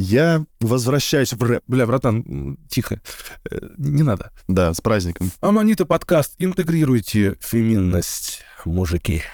Я 0.00 0.44
возвращаюсь 0.60 1.32
в 1.32 1.42
рэп. 1.42 1.64
Бля, 1.66 1.84
братан, 1.84 2.56
тихо. 2.68 3.00
Э, 3.50 3.58
Не 3.78 4.04
надо. 4.04 4.30
Да, 4.46 4.72
с 4.72 4.80
праздником. 4.80 5.32
Аманита 5.40 5.86
подкаст. 5.86 6.36
Интегрируйте 6.38 7.36
феминность, 7.40 8.42
мужики. 8.64 9.24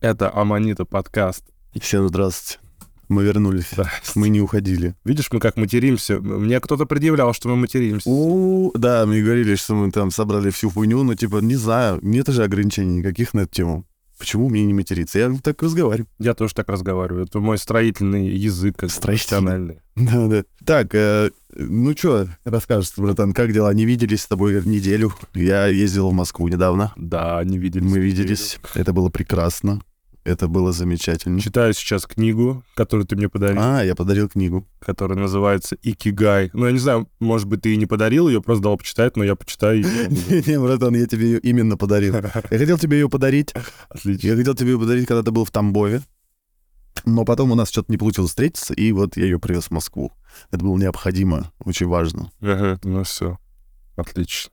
Это 0.00 0.34
Аманита 0.34 0.86
подкаст. 0.86 1.44
Всем 1.78 2.08
здравствуйте. 2.08 2.58
Мы 3.10 3.24
вернулись. 3.24 3.72
Мы 4.14 4.30
не 4.30 4.40
уходили. 4.40 4.94
Видишь, 5.04 5.28
мы 5.32 5.38
как 5.38 5.58
материмся. 5.58 6.18
Мне 6.18 6.60
кто-то 6.60 6.86
предъявлял, 6.86 7.34
что 7.34 7.50
мы 7.50 7.56
материмся. 7.56 8.08
У, 8.08 8.72
да, 8.74 9.04
мне 9.04 9.20
говорили, 9.20 9.54
что 9.56 9.74
мы 9.74 9.90
там 9.90 10.10
собрали 10.10 10.48
всю 10.48 10.70
хуйню, 10.70 11.02
но 11.02 11.14
типа, 11.14 11.40
не 11.42 11.56
знаю, 11.56 11.98
нет 12.00 12.28
же 12.28 12.42
ограничений 12.42 13.00
никаких 13.00 13.34
на 13.34 13.40
эту 13.40 13.50
тему. 13.52 13.86
Почему 14.18 14.48
мне 14.48 14.64
не 14.64 14.74
материться? 14.74 15.18
Я 15.18 15.34
так 15.42 15.62
разговариваю. 15.62 16.08
Я 16.18 16.34
тоже 16.34 16.54
так 16.54 16.68
разговариваю. 16.68 17.24
Это 17.24 17.38
мой 17.40 17.58
строительный 17.58 18.28
язык. 18.28 18.76
Строительный. 18.88 19.02
профессиональный. 19.02 19.80
Да, 19.94 20.26
да. 20.26 20.44
Так, 20.64 20.94
э, 20.94 21.30
ну 21.54 21.96
что, 21.96 22.28
расскажешь, 22.44 22.92
братан, 22.96 23.32
как 23.32 23.52
дела? 23.52 23.72
Не 23.72 23.84
виделись 23.84 24.22
с 24.22 24.26
тобой 24.26 24.62
неделю. 24.64 25.12
Я 25.34 25.66
ездил 25.66 26.10
в 26.10 26.14
Москву 26.14 26.48
недавно. 26.48 26.92
Да, 26.96 27.42
не 27.44 27.58
виделись. 27.58 27.90
Мы 27.90 27.98
виделись. 27.98 28.58
Это 28.74 28.92
было 28.92 29.08
прекрасно. 29.10 29.80
Это 30.26 30.48
было 30.48 30.72
замечательно. 30.72 31.40
Читаю 31.40 31.72
сейчас 31.72 32.04
книгу, 32.04 32.64
которую 32.74 33.06
ты 33.06 33.14
мне 33.14 33.28
подарил, 33.28 33.60
А, 33.62 33.82
я 33.84 33.94
подарил 33.94 34.28
книгу. 34.28 34.66
которая 34.80 35.16
называется 35.16 35.76
«Икигай». 35.82 36.50
Ну, 36.52 36.66
я 36.66 36.72
не 36.72 36.78
знаю, 36.80 37.08
может 37.20 37.46
быть, 37.46 37.62
ты 37.62 37.72
и 37.72 37.76
не 37.76 37.86
подарил 37.86 38.28
ее, 38.28 38.42
просто 38.42 38.64
дал 38.64 38.76
почитать, 38.76 39.16
но 39.16 39.22
я 39.22 39.36
почитаю. 39.36 39.82
Не, 39.84 40.58
братан, 40.60 40.94
я 40.96 41.06
тебе 41.06 41.26
ее 41.26 41.38
именно 41.38 41.76
подарил. 41.76 42.14
Я 42.14 42.58
хотел 42.58 42.76
тебе 42.76 42.98
ее 42.98 43.08
подарить. 43.08 43.54
Отлично. 43.88 44.26
Я 44.26 44.36
хотел 44.36 44.54
тебе 44.54 44.72
ее 44.72 44.78
подарить, 44.80 45.06
когда 45.06 45.22
ты 45.22 45.30
был 45.30 45.44
в 45.44 45.50
Тамбове. 45.52 46.02
Но 47.04 47.24
потом 47.24 47.52
у 47.52 47.54
нас 47.54 47.68
что-то 47.70 47.92
не 47.92 47.98
получилось 47.98 48.30
встретиться, 48.30 48.74
и 48.74 48.90
вот 48.90 49.16
я 49.16 49.24
ее 49.24 49.38
привез 49.38 49.64
в 49.66 49.70
Москву. 49.70 50.12
Это 50.50 50.64
было 50.64 50.76
необходимо, 50.76 51.52
очень 51.60 51.86
важно. 51.86 52.32
Ага, 52.40 52.80
ну 52.82 53.04
все. 53.04 53.38
Отлично. 53.94 54.50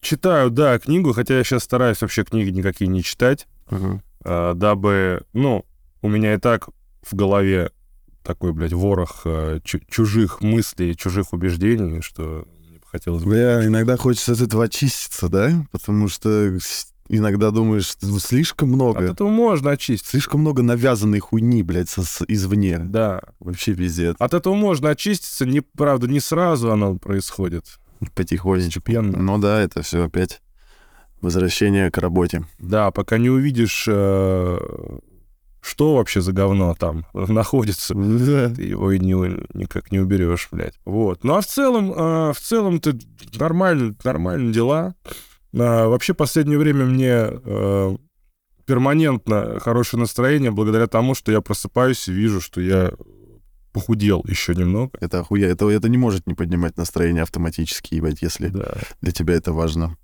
Читаю, 0.00 0.50
да, 0.50 0.78
книгу, 0.80 1.12
хотя 1.12 1.36
я 1.38 1.44
сейчас 1.44 1.62
стараюсь 1.64 2.00
вообще 2.00 2.24
книги 2.24 2.50
никакие 2.50 2.88
не 2.88 3.02
читать, 3.04 3.46
а, 3.66 4.00
дабы, 4.24 5.22
ну, 5.32 5.64
у 6.02 6.08
меня 6.08 6.34
и 6.34 6.38
так 6.38 6.68
в 7.02 7.14
голове 7.14 7.70
такой, 8.22 8.52
блядь, 8.52 8.72
ворох 8.72 9.22
чу- 9.64 9.80
чужих 9.88 10.40
мыслей, 10.40 10.94
чужих 10.94 11.32
убеждений, 11.32 12.00
что 12.02 12.46
мне 12.68 12.78
бы 12.78 12.84
хотелось 12.86 13.22
бы... 13.24 13.30
Бля, 13.30 13.66
иногда 13.66 13.96
хочется 13.96 14.32
от 14.32 14.40
этого 14.40 14.64
очиститься, 14.64 15.28
да? 15.28 15.64
Потому 15.72 16.08
что 16.08 16.58
иногда 17.08 17.50
думаешь, 17.50 17.86
что 17.86 18.06
слишком 18.20 18.68
От 18.70 18.74
много. 18.74 19.00
этого 19.04 19.28
можно 19.28 19.70
очистить. 19.70 20.06
Слишком 20.08 20.42
много 20.42 20.62
навязанной 20.62 21.18
хуйни, 21.18 21.62
блядь, 21.62 21.88
со- 21.88 22.02
с- 22.04 22.24
извне. 22.28 22.78
Да. 22.78 23.20
Вообще 23.40 23.74
пиздец. 23.74 24.16
От 24.18 24.34
этого 24.34 24.54
можно 24.54 24.90
очиститься, 24.90 25.46
не, 25.46 25.60
правда, 25.60 26.06
не 26.06 26.20
сразу 26.20 26.70
оно 26.70 26.96
происходит. 26.98 27.64
Потихонечку. 28.14 28.80
Постепенно. 28.80 29.18
Ну 29.18 29.38
да, 29.38 29.60
это 29.60 29.82
все 29.82 30.04
опять 30.04 30.40
возвращение 31.20 31.90
к 31.90 31.98
работе. 31.98 32.44
Да, 32.58 32.90
пока 32.90 33.18
не 33.18 33.30
увидишь, 33.30 33.84
э, 33.88 34.58
что 35.60 35.96
вообще 35.96 36.20
за 36.20 36.32
говно 36.32 36.74
там 36.78 37.04
находится. 37.14 37.94
Да. 37.94 38.48
ты 38.50 38.62
его 38.62 38.92
и 38.92 38.98
не, 38.98 39.14
никак 39.54 39.92
не 39.92 39.98
уберешь, 39.98 40.48
блядь. 40.50 40.78
Вот. 40.84 41.24
Ну 41.24 41.34
а 41.34 41.40
в 41.40 41.46
целом, 41.46 41.92
а, 41.96 42.32
в 42.32 42.40
целом 42.40 42.80
ты 42.80 42.98
нормально, 43.38 43.94
нормально 44.04 44.52
дела. 44.52 44.94
А, 45.58 45.88
вообще 45.88 46.14
последнее 46.14 46.58
время 46.58 46.84
мне 46.86 47.12
э, 47.12 47.96
перманентно 48.66 49.58
хорошее 49.60 50.00
настроение 50.00 50.50
благодаря 50.50 50.86
тому, 50.86 51.14
что 51.14 51.32
я 51.32 51.40
просыпаюсь 51.40 52.08
и 52.08 52.12
вижу, 52.12 52.40
что 52.40 52.60
я 52.60 52.92
похудел 53.72 54.24
еще 54.26 54.54
немного. 54.54 54.90
Это 55.00 55.20
охуя. 55.20 55.48
Это, 55.48 55.68
это 55.68 55.88
не 55.88 55.98
может 55.98 56.26
не 56.26 56.34
поднимать 56.34 56.76
настроение 56.76 57.22
автоматически, 57.22 57.94
ебать, 57.94 58.22
если 58.22 58.48
Да. 58.48 58.74
для 59.00 59.12
тебя 59.12 59.34
это 59.34 59.52
важно. 59.52 59.96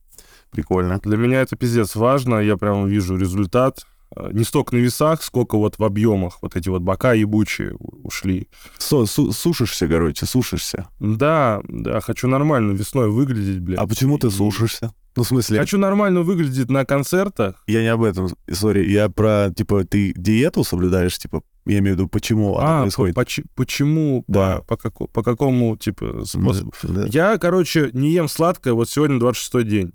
Прикольно. 0.50 1.00
Для 1.02 1.16
меня 1.16 1.40
это 1.42 1.56
пиздец 1.56 1.96
важно. 1.96 2.36
Я 2.40 2.56
прям 2.56 2.86
вижу 2.86 3.16
результат. 3.16 3.84
А, 4.14 4.30
Не 4.32 4.44
столько 4.44 4.74
на 4.74 4.78
весах, 4.80 5.22
сколько 5.22 5.58
вот 5.58 5.78
в 5.78 5.84
объемах. 5.84 6.38
Вот 6.42 6.56
эти 6.56 6.68
вот 6.68 6.82
бока 6.82 7.12
ебучие 7.12 7.74
ушли. 7.78 8.48
Со- 8.78 9.04
су- 9.06 9.32
сушишься, 9.32 9.88
короче, 9.88 10.26
сушишься. 10.26 10.86
Да, 11.00 11.60
да, 11.68 12.00
хочу 12.00 12.28
нормально 12.28 12.72
весной 12.72 13.10
выглядеть, 13.10 13.60
блядь. 13.60 13.78
А 13.78 13.86
почему 13.86 14.18
ты 14.18 14.30
сушишься? 14.30 14.92
Ну, 15.16 15.22
в 15.22 15.26
смысле, 15.28 15.58
Хочу 15.58 15.78
нормально 15.78 16.20
выглядеть 16.20 16.70
на 16.70 16.84
концертах. 16.84 17.62
я 17.66 17.80
не 17.80 17.88
об 17.88 18.02
этом, 18.02 18.28
сори, 18.52 18.86
я 18.90 19.08
про, 19.08 19.50
типа, 19.56 19.84
ты 19.84 20.12
диету 20.14 20.62
соблюдаешь, 20.62 21.16
типа, 21.18 21.40
я 21.64 21.78
имею 21.78 21.96
в 21.96 21.98
виду, 21.98 22.08
почему 22.08 22.58
она 22.58 22.80
А, 22.80 22.82
происходит? 22.82 23.14
по- 23.14 23.22
поч- 23.22 23.40
почему, 23.54 24.24
Да. 24.28 24.58
по, 24.58 24.76
по, 24.76 24.76
како- 24.76 25.06
по 25.08 25.22
какому, 25.22 25.74
типа, 25.78 26.22
способу? 26.26 26.72
Да. 26.82 27.06
Я, 27.10 27.38
короче, 27.38 27.88
не 27.94 28.12
ем 28.12 28.28
сладкое, 28.28 28.74
вот 28.74 28.90
сегодня 28.90 29.16
26-й 29.18 29.64
день. 29.64 29.92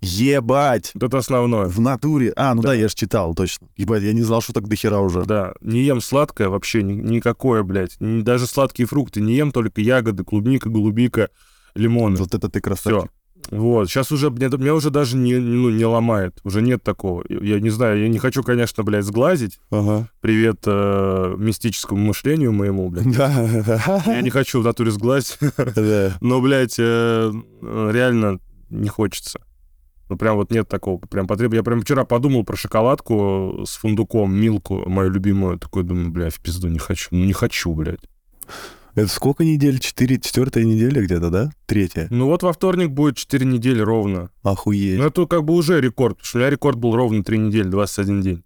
Ебать! 0.00 0.90
Вот 0.94 1.02
это 1.04 1.18
основное. 1.18 1.66
В 1.66 1.80
натуре. 1.80 2.32
А, 2.36 2.54
ну 2.54 2.62
да, 2.62 2.68
Да. 2.70 2.74
я 2.74 2.88
же 2.88 2.94
читал, 2.94 3.34
точно. 3.34 3.68
Ебать, 3.76 4.02
я 4.02 4.12
не 4.12 4.22
знал, 4.22 4.40
что 4.42 4.52
так 4.52 4.68
дохера 4.68 4.98
уже. 4.98 5.24
Да, 5.24 5.54
не 5.60 5.82
ем 5.82 6.00
сладкое 6.00 6.48
вообще 6.48 6.82
ни- 6.82 6.92
никакое, 6.94 7.62
блядь. 7.62 7.96
Даже 8.00 8.46
сладкие 8.46 8.86
фрукты 8.86 9.20
не 9.20 9.34
ем, 9.34 9.52
только 9.52 9.80
ягоды, 9.80 10.24
клубника, 10.24 10.68
голубика, 10.68 11.30
лимоны. 11.74 12.16
Вот 12.16 12.34
это 12.34 12.48
ты 12.48 12.58
Все. 12.58 12.62
красавчик. 12.62 13.10
Вот, 13.50 13.88
сейчас 13.90 14.12
уже, 14.12 14.30
мне, 14.30 14.46
меня 14.46 14.72
уже 14.72 14.90
даже 14.90 15.16
не, 15.16 15.34
ну, 15.34 15.68
не 15.70 15.84
ломает, 15.84 16.38
уже 16.44 16.62
нет 16.62 16.84
такого. 16.84 17.24
Я 17.28 17.58
не 17.58 17.70
знаю, 17.70 18.00
я 18.00 18.08
не 18.08 18.18
хочу, 18.20 18.44
конечно, 18.44 18.84
блядь, 18.84 19.04
сглазить. 19.04 19.58
Ага. 19.70 20.08
Привет 20.20 20.60
э, 20.66 21.34
мистическому 21.36 22.00
мышлению 22.04 22.52
моему, 22.52 22.88
блядь. 22.88 23.06
Я 23.06 24.02
Да. 24.06 24.20
не 24.22 24.30
хочу 24.30 24.60
в 24.60 24.64
натуре 24.64 24.92
сглазить. 24.92 25.38
Да. 25.56 26.16
Но, 26.20 26.40
блядь, 26.40 26.76
э, 26.78 27.32
реально 27.62 28.38
не 28.70 28.88
хочется. 28.88 29.40
Ну, 30.12 30.18
прям 30.18 30.36
вот 30.36 30.50
нет 30.50 30.68
такого. 30.68 30.98
Прям 30.98 31.26
потреб... 31.26 31.54
Я 31.54 31.62
прям 31.62 31.80
вчера 31.80 32.04
подумал 32.04 32.44
про 32.44 32.54
шоколадку 32.54 33.64
с 33.66 33.76
фундуком, 33.76 34.34
милку, 34.34 34.86
мою 34.86 35.08
любимую. 35.08 35.58
Такой 35.58 35.84
думаю, 35.84 36.10
бля, 36.10 36.28
в 36.28 36.38
пизду 36.38 36.68
не 36.68 36.78
хочу. 36.78 37.08
Ну, 37.12 37.24
не 37.24 37.32
хочу, 37.32 37.72
блядь. 37.72 38.04
Это 38.94 39.08
сколько 39.08 39.42
недель? 39.42 39.78
Четыре, 39.78 40.20
четвертая 40.20 40.64
неделя 40.64 41.00
где-то, 41.00 41.30
да? 41.30 41.50
Третья. 41.64 42.08
Ну, 42.10 42.26
вот 42.26 42.42
во 42.42 42.52
вторник 42.52 42.90
будет 42.90 43.16
4 43.16 43.46
недели 43.46 43.80
ровно. 43.80 44.28
Охуеть. 44.42 44.98
Ну, 44.98 45.06
это 45.06 45.26
как 45.26 45.44
бы 45.44 45.54
уже 45.54 45.80
рекорд. 45.80 46.18
Потому 46.18 46.26
что 46.26 46.36
у 46.36 46.40
меня 46.40 46.50
рекорд 46.50 46.76
был 46.76 46.94
ровно 46.94 47.24
3 47.24 47.38
недели, 47.38 47.68
21 47.68 48.20
день. 48.20 48.44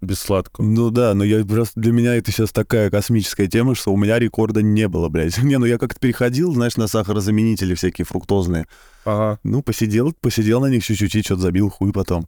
Без 0.00 0.18
сладкого. 0.18 0.64
Ну 0.64 0.90
да, 0.90 1.12
но 1.14 1.24
я 1.24 1.44
просто 1.44 1.78
для 1.78 1.92
меня 1.92 2.14
это 2.14 2.32
сейчас 2.32 2.52
такая 2.52 2.90
космическая 2.90 3.48
тема, 3.48 3.74
что 3.74 3.92
у 3.92 3.98
меня 3.98 4.18
рекорда 4.18 4.62
не 4.62 4.88
было, 4.88 5.08
блядь. 5.08 5.36
Не, 5.42 5.58
ну 5.58 5.66
я 5.66 5.76
как-то 5.76 6.00
переходил, 6.00 6.54
знаешь, 6.54 6.76
на 6.76 6.86
сахарозаменители 6.86 7.74
всякие 7.74 8.06
фруктозные. 8.06 8.66
Ага. 9.04 9.38
Ну, 9.42 9.62
посидел, 9.62 10.14
посидел 10.18 10.60
на 10.60 10.66
них 10.66 10.84
чуть-чуть, 10.84 11.14
и 11.14 11.22
что-то 11.22 11.42
забил 11.42 11.68
хуй 11.68 11.92
потом. 11.92 12.26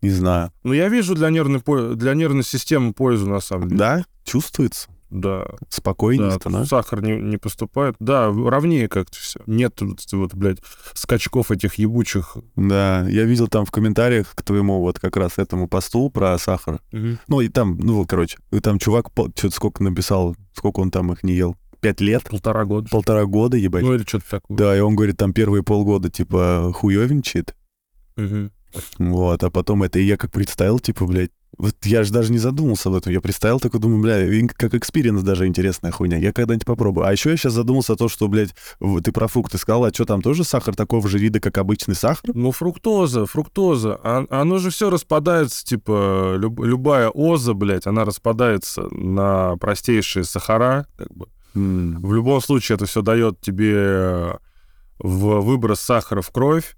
Не 0.00 0.10
знаю. 0.10 0.52
Ну, 0.62 0.72
я 0.72 0.88
вижу 0.88 1.16
для 1.16 1.30
нервной, 1.30 1.60
для 1.96 2.14
нервной 2.14 2.44
системы 2.44 2.92
пользу, 2.92 3.28
на 3.28 3.40
самом 3.40 3.68
деле. 3.68 3.78
Да? 3.78 4.04
Чувствуется? 4.24 4.88
Да. 5.10 5.46
Спокойнее 5.68 6.30
Да, 6.30 6.36
становится? 6.36 6.70
сахар 6.76 7.02
не, 7.02 7.16
не 7.16 7.38
поступает. 7.38 7.96
Да, 7.98 8.28
ровнее 8.28 8.88
как-то 8.88 9.16
все. 9.18 9.40
Нет 9.46 9.80
вот, 10.12 10.34
блядь, 10.34 10.58
скачков 10.94 11.50
этих 11.50 11.74
ебучих. 11.74 12.36
Да, 12.56 13.06
я 13.08 13.24
видел 13.24 13.48
там 13.48 13.64
в 13.64 13.70
комментариях 13.70 14.34
к 14.34 14.42
твоему 14.42 14.80
вот 14.80 14.98
как 14.98 15.16
раз 15.16 15.38
этому 15.38 15.68
посту 15.68 16.10
про 16.10 16.36
сахар. 16.38 16.80
Ну, 16.92 17.40
и 17.40 17.48
там, 17.48 17.78
ну, 17.78 17.94
вот, 17.96 18.08
короче, 18.08 18.38
и 18.50 18.60
там 18.60 18.78
чувак 18.78 19.08
что-то 19.12 19.50
сколько 19.50 19.82
написал, 19.82 20.36
сколько 20.54 20.80
он 20.80 20.90
там 20.90 21.12
их 21.12 21.22
не 21.22 21.34
ел. 21.34 21.56
Пять 21.80 22.00
лет? 22.00 22.24
Полтора 22.24 22.64
года. 22.64 22.88
Полтора 22.90 23.24
года, 23.24 23.56
ебать. 23.56 23.84
Ну 23.84 23.94
или 23.94 24.02
что-то 24.02 24.28
такое. 24.30 24.58
Да, 24.58 24.76
и 24.76 24.80
он 24.80 24.96
говорит, 24.96 25.16
там 25.16 25.32
первые 25.32 25.62
полгода, 25.62 26.10
типа, 26.10 26.72
хуёвенчит. 26.74 27.54
Мгм. 28.16 28.50
Вот, 28.98 29.42
а 29.44 29.50
потом 29.50 29.84
это 29.84 29.98
и 29.98 30.02
я 30.04 30.16
как 30.16 30.32
представил, 30.32 30.80
типа, 30.80 31.06
блядь, 31.06 31.30
вот 31.56 31.74
я 31.84 32.04
же 32.04 32.12
даже 32.12 32.30
не 32.30 32.38
задумался 32.38 32.88
об 32.88 32.96
этом. 32.96 33.12
Я 33.12 33.20
представил, 33.20 33.58
такой 33.58 33.80
думаю, 33.80 34.00
бля, 34.00 34.48
как 34.54 34.74
experience 34.74 35.22
даже 35.22 35.46
интересная 35.46 35.90
хуйня. 35.90 36.18
Я 36.18 36.32
когда-нибудь 36.32 36.66
попробую. 36.66 37.06
А 37.06 37.12
еще 37.12 37.30
я 37.30 37.36
сейчас 37.36 37.52
задумался 37.54 37.94
о 37.94 37.96
том, 37.96 38.08
что, 38.08 38.28
блядь, 38.28 38.54
ты 39.02 39.10
про 39.12 39.26
фрукты 39.28 39.58
сказал, 39.58 39.84
а 39.84 39.92
что 39.92 40.04
там 40.04 40.22
тоже 40.22 40.44
сахар 40.44 40.76
такого 40.76 41.08
же 41.08 41.18
вида, 41.18 41.40
как 41.40 41.58
обычный 41.58 41.94
сахар? 41.94 42.30
Ну, 42.34 42.52
фруктоза, 42.52 43.26
фруктоза. 43.26 43.98
А- 44.02 44.26
оно 44.30 44.58
же 44.58 44.70
все 44.70 44.90
распадается, 44.90 45.64
типа, 45.64 46.34
люб- 46.36 46.60
любая 46.64 47.08
оза, 47.08 47.54
блядь, 47.54 47.86
она 47.86 48.04
распадается 48.04 48.82
на 48.94 49.56
простейшие 49.56 50.24
сахара, 50.24 50.86
как 50.96 51.12
бы. 51.12 51.26
М, 51.54 52.00
В 52.02 52.12
любом 52.14 52.40
случае 52.40 52.76
это 52.76 52.86
все 52.86 53.02
дает 53.02 53.40
тебе 53.40 54.38
в 54.98 55.40
выброс 55.40 55.80
сахара 55.80 56.20
в 56.22 56.30
кровь, 56.30 56.76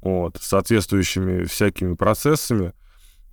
вот, 0.00 0.38
соответствующими 0.40 1.44
всякими 1.44 1.94
процессами. 1.94 2.72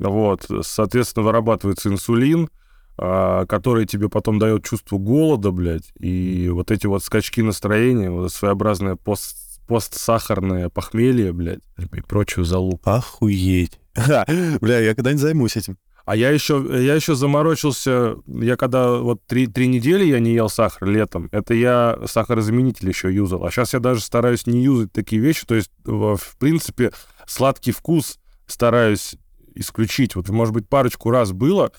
Вот, 0.10 0.46
соответственно, 0.62 1.26
вырабатывается 1.26 1.90
инсулин, 1.90 2.50
а, 2.98 3.46
который 3.46 3.86
тебе 3.86 4.10
потом 4.10 4.40
дает 4.40 4.64
чувство 4.64 4.98
голода, 4.98 5.52
блядь, 5.52 5.92
и 6.00 6.50
вот 6.50 6.72
эти 6.72 6.86
вот 6.86 7.04
скачки 7.04 7.42
настроения, 7.42 8.10
вот 8.10 8.32
своеобразная 8.32 8.96
пост 8.96 9.38
постсахарное 9.68 10.70
похмелье, 10.70 11.32
блядь, 11.32 11.62
и 11.78 12.02
прочую 12.02 12.46
залупу. 12.46 12.90
Охуеть. 12.90 13.80
Бля, 13.96 14.80
я 14.80 14.94
когда-нибудь 14.94 15.22
займусь 15.22 15.56
этим. 15.56 15.78
А 16.06 16.18
я 16.18 16.32
еще, 16.32 16.66
я 16.70 16.96
еще 16.96 17.16
заморочился, 17.16 18.18
я 18.28 18.58
когда 18.58 18.98
вот 18.98 19.26
три, 19.26 19.48
три 19.48 19.68
недели 19.68 20.04
я 20.04 20.20
не 20.20 20.34
ел 20.34 20.50
сахар 20.50 20.86
летом, 20.90 21.30
это 21.32 21.54
я 21.54 21.98
сахарозаменитель 22.06 22.90
еще 22.90 23.14
юзал. 23.14 23.46
А 23.46 23.52
сейчас 23.52 23.74
я 23.74 23.80
даже 23.80 24.02
стараюсь 24.02 24.46
не 24.46 24.64
юзать 24.64 24.92
такие 24.92 25.22
вещи, 25.22 25.46
то 25.48 25.56
есть, 25.56 25.72
в 25.86 26.20
принципе, 26.40 26.92
сладкий 27.26 27.72
вкус 27.72 28.20
стараюсь 28.48 29.16
исключить. 29.56 30.16
Вот, 30.16 30.30
может 30.30 30.54
быть, 30.54 30.68
парочку 30.68 31.10
раз 31.10 31.32
было, 31.32 31.72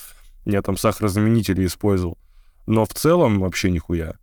я 0.44 0.62
там 0.62 0.76
сахарозаменители 0.76 1.66
использовал, 1.66 2.18
но 2.66 2.84
в 2.84 2.94
целом 2.94 3.40
вообще 3.40 3.70
нихуя. 3.70 4.14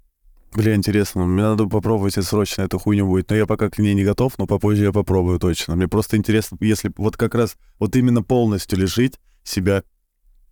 Бля, 0.53 0.75
интересно, 0.75 1.25
мне 1.25 1.43
надо 1.43 1.65
попробовать, 1.65 2.17
если 2.17 2.29
срочно 2.29 2.63
эту 2.63 2.77
хуйню 2.77 3.07
будет. 3.07 3.29
Но 3.29 3.37
я 3.37 3.45
пока 3.45 3.69
к 3.69 3.79
ней 3.79 3.93
не 3.93 4.03
готов, 4.03 4.37
но 4.37 4.47
попозже 4.47 4.83
я 4.83 4.91
попробую 4.91 5.39
точно. 5.39 5.77
Мне 5.77 5.87
просто 5.87 6.17
интересно, 6.17 6.57
если 6.59 6.91
вот 6.97 7.15
как 7.15 7.35
раз 7.35 7.55
вот 7.79 7.95
именно 7.95 8.21
полностью 8.21 8.77
лишить 8.77 9.17
себя 9.43 9.83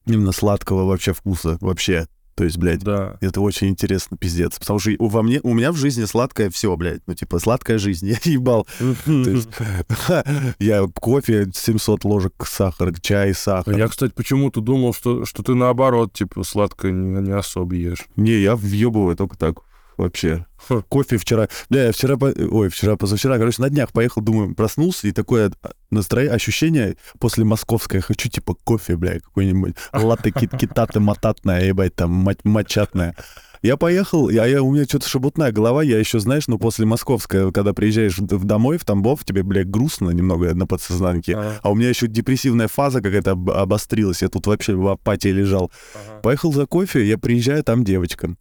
именно 0.06 0.32
сладкого 0.32 0.86
вообще 0.86 1.12
вкуса, 1.12 1.58
вообще. 1.60 2.08
То 2.40 2.46
есть, 2.46 2.58
блядь, 2.58 2.80
Да. 2.80 3.18
это 3.20 3.42
очень 3.42 3.68
интересно, 3.68 4.16
пиздец. 4.16 4.58
Потому 4.58 4.80
что 4.80 4.92
у, 4.98 5.08
во 5.10 5.24
мне, 5.24 5.42
у 5.44 5.54
меня 5.54 5.74
в 5.74 5.76
жизни 5.76 6.06
сладкое 6.06 6.50
все, 6.50 6.74
блядь. 6.78 7.02
Ну, 7.06 7.14
типа, 7.14 7.38
сладкая 7.38 7.78
жизнь. 7.80 8.08
Я 8.12 8.18
ебал. 8.24 8.66
Я 10.60 10.88
кофе 10.88 11.50
700 11.54 12.06
ложек 12.06 12.34
сахара, 12.48 12.94
чай, 13.02 13.34
сахар. 13.34 13.78
Я, 13.78 13.90
кстати, 13.90 14.14
почему-то 14.16 14.62
думал, 14.62 14.94
что, 14.94 15.26
что 15.26 15.44
ты 15.44 15.54
наоборот, 15.54 16.14
типа, 16.14 16.44
сладкое 16.44 16.94
не, 16.94 17.20
не 17.28 17.32
особо 17.34 17.76
ешь. 17.76 18.06
Не, 18.16 18.40
я 18.40 18.56
въебываю 18.56 19.18
только 19.18 19.38
так. 19.38 19.58
Вообще. 20.00 20.46
Кофе 20.88 21.18
вчера... 21.18 21.50
Бля, 21.70 21.88
я 21.88 21.92
вчера... 21.92 22.16
Ой, 22.16 22.70
вчера, 22.70 22.96
позавчера, 22.96 23.38
короче, 23.38 23.62
на 23.62 23.70
днях 23.70 23.92
поехал, 23.92 24.22
думаю, 24.22 24.56
проснулся, 24.56 25.10
и 25.10 25.12
такое 25.12 25.52
настроение, 25.92 26.34
ощущение 26.34 26.96
после 27.20 27.44
московской, 27.44 28.00
хочу, 28.00 28.30
типа, 28.30 28.56
кофе, 28.64 28.96
бля, 28.96 29.20
какой-нибудь 29.20 29.76
латте 29.92 30.32
кит 30.32 30.52
китаты 30.58 31.02
мататное, 31.02 31.66
ебать, 31.66 31.96
там, 31.96 32.12
мать 32.12 32.46
матчатное. 32.46 33.14
Я 33.62 33.76
поехал, 33.76 34.30
я, 34.30 34.46
я, 34.46 34.64
у 34.64 34.72
меня 34.72 34.86
что-то 34.86 35.10
шебутная 35.10 35.52
голова, 35.52 35.84
я 35.84 36.00
еще, 36.00 36.20
знаешь, 36.20 36.48
ну, 36.48 36.58
после 36.58 36.86
московской, 36.86 37.52
когда 37.52 37.74
приезжаешь 37.74 38.18
в, 38.18 38.46
домой, 38.46 38.78
в 38.78 38.86
Тамбов, 38.86 39.26
тебе, 39.26 39.44
бля, 39.44 39.66
грустно 39.66 40.12
немного 40.12 40.54
на 40.54 40.66
подсознанке, 40.66 41.36
Ага, 41.36 41.60
а 41.62 41.72
у 41.72 41.76
меня 41.76 41.90
еще 41.90 42.08
депрессивная 42.08 42.70
фаза 42.70 43.02
какая-то 43.02 43.32
об- 43.32 43.50
обострилась, 43.50 44.22
я 44.22 44.30
тут 44.30 44.48
вообще 44.48 44.76
в 44.76 44.88
апатии 44.88 45.28
лежал. 45.28 45.74
ага. 45.94 46.22
Поехал 46.22 46.54
за 46.54 46.68
кофе, 46.68 47.06
я 47.06 47.18
приезжаю, 47.18 47.62
там 47.66 47.84
девочка. 47.84 48.34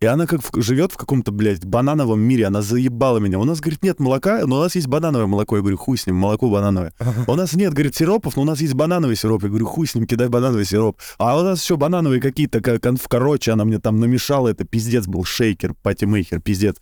И 0.00 0.06
она 0.06 0.26
как 0.26 0.40
в- 0.42 0.62
живет 0.62 0.92
в 0.92 0.96
каком-то, 0.96 1.30
блядь, 1.32 1.64
банановом 1.64 2.20
мире, 2.20 2.46
она 2.46 2.62
заебала 2.62 3.18
меня. 3.18 3.38
У 3.38 3.44
нас, 3.44 3.60
говорит, 3.60 3.82
нет 3.82 4.00
молока, 4.00 4.40
но 4.46 4.58
у 4.58 4.60
нас 4.62 4.74
есть 4.74 4.86
банановое 4.86 5.26
молоко. 5.26 5.56
Я 5.56 5.60
говорю, 5.62 5.76
хуй 5.76 5.98
с 5.98 6.06
ним, 6.06 6.16
молоко 6.16 6.48
банановое. 6.48 6.92
У 7.26 7.34
нас 7.34 7.52
нет, 7.54 7.72
говорит, 7.74 7.94
сиропов, 7.96 8.36
но 8.36 8.42
у 8.42 8.44
нас 8.46 8.60
есть 8.60 8.74
банановый 8.74 9.16
сироп. 9.16 9.42
Я 9.42 9.48
говорю, 9.50 9.66
хуй 9.66 9.86
с 9.86 9.94
ним, 9.94 10.06
кидай 10.06 10.28
банановый 10.28 10.64
сироп. 10.64 10.98
А 11.18 11.38
у 11.38 11.42
нас 11.42 11.62
еще 11.62 11.76
банановые 11.76 12.20
какие-то, 12.22 12.60
ка- 12.60 12.78
кон- 12.78 12.98
короче, 13.08 13.52
она 13.52 13.64
мне 13.64 13.78
там 13.78 14.00
намешала, 14.00 14.48
это 14.48 14.64
пиздец 14.64 15.06
был, 15.06 15.24
шейкер, 15.24 15.74
патимейкер, 15.82 16.40
пиздец. 16.40 16.76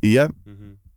И 0.00 0.08
я 0.08 0.30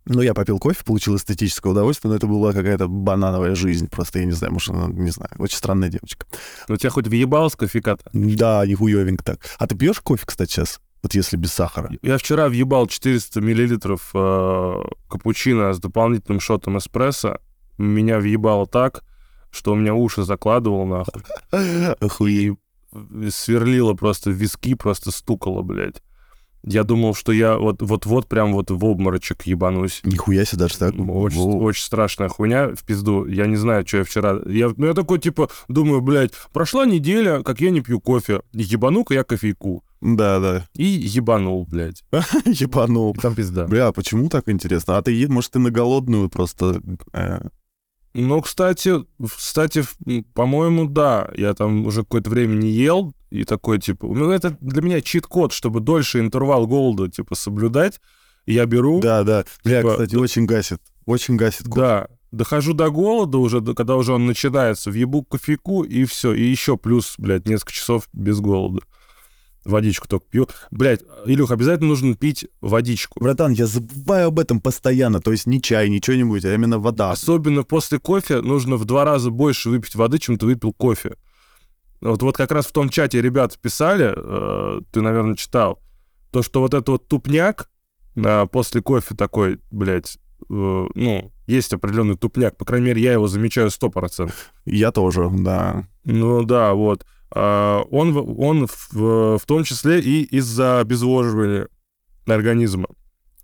ну, 0.10 0.22
я 0.22 0.34
попил 0.34 0.58
кофе, 0.58 0.86
получил 0.86 1.18
эстетическое 1.18 1.70
удовольствие, 1.74 2.10
но 2.12 2.16
это 2.16 2.28
была 2.28 2.54
какая-то 2.54 2.88
банановая 2.88 3.56
жизнь. 3.56 3.90
Просто 3.90 4.20
я 4.20 4.26
не 4.26 4.32
знаю, 4.32 4.54
может, 4.54 4.70
она, 4.70 4.88
не 4.88 5.12
знаю, 5.12 5.32
очень 5.38 5.58
странная 5.58 5.90
девочка. 5.90 6.26
Ну, 6.70 6.78
тебя 6.78 6.92
хоть 6.92 7.08
въебал 7.08 7.50
с 7.50 7.58
кофеката? 7.58 8.10
Да, 8.14 8.66
нихуевенько 8.66 9.22
так. 9.26 9.40
А 9.60 9.68
ты 9.68 9.76
пьешь 9.76 10.00
кофе, 10.00 10.24
кстати, 10.26 10.50
сейчас? 10.52 10.80
Вот 11.08 11.14
если 11.14 11.38
без 11.38 11.54
сахара. 11.54 11.90
Я 12.02 12.18
вчера 12.18 12.50
въебал 12.50 12.86
400 12.86 13.40
миллилитров 13.40 14.10
э, 14.14 14.76
капучино 15.10 15.72
с 15.72 15.80
дополнительным 15.80 16.42
шотом 16.42 16.78
эспрессо. 16.78 17.38
Меня 17.78 18.20
въебало 18.20 18.68
так, 18.68 19.06
что 19.50 19.72
у 19.72 19.76
меня 19.76 19.94
уши 19.94 20.24
закладывало, 20.24 20.84
нахуй. 20.84 21.24
Охуеть. 22.02 22.58
Сверлило 23.30 23.94
просто 23.94 24.32
виски, 24.32 24.76
просто 24.76 25.12
стукало, 25.12 25.62
блядь. 25.62 26.04
Я 26.64 26.84
думал, 26.84 27.14
что 27.16 27.32
я 27.32 27.58
вот- 27.58 27.82
вот-вот 27.82 28.28
прям 28.28 28.54
вот 28.54 28.72
в 28.72 28.84
обморочек 28.86 29.44
ебанусь. 29.44 30.02
Нихуя 30.04 30.44
себе 30.44 30.60
даже 30.60 30.78
так. 30.78 30.94
Очень, 30.98 31.38
Воу. 31.38 31.62
очень 31.64 31.84
страшная 31.84 32.28
хуйня 32.30 32.76
в 32.76 32.84
пизду. 32.84 33.26
Я 33.26 33.48
не 33.48 33.56
знаю, 33.56 33.88
что 33.88 33.98
я 33.98 34.04
вчера... 34.04 34.40
Я, 34.48 34.72
ну, 34.76 34.88
я 34.88 34.94
такой, 34.94 35.20
типа, 35.20 35.50
думаю, 35.70 36.02
блядь, 36.02 36.32
прошла 36.52 36.86
неделя, 36.86 37.42
как 37.44 37.62
я 37.62 37.70
не 37.70 37.82
пью 37.82 38.02
кофе. 38.02 38.42
Ебану-ка 38.54 39.14
я 39.14 39.24
кофейку. 39.24 39.84
Да, 40.02 40.40
да. 40.40 40.68
И 40.76 40.84
ебанул, 40.86 41.66
блядь. 41.70 42.04
Ебанул. 42.46 43.14
И 43.14 43.20
там 43.20 43.34
пизда. 43.34 43.66
Бля, 43.68 43.88
а 43.88 43.92
почему 43.94 44.28
так 44.30 44.50
интересно? 44.50 44.98
А 44.98 45.02
ты, 45.02 45.28
может, 45.30 45.52
ты 45.52 45.60
на 45.60 45.72
голодную 45.72 46.30
просто... 46.30 46.82
э, 47.14 47.40
Ну, 48.14 48.42
кстати, 48.42 48.94
кстати, 49.26 49.84
по-моему, 50.34 50.88
да. 50.88 51.30
Я 51.36 51.54
там 51.54 51.86
уже 51.86 52.02
какое-то 52.04 52.30
время 52.30 52.56
не 52.56 52.70
ел, 52.72 53.14
и 53.30 53.44
такой, 53.44 53.80
типа... 53.80 54.08
Ну, 54.08 54.32
это 54.32 54.58
для 54.62 54.82
меня 54.82 55.02
чит-код, 55.02 55.52
чтобы 55.52 55.80
дольше 55.80 56.20
интервал 56.20 56.68
голода, 56.68 57.10
типа, 57.10 57.36
соблюдать. 57.36 58.00
Я 58.46 58.66
беру... 58.66 59.02
Да, 59.02 59.24
да. 59.24 59.46
Бля, 59.64 59.82
Типа, 59.82 59.92
кстати, 59.94 60.16
очень 60.16 60.46
гасит. 60.46 60.80
Очень 61.06 61.36
гасит. 61.36 61.68
кофе. 61.68 61.82
Да, 61.82 62.08
дохожу 62.32 62.74
до 62.74 62.90
голода 62.90 63.38
уже, 63.38 63.62
когда 63.74 63.98
уже 63.98 64.14
он 64.14 64.26
начинается, 64.26 64.90
въебу 64.92 65.24
кофейку, 65.24 65.84
и 65.84 66.06
все. 66.06 66.34
И 66.34 66.44
еще 66.44 66.78
плюс, 66.78 67.16
блядь, 67.18 67.48
несколько 67.48 67.74
часов 67.74 68.08
без 68.14 68.40
голода. 68.40 68.82
Водичку 69.66 70.08
только 70.08 70.26
пью. 70.30 70.48
Блядь, 70.72 71.02
Илюх, 71.26 71.52
обязательно 71.52 71.90
нужно 71.90 72.16
пить 72.16 72.48
водичку. 72.62 73.20
Братан, 73.20 73.52
я 73.52 73.68
забываю 73.68 74.28
об 74.28 74.40
этом 74.40 74.62
постоянно. 74.62 75.20
То 75.20 75.34
есть 75.34 75.46
не 75.46 75.62
чай, 75.62 75.90
не 75.90 76.00
что-нибудь, 76.02 76.46
а 76.46 76.54
именно 76.54 76.80
вода. 76.80 77.12
Особенно 77.12 77.64
после 77.64 78.00
кофе 78.00 78.40
нужно 78.40 78.78
в 78.78 78.86
два 78.86 79.04
раза 79.04 79.30
больше 79.30 79.70
выпить 79.70 79.96
воды, 79.96 80.20
чем 80.20 80.38
ты 80.38 80.46
выпил 80.46 80.72
кофе. 80.72 81.18
Вот, 82.02 82.22
вот 82.22 82.38
как 82.38 82.52
раз 82.52 82.68
в 82.68 82.72
том 82.72 82.90
чате 82.90 83.22
ребята 83.22 83.58
писали, 83.60 84.14
э, 84.16 84.82
ты, 84.92 85.02
наверное, 85.02 85.36
читал, 85.36 85.82
то, 86.32 86.44
что 86.44 86.62
вот 86.62 86.74
этот 86.74 86.90
вот 86.90 87.08
тупняк 87.08 87.70
э, 88.16 88.46
после 88.52 88.82
кофе 88.82 89.16
такой, 89.16 89.60
блядь, 89.72 90.18
э, 90.50 90.88
ну, 90.94 91.32
есть 91.48 91.74
определенный 91.74 92.18
тупняк, 92.18 92.58
по 92.58 92.66
крайней 92.66 92.88
мере, 92.88 93.02
я 93.02 93.14
его 93.14 93.28
замечаю 93.28 93.70
100%. 93.70 94.32
Я 94.66 94.92
тоже, 94.92 95.30
да. 95.32 95.88
Ну 96.04 96.44
да, 96.44 96.74
вот. 96.74 97.06
А, 97.32 97.82
Он, 97.90 98.16
он 98.38 98.68
в, 98.68 99.38
в 99.38 99.46
том 99.46 99.64
числе 99.64 100.00
и 100.00 100.24
из-за 100.24 100.80
обезвоживания 100.80 101.68
организма. 102.26 102.88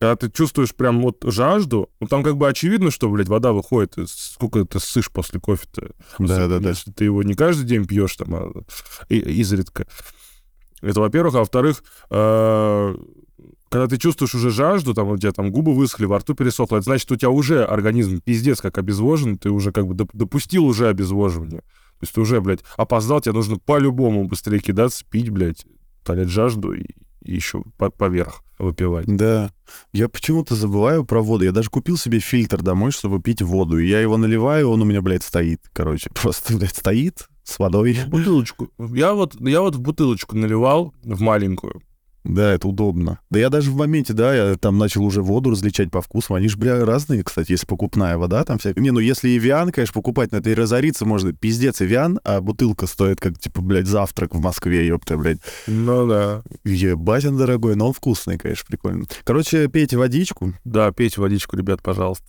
Когда 0.03 0.17
ты 0.17 0.29
чувствуешь 0.29 0.75
прям 0.75 1.01
вот 1.01 1.23
жажду, 1.23 1.89
ну 2.01 2.07
там 2.07 2.23
как 2.23 2.35
бы 2.35 2.49
очевидно, 2.49 2.91
что, 2.91 3.09
блядь, 3.09 3.29
вода 3.29 3.53
выходит. 3.53 3.93
Сколько 4.09 4.65
ты 4.65 4.81
ссышь 4.81 5.09
после 5.09 5.39
кофе-то? 5.39 5.91
Да, 6.19 6.47
да, 6.49 6.59
да. 6.59 6.71
Если 6.71 6.91
ты 6.91 7.05
его 7.05 7.23
не 7.23 7.35
каждый 7.35 7.63
день 7.63 7.85
пьешь, 7.85 8.17
там, 8.17 8.35
а 8.35 8.51
и- 9.07 9.19
изредка. 9.39 9.87
Это, 10.81 10.99
во-первых. 10.99 11.35
А 11.35 11.39
во-вторых, 11.39 11.85
э, 12.09 12.95
когда 13.69 13.87
ты 13.87 13.97
чувствуешь 13.97 14.35
уже 14.35 14.49
жажду, 14.49 14.93
там, 14.93 15.07
у 15.07 15.17
тебя 15.17 15.31
там 15.31 15.51
губы 15.51 15.73
высохли, 15.73 16.03
во 16.03 16.19
рту 16.19 16.33
пересохло, 16.33 16.75
это 16.75 16.83
значит, 16.83 17.09
у 17.09 17.15
тебя 17.15 17.29
уже 17.29 17.63
организм 17.63 18.19
пиздец 18.19 18.59
как 18.59 18.77
обезвожен, 18.77 19.37
ты 19.37 19.51
уже 19.51 19.71
как 19.71 19.87
бы 19.87 19.95
доп- 19.95 20.11
допустил 20.11 20.65
уже 20.65 20.89
обезвоживание. 20.89 21.61
То 21.61 22.01
есть 22.01 22.13
ты 22.13 22.19
уже, 22.19 22.41
блядь, 22.41 22.65
опоздал, 22.75 23.21
тебе 23.21 23.35
нужно 23.35 23.57
по-любому 23.57 24.27
быстрее 24.27 24.59
кидаться, 24.59 25.05
пить, 25.09 25.29
блядь, 25.29 25.65
утолять 26.01 26.27
жажду 26.27 26.73
и 26.73 26.87
еще 27.23 27.63
по- 27.77 27.89
поверх 27.89 28.43
выпивать. 28.59 29.05
Да. 29.07 29.51
Я 29.91 30.09
почему-то 30.09 30.55
забываю 30.55 31.05
про 31.05 31.21
воду. 31.21 31.45
Я 31.45 31.51
даже 31.51 31.69
купил 31.69 31.97
себе 31.97 32.19
фильтр 32.19 32.61
домой, 32.61 32.91
чтобы 32.91 33.21
пить 33.21 33.41
воду. 33.41 33.77
И 33.79 33.87
я 33.87 33.99
его 33.99 34.17
наливаю, 34.17 34.69
он 34.69 34.81
у 34.81 34.85
меня, 34.85 35.01
блядь, 35.01 35.23
стоит. 35.23 35.61
Короче, 35.73 36.09
просто, 36.21 36.55
блядь, 36.57 36.75
стоит 36.75 37.27
с 37.43 37.59
водой. 37.59 37.97
Бутылочку. 38.07 38.69
Я 38.77 39.13
вот, 39.13 39.35
я 39.39 39.61
вот 39.61 39.75
в 39.75 39.81
бутылочку 39.81 40.35
наливал, 40.35 40.93
в 41.03 41.21
маленькую. 41.21 41.81
Да, 42.23 42.53
это 42.53 42.67
удобно. 42.67 43.19
Да 43.29 43.39
я 43.39 43.49
даже 43.49 43.69
в 43.69 43.75
моменте, 43.75 44.13
да, 44.13 44.33
я 44.33 44.55
там 44.55 44.77
начал 44.77 45.03
уже 45.03 45.21
воду 45.21 45.49
различать 45.49 45.91
по 45.91 46.01
вкусу. 46.01 46.35
Они 46.35 46.47
же, 46.47 46.57
бля, 46.57 46.85
разные, 46.85 47.23
кстати, 47.23 47.51
если 47.51 47.65
покупная 47.65 48.17
вода 48.17 48.43
там 48.45 48.59
всякая. 48.59 48.81
Не, 48.81 48.91
ну 48.91 48.99
если 48.99 49.37
Эвиан, 49.37 49.71
конечно, 49.71 49.93
покупать, 49.93 50.31
на 50.31 50.37
это 50.37 50.49
и 50.49 50.53
разориться 50.53 51.05
можно. 51.05 51.33
Пиздец, 51.33 51.81
Эвиан, 51.81 52.19
а 52.23 52.39
бутылка 52.39 52.87
стоит 52.87 53.19
как, 53.19 53.37
типа, 53.37 53.61
блядь, 53.61 53.87
завтрак 53.87 54.35
в 54.35 54.39
Москве, 54.39 54.87
ёпта, 54.87 55.17
блядь. 55.17 55.39
Ну 55.67 56.07
да. 56.07 56.43
Ебать 56.63 57.25
он 57.25 57.37
дорогой, 57.37 57.75
но 57.75 57.87
он 57.87 57.93
вкусный, 57.93 58.37
конечно, 58.37 58.65
прикольно. 58.67 59.05
Короче, 59.25 59.67
пейте 59.67 59.97
водичку. 59.97 60.53
Да, 60.63 60.91
пейте 60.91 61.19
водичку, 61.19 61.57
ребят, 61.57 61.81
пожалуйста. 61.81 62.25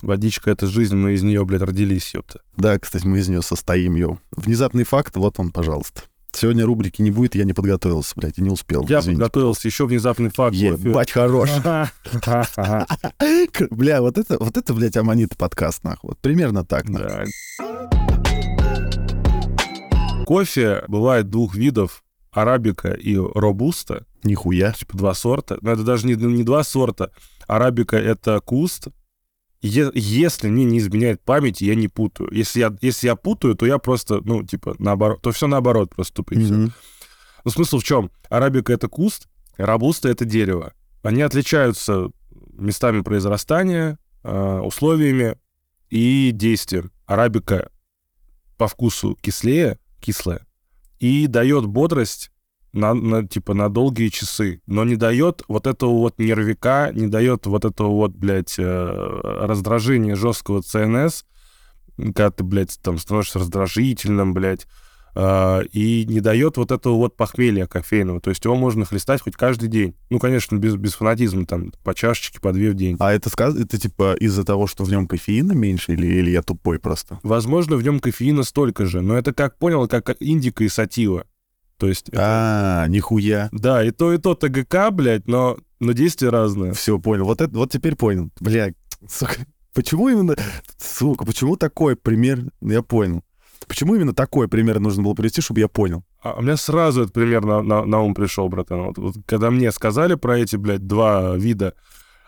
Водичка— 0.00 0.50
это 0.52 0.66
жизнь, 0.66 0.94
мы 0.94 1.14
из 1.14 1.22
нее, 1.22 1.44
блядь, 1.44 1.62
родились, 1.62 2.14
ёпта. 2.14 2.40
Да, 2.56 2.78
кстати, 2.78 3.04
мы 3.04 3.18
из 3.18 3.28
нее 3.28 3.42
состоим, 3.42 3.96
йоу. 3.96 4.20
Внезапный 4.30 4.84
факт, 4.84 5.16
вот 5.16 5.40
он, 5.40 5.50
пожалуйста. 5.50 6.02
Сегодня 6.40 6.64
рубрики 6.64 7.02
не 7.02 7.10
будет, 7.10 7.34
я 7.34 7.42
не 7.42 7.52
подготовился, 7.52 8.12
блядь, 8.14 8.38
и 8.38 8.42
не 8.42 8.50
успел. 8.50 8.86
Я 8.88 9.00
извините. 9.00 9.22
подготовился, 9.22 9.66
еще 9.66 9.86
внезапный 9.86 10.30
факт. 10.30 10.54
Ебать 10.54 11.10
хорош. 11.10 11.50
Бля, 13.70 14.00
вот 14.00 14.18
это, 14.18 14.38
вот 14.38 14.56
это, 14.56 14.72
блядь, 14.72 14.96
аманита 14.96 15.36
подкаст, 15.36 15.82
нахуй. 15.82 16.10
Вот 16.10 16.18
примерно 16.20 16.64
так, 16.64 16.88
нахуй. 16.88 17.26
Кофе 20.26 20.84
бывает 20.86 21.28
двух 21.28 21.56
видов. 21.56 22.04
Арабика 22.30 22.90
и 22.90 23.16
робуста. 23.16 24.06
Нихуя. 24.22 24.70
Типа 24.70 24.96
два 24.96 25.14
сорта. 25.14 25.58
Но 25.60 25.72
это 25.72 25.82
даже 25.82 26.06
не, 26.06 26.14
не 26.14 26.44
два 26.44 26.62
сорта. 26.62 27.10
Арабика— 27.48 27.96
это 27.98 28.40
куст, 28.40 28.88
Е- 29.60 29.90
если 29.94 30.48
мне 30.48 30.64
не 30.64 30.78
изменяет 30.78 31.20
память, 31.22 31.60
я 31.60 31.74
не 31.74 31.88
путаю. 31.88 32.30
Если 32.32 32.60
я, 32.60 32.74
если 32.80 33.08
я 33.08 33.16
путаю, 33.16 33.54
то 33.54 33.66
я 33.66 33.78
просто, 33.78 34.20
ну, 34.24 34.44
типа, 34.44 34.76
наоборот, 34.78 35.20
то 35.22 35.32
все 35.32 35.46
наоборот 35.46 35.94
просто 35.94 36.14
тупо 36.14 36.34
и 36.34 36.44
всё. 36.44 36.54
Мгм. 36.54 36.72
Ну, 37.44 37.50
смысл 37.50 37.78
в 37.78 37.84
чем? 37.84 38.10
Арабика— 38.30 38.72
это 38.74 38.88
куст, 38.88 39.28
рабуста— 39.56 40.08
это 40.10 40.24
дерево. 40.24 40.74
Они 41.02 41.22
отличаются 41.22 42.10
местами 42.52 43.00
произрастания, 43.00 43.98
э, 44.22 44.58
условиями 44.60 45.36
и 45.90 46.30
действием. 46.32 46.92
Арабика 47.06 47.70
по 48.58 48.68
вкусу 48.68 49.16
кислее, 49.20 49.78
кислая, 50.00 50.46
и 50.98 51.26
дает 51.26 51.66
бодрость 51.66 52.30
на, 52.72 52.94
на, 52.94 53.26
типа, 53.26 53.54
на 53.54 53.68
долгие 53.68 54.08
часы, 54.08 54.60
но 54.66 54.84
не 54.84 54.96
дает 54.96 55.42
вот 55.48 55.66
этого 55.66 55.90
вот 55.90 56.18
нервика, 56.18 56.90
не 56.92 57.06
дает 57.06 57.46
вот 57.46 57.64
этого 57.64 57.88
вот, 57.88 58.12
блядь, 58.12 58.56
э, 58.58 59.20
раздражения 59.22 60.14
жесткого 60.14 60.62
ЦНС, 60.62 61.24
когда 61.96 62.30
ты, 62.30 62.44
блядь, 62.44 62.78
там 62.82 62.98
становишься 62.98 63.38
раздражительным, 63.38 64.34
блядь, 64.34 64.66
а, 65.20 65.62
и 65.72 66.04
не 66.06 66.20
дает 66.20 66.56
вот 66.56 66.70
этого 66.70 66.94
вот 66.94 67.16
похмелья 67.16 67.66
кофейного. 67.66 68.20
То 68.20 68.30
есть 68.30 68.44
его 68.44 68.54
можно 68.54 68.84
хлестать 68.84 69.20
хоть 69.22 69.34
каждый 69.34 69.68
день. 69.68 69.96
Ну, 70.10 70.20
конечно, 70.20 70.56
без, 70.56 70.76
без 70.76 70.94
фанатизма, 70.94 71.44
там, 71.44 71.72
по 71.82 71.92
чашечке, 71.92 72.38
по 72.40 72.52
две 72.52 72.70
в 72.70 72.74
день. 72.74 72.96
А 73.00 73.12
это, 73.12 73.28
сказ... 73.28 73.56
это 73.56 73.78
типа 73.78 74.14
из-за 74.20 74.44
того, 74.44 74.68
что 74.68 74.84
в 74.84 74.90
нем 74.90 75.08
кофеина 75.08 75.52
меньше, 75.52 75.94
или, 75.94 76.06
или 76.06 76.30
я 76.30 76.42
тупой 76.42 76.78
просто? 76.78 77.18
Возможно, 77.24 77.76
в 77.76 77.82
нем 77.82 77.98
кофеина 77.98 78.44
столько 78.44 78.86
же, 78.86 79.00
но 79.00 79.18
это, 79.18 79.32
как 79.32 79.58
понял, 79.58 79.88
как 79.88 80.14
индика 80.20 80.62
и 80.62 80.68
сатива. 80.68 81.24
То 81.78 81.88
есть... 81.88 82.08
это- 82.08 82.18
А, 82.20 82.86
нихуя. 82.88 83.48
Да, 83.52 83.84
и 83.84 83.90
то, 83.90 84.12
и 84.12 84.18
то 84.18 84.34
ТГК, 84.34 84.90
блядь, 84.90 85.26
но, 85.26 85.56
но 85.80 85.92
действие 85.92 86.30
разное. 86.30 86.72
Все, 86.72 86.98
понял. 86.98 87.24
Вот, 87.24 87.40
это, 87.40 87.56
вот 87.56 87.70
теперь 87.70 87.94
понял. 87.96 88.30
Бля, 88.40 88.72
сука, 89.08 89.46
почему 89.74 90.08
именно... 90.08 90.36
Сука, 90.78 91.24
почему 91.24 91.56
такой 91.56 91.96
пример... 91.96 92.50
Я 92.60 92.82
понял. 92.82 93.22
Почему 93.66 93.94
именно 93.94 94.14
такой 94.14 94.48
пример 94.48 94.80
нужно 94.80 95.02
было 95.02 95.14
привести, 95.14 95.40
чтобы 95.40 95.60
я 95.60 95.68
понял? 95.68 96.02
А 96.22 96.34
у 96.38 96.42
меня 96.42 96.56
сразу 96.56 97.02
этот 97.02 97.12
пример 97.12 97.44
на, 97.44 97.62
на- 97.62 97.84
на 97.84 98.00
ум 98.00 98.14
пришел, 98.14 98.48
братан. 98.48 98.82
Вот, 98.86 98.98
вот 98.98 99.14
когда 99.26 99.50
мне 99.50 99.70
сказали 99.72 100.14
про 100.14 100.38
эти, 100.38 100.56
блядь, 100.56 100.86
два 100.86 101.36
вида. 101.36 101.74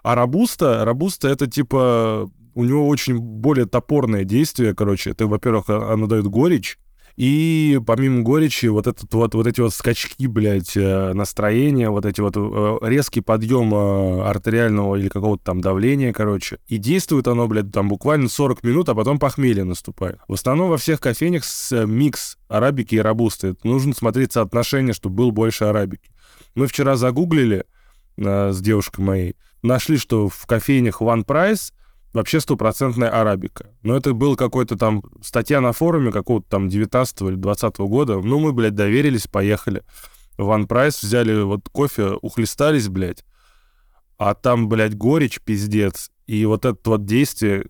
А 0.03 0.15
рабуста, 0.15 0.85
рабуста 0.85 1.29
это 1.29 1.47
типа... 1.47 2.31
У 2.55 2.65
него 2.65 2.89
очень 2.89 3.17
более 3.19 3.65
топорное 3.67 4.25
действие, 4.25 4.75
короче. 4.75 5.11
Это, 5.11 5.27
во-первых, 5.29 5.71
а- 5.71 5.93
оно 5.93 6.07
дает 6.07 6.27
горечь. 6.27 6.79
И 7.17 7.81
помимо 7.87 8.23
горечи, 8.23 8.67
вот, 8.67 8.87
этот, 8.87 9.13
вот, 9.13 9.35
вот 9.35 9.47
эти 9.47 9.61
вот 9.61 9.75
скачки, 9.75 10.27
блядь, 10.27 10.77
э, 10.77 11.13
настроения, 11.13 11.91
вот 11.91 12.07
эти 12.07 12.21
вот 12.21 12.35
э, 12.37 12.79
резкий 12.83 13.21
подъем 13.21 13.75
э, 13.75 14.23
артериального 14.23 14.97
или 14.97 15.09
какого-то 15.09 15.43
там 15.45 15.61
давления, 15.61 16.13
короче. 16.13 16.59
И 16.67 16.79
действует 16.79 17.29
оно, 17.29 17.47
блядь, 17.47 17.73
там 17.73 17.89
буквально 17.89 18.29
40 18.29 18.63
минут, 18.65 18.89
а 18.89 18.95
потом 18.95 19.19
похмелье 19.19 19.65
наступает. 19.65 20.19
В 20.29 20.35
основном 20.35 20.71
во 20.71 20.79
всех 20.79 21.01
кофейнях 21.01 21.45
с 21.45 21.87
микс 21.87 22.39
арабики 22.49 22.95
и 22.95 23.01
рабусты. 23.01 23.57
Нужно 23.65 23.95
смотреть 23.95 24.33
соотношение, 24.33 24.95
чтобы 24.95 25.17
был 25.17 25.31
больше 25.33 25.65
арабики. 25.65 26.11
Мы 26.55 26.67
вчера 26.67 26.97
загуглили 26.97 27.65
с 28.17 28.61
девушкой 28.61 29.01
моей, 29.01 29.37
нашли, 29.63 29.97
что 29.97 30.29
в 30.29 30.47
кофейнях 30.47 31.01
One 31.01 31.25
Price 31.25 31.73
вообще 32.13 32.41
стопроцентная 32.41 33.11
арабика. 33.11 33.71
Но 33.83 33.97
это 33.97 34.13
был 34.15 34.37
какой-то 34.37 34.77
там 34.77 35.03
статья 35.23 35.61
на 35.61 35.73
форуме 35.73 36.13
какого-то 36.13 36.49
там 36.49 36.69
19 36.69 37.23
или 37.23 37.35
20 37.37 37.79
года. 37.79 38.21
Ну, 38.21 38.41
мы, 38.41 38.53
блядь, 38.53 38.75
доверились, 38.75 39.27
поехали. 39.27 39.83
В 40.37 40.49
One 40.49 40.67
Price 40.67 40.99
взяли 41.03 41.43
вот 41.43 41.69
кофе, 41.69 42.13
ухлестались, 42.23 42.89
блядь. 42.89 43.25
А 44.19 44.35
там, 44.35 44.69
блядь, 44.69 44.97
горечь, 44.97 45.41
пиздец. 45.41 46.11
И 46.27 46.45
вот 46.45 46.65
это 46.65 46.79
вот 46.91 47.05
действие, 47.05 47.67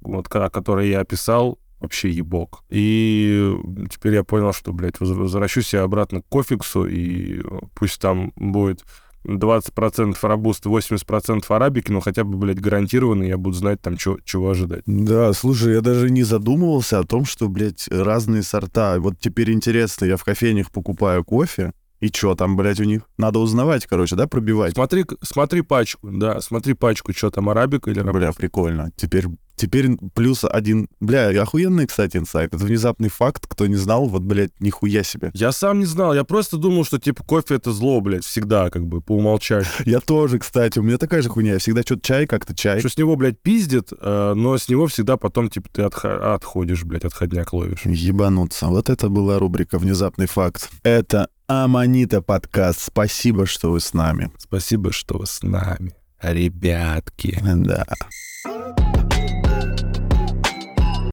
вот, 0.00 0.28
которое 0.28 0.86
я 0.86 1.00
описал, 1.00 1.58
вообще 1.80 2.10
ебок. 2.10 2.64
И 2.70 3.54
теперь 3.90 4.14
я 4.14 4.24
понял, 4.24 4.52
что, 4.52 4.72
блядь, 4.72 4.98
воз- 5.00 5.10
возвращусь 5.10 5.74
я 5.74 5.82
обратно 5.82 6.22
к 6.22 6.28
кофиксу, 6.28 6.86
и 6.86 7.42
пусть 7.74 8.00
там 8.00 8.32
будет 8.36 8.82
20% 9.26 10.16
рабуста, 10.22 10.68
80% 10.68 11.50
арабики, 11.50 11.90
но 11.90 12.00
хотя 12.00 12.24
бы, 12.24 12.36
блядь, 12.38 12.60
гарантированно 12.60 13.24
я 13.24 13.36
буду 13.36 13.56
знать 13.56 13.80
там, 13.82 13.96
чё- 13.96 14.18
чего 14.24 14.50
ожидать. 14.50 14.82
Да, 14.86 15.32
слушай, 15.32 15.74
я 15.74 15.80
даже 15.80 16.10
не 16.10 16.22
задумывался 16.22 16.98
о 17.00 17.04
том, 17.04 17.24
что, 17.24 17.48
блядь, 17.48 17.88
разные 17.90 18.42
сорта. 18.42 18.98
Вот 19.00 19.14
теперь 19.18 19.52
интересно, 19.52 20.04
я 20.04 20.16
в 20.16 20.24
кофейнях 20.24 20.70
покупаю 20.70 21.24
кофе, 21.24 21.72
и 22.00 22.10
чё 22.10 22.34
там, 22.34 22.56
блядь, 22.56 22.80
у 22.80 22.84
них? 22.84 23.02
Надо 23.18 23.38
узнавать, 23.38 23.86
короче, 23.86 24.16
да, 24.16 24.26
пробивать? 24.26 24.74
Смотри, 24.74 25.04
смотри 25.22 25.62
пачку, 25.62 26.10
да, 26.12 26.40
смотри 26.40 26.74
пачку, 26.74 27.12
что 27.14 27.30
там, 27.30 27.48
арабика 27.48 27.90
или 27.90 27.98
рабуста. 28.00 28.18
Бля, 28.18 28.32
прикольно. 28.32 28.90
Теперь, 28.96 29.24
теперь 29.56 29.96
плюс 30.14 30.44
один... 30.44 30.88
Бля, 31.00 31.28
охуенный, 31.42 31.86
кстати, 31.86 32.16
инсайт. 32.16 32.54
Это 32.54 32.64
внезапный 32.64 33.08
факт. 33.08 33.46
Кто 33.46 33.66
не 33.66 33.76
знал, 33.76 34.06
вот, 34.06 34.22
блядь, 34.22 34.52
нихуя 34.60 35.02
себе. 35.02 35.30
Я 35.34 35.52
сам 35.52 35.80
не 35.80 35.86
знал, 35.86 36.14
я 36.14 36.24
просто 36.24 36.56
думал, 36.56 36.84
что, 36.84 36.98
типа, 36.98 37.24
кофе— 37.24 37.54
это 37.56 37.72
зло, 37.72 38.00
блядь, 38.00 38.24
всегда, 38.24 38.70
как 38.70 38.86
бы, 38.86 39.00
по 39.00 39.12
умолчанию. 39.12 39.66
Я 39.84 40.00
тоже, 40.00 40.38
кстати, 40.38 40.78
у 40.78 40.82
меня 40.82 40.98
такая 40.98 41.22
же 41.22 41.28
хуйня. 41.28 41.54
Я 41.54 41.58
всегда 41.58 41.82
что-то 41.82 42.02
чай, 42.02 42.26
как-то 42.26 42.54
чай. 42.54 42.80
Что 42.80 42.88
с 42.88 42.98
него, 42.98 43.16
блядь, 43.16 43.40
пиздит, 43.40 43.92
э, 43.98 44.32
но 44.34 44.58
с 44.58 44.68
него 44.68 44.86
всегда 44.86 45.16
потом, 45.16 45.48
типа, 45.48 45.68
ты 45.72 45.82
отходишь, 45.82 46.84
блядь, 46.84 47.04
отходняк 47.04 47.52
ловишь. 47.52 47.82
Ебануться. 47.84 48.66
Вот 48.66 48.90
это 48.90 49.08
была 49.08 49.38
рубрика 49.38 49.78
«Внезапный 49.78 50.26
факт». 50.26 50.70
Это 50.82 51.28
Аманита 51.48 52.22
подкаст. 52.22 52.80
Спасибо, 52.82 53.46
что 53.46 53.70
вы 53.70 53.80
с 53.80 53.94
нами. 53.94 54.30
Спасибо, 54.38 54.92
что 54.92 55.18
вы 55.18 55.26
с 55.26 55.42
нами, 55.42 55.94
ребятки. 56.20 57.40
Да. 57.42 57.86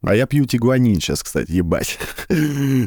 А 0.05 0.13
я 0.15 0.25
пью 0.27 0.45
тигуанин 0.45 0.95
сейчас, 0.95 1.24
кстати, 1.24 1.51
ебать. 1.51 1.98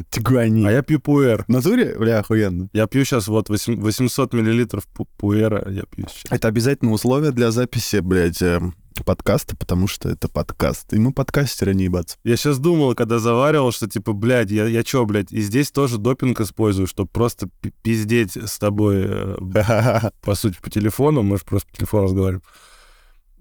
Тигуанин. 0.09 0.67
А 0.67 0.71
я 0.71 0.81
пью 0.83 0.99
пуэр. 0.99 1.45
В 1.45 1.49
натуре? 1.49 1.95
Бля, 1.97 2.19
охуенно. 2.19 2.69
Я 2.73 2.87
пью 2.87 3.03
сейчас 3.05 3.27
вот 3.27 3.49
восем- 3.49 3.79
800 3.81 4.33
миллилитров 4.33 4.87
пу- 4.95 5.07
пуэра, 5.17 5.67
я 5.71 5.83
пью 5.83 6.05
сейчас. 6.09 6.31
Это 6.31 6.47
обязательно 6.47 6.91
условие 6.91 7.31
для 7.31 7.49
записи, 7.51 7.97
блядь, 8.01 8.41
э, 8.41 8.61
подкаста, 9.05 9.55
потому 9.55 9.87
что 9.87 10.09
это 10.09 10.27
подкаст. 10.27 10.93
И 10.93 10.99
мы 10.99 11.11
подкастеры, 11.11 11.73
не 11.73 11.85
ебаться. 11.85 12.17
Я 12.23 12.37
сейчас 12.37 12.59
думал, 12.59 12.93
когда 12.95 13.17
заваривал, 13.19 13.71
что 13.71 13.87
типа, 13.87 14.13
блядь, 14.13 14.51
я, 14.51 14.65
я 14.67 14.83
чё, 14.83 15.03
блядь, 15.05 15.31
и 15.31 15.41
здесь 15.41 15.71
тоже 15.71 15.97
допинг 15.97 16.39
использую, 16.41 16.85
чтобы 16.87 17.09
просто 17.11 17.49
пи- 17.61 17.73
пиздеть 17.81 18.37
с 18.37 18.59
тобой, 18.59 19.05
э, 19.07 20.09
по 20.21 20.35
сути, 20.35 20.57
по 20.61 20.69
телефону, 20.69 21.23
мы 21.23 21.37
же 21.37 21.43
просто 21.45 21.67
по 21.71 21.77
телефону 21.77 22.03
разговариваем. 22.03 22.43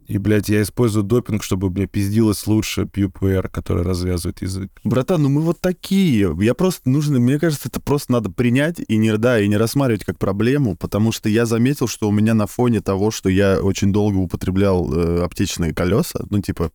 И, 0.06 0.18
блядь, 0.18 0.48
я 0.48 0.62
использую 0.62 1.02
допинг, 1.02 1.42
чтобы 1.42 1.68
мне 1.70 1.86
пиздилось 1.86 2.46
лучше 2.46 2.86
пью 2.86 3.10
пуэр, 3.10 3.48
который 3.48 3.82
развязывает 3.82 4.40
язык. 4.40 4.70
Братан, 4.84 5.22
ну 5.22 5.28
мы 5.28 5.40
вот 5.40 5.60
такие. 5.60 6.34
Я 6.40 6.54
просто 6.54 6.88
нужно, 6.88 7.18
мне 7.18 7.38
кажется, 7.38 7.68
это 7.68 7.80
просто 7.80 8.12
надо 8.12 8.30
принять 8.30 8.80
и 8.86 8.96
не, 8.96 9.16
да, 9.16 9.40
и 9.40 9.48
не 9.48 9.56
рассматривать 9.56 10.04
как 10.04 10.18
проблему, 10.18 10.76
потому 10.76 11.10
что 11.10 11.28
я 11.28 11.44
заметил, 11.44 11.88
что 11.88 12.08
у 12.08 12.12
меня 12.12 12.34
на 12.34 12.46
фоне 12.46 12.80
того, 12.80 13.10
что 13.10 13.28
я 13.28 13.60
очень 13.60 13.92
долго 13.92 14.18
употреблял 14.18 14.92
э, 14.92 15.24
аптечные 15.24 15.74
колеса, 15.74 16.20
ну 16.30 16.40
типа, 16.40 16.70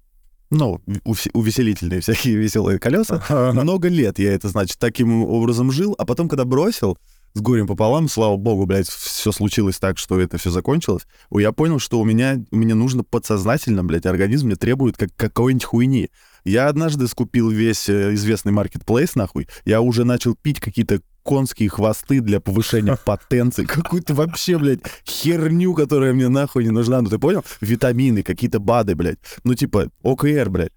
ну, 0.50 0.81
уве- 1.05 1.31
увеселительные 1.33 2.01
всякие 2.01 2.35
веселые 2.38 2.79
колеса, 2.79 3.23
много 3.53 3.88
лет 3.88 4.19
я 4.19 4.33
это, 4.33 4.50
значит, 4.50 4.77
таким 4.77 5.23
образом 5.23 5.71
жил, 5.71 5.95
а 5.97 6.05
потом, 6.05 6.27
когда 6.27 6.43
бросил, 6.43 6.97
с 7.33 7.41
горем 7.41 7.67
пополам, 7.67 8.07
слава 8.07 8.35
богу, 8.38 8.65
блядь, 8.65 8.89
все 8.89 9.31
случилось 9.31 9.79
так, 9.79 9.97
что 9.97 10.19
это 10.19 10.38
все 10.38 10.50
закончилось, 10.50 11.07
я 11.31 11.51
понял, 11.51 11.79
что 11.79 12.00
у 12.00 12.05
меня, 12.05 12.43
мне 12.51 12.73
нужно 12.73 13.03
подсознательно, 13.03 13.83
блядь, 13.83 14.05
организм 14.05 14.47
мне 14.47 14.55
требует 14.55 14.97
как 14.97 15.09
какой-нибудь 15.15 15.63
хуйни. 15.63 16.09
Я 16.43 16.67
однажды 16.67 17.07
скупил 17.07 17.50
весь 17.50 17.88
э, 17.88 18.15
известный 18.15 18.51
маркетплейс, 18.51 19.15
нахуй, 19.15 19.47
я 19.63 19.81
уже 19.81 20.05
начал 20.05 20.35
пить 20.35 20.59
какие-то 20.59 21.01
конские 21.23 21.69
хвосты 21.69 22.19
для 22.19 22.39
повышения 22.39 22.97
потенции, 23.05 23.65
какую-то 23.65 24.15
вообще, 24.15 24.57
блядь, 24.57 24.81
херню, 25.07 25.73
которая 25.75 26.13
мне 26.13 26.29
нахуй 26.29 26.63
не 26.63 26.71
нужна, 26.71 27.01
ну 27.01 27.09
ты 27.09 27.19
понял? 27.19 27.45
Витамины, 27.61 28.23
какие-то 28.23 28.59
БАДы, 28.59 28.95
блядь, 28.95 29.19
ну 29.43 29.53
типа 29.53 29.89
ОКР, 30.03 30.50
блядь. 30.50 30.71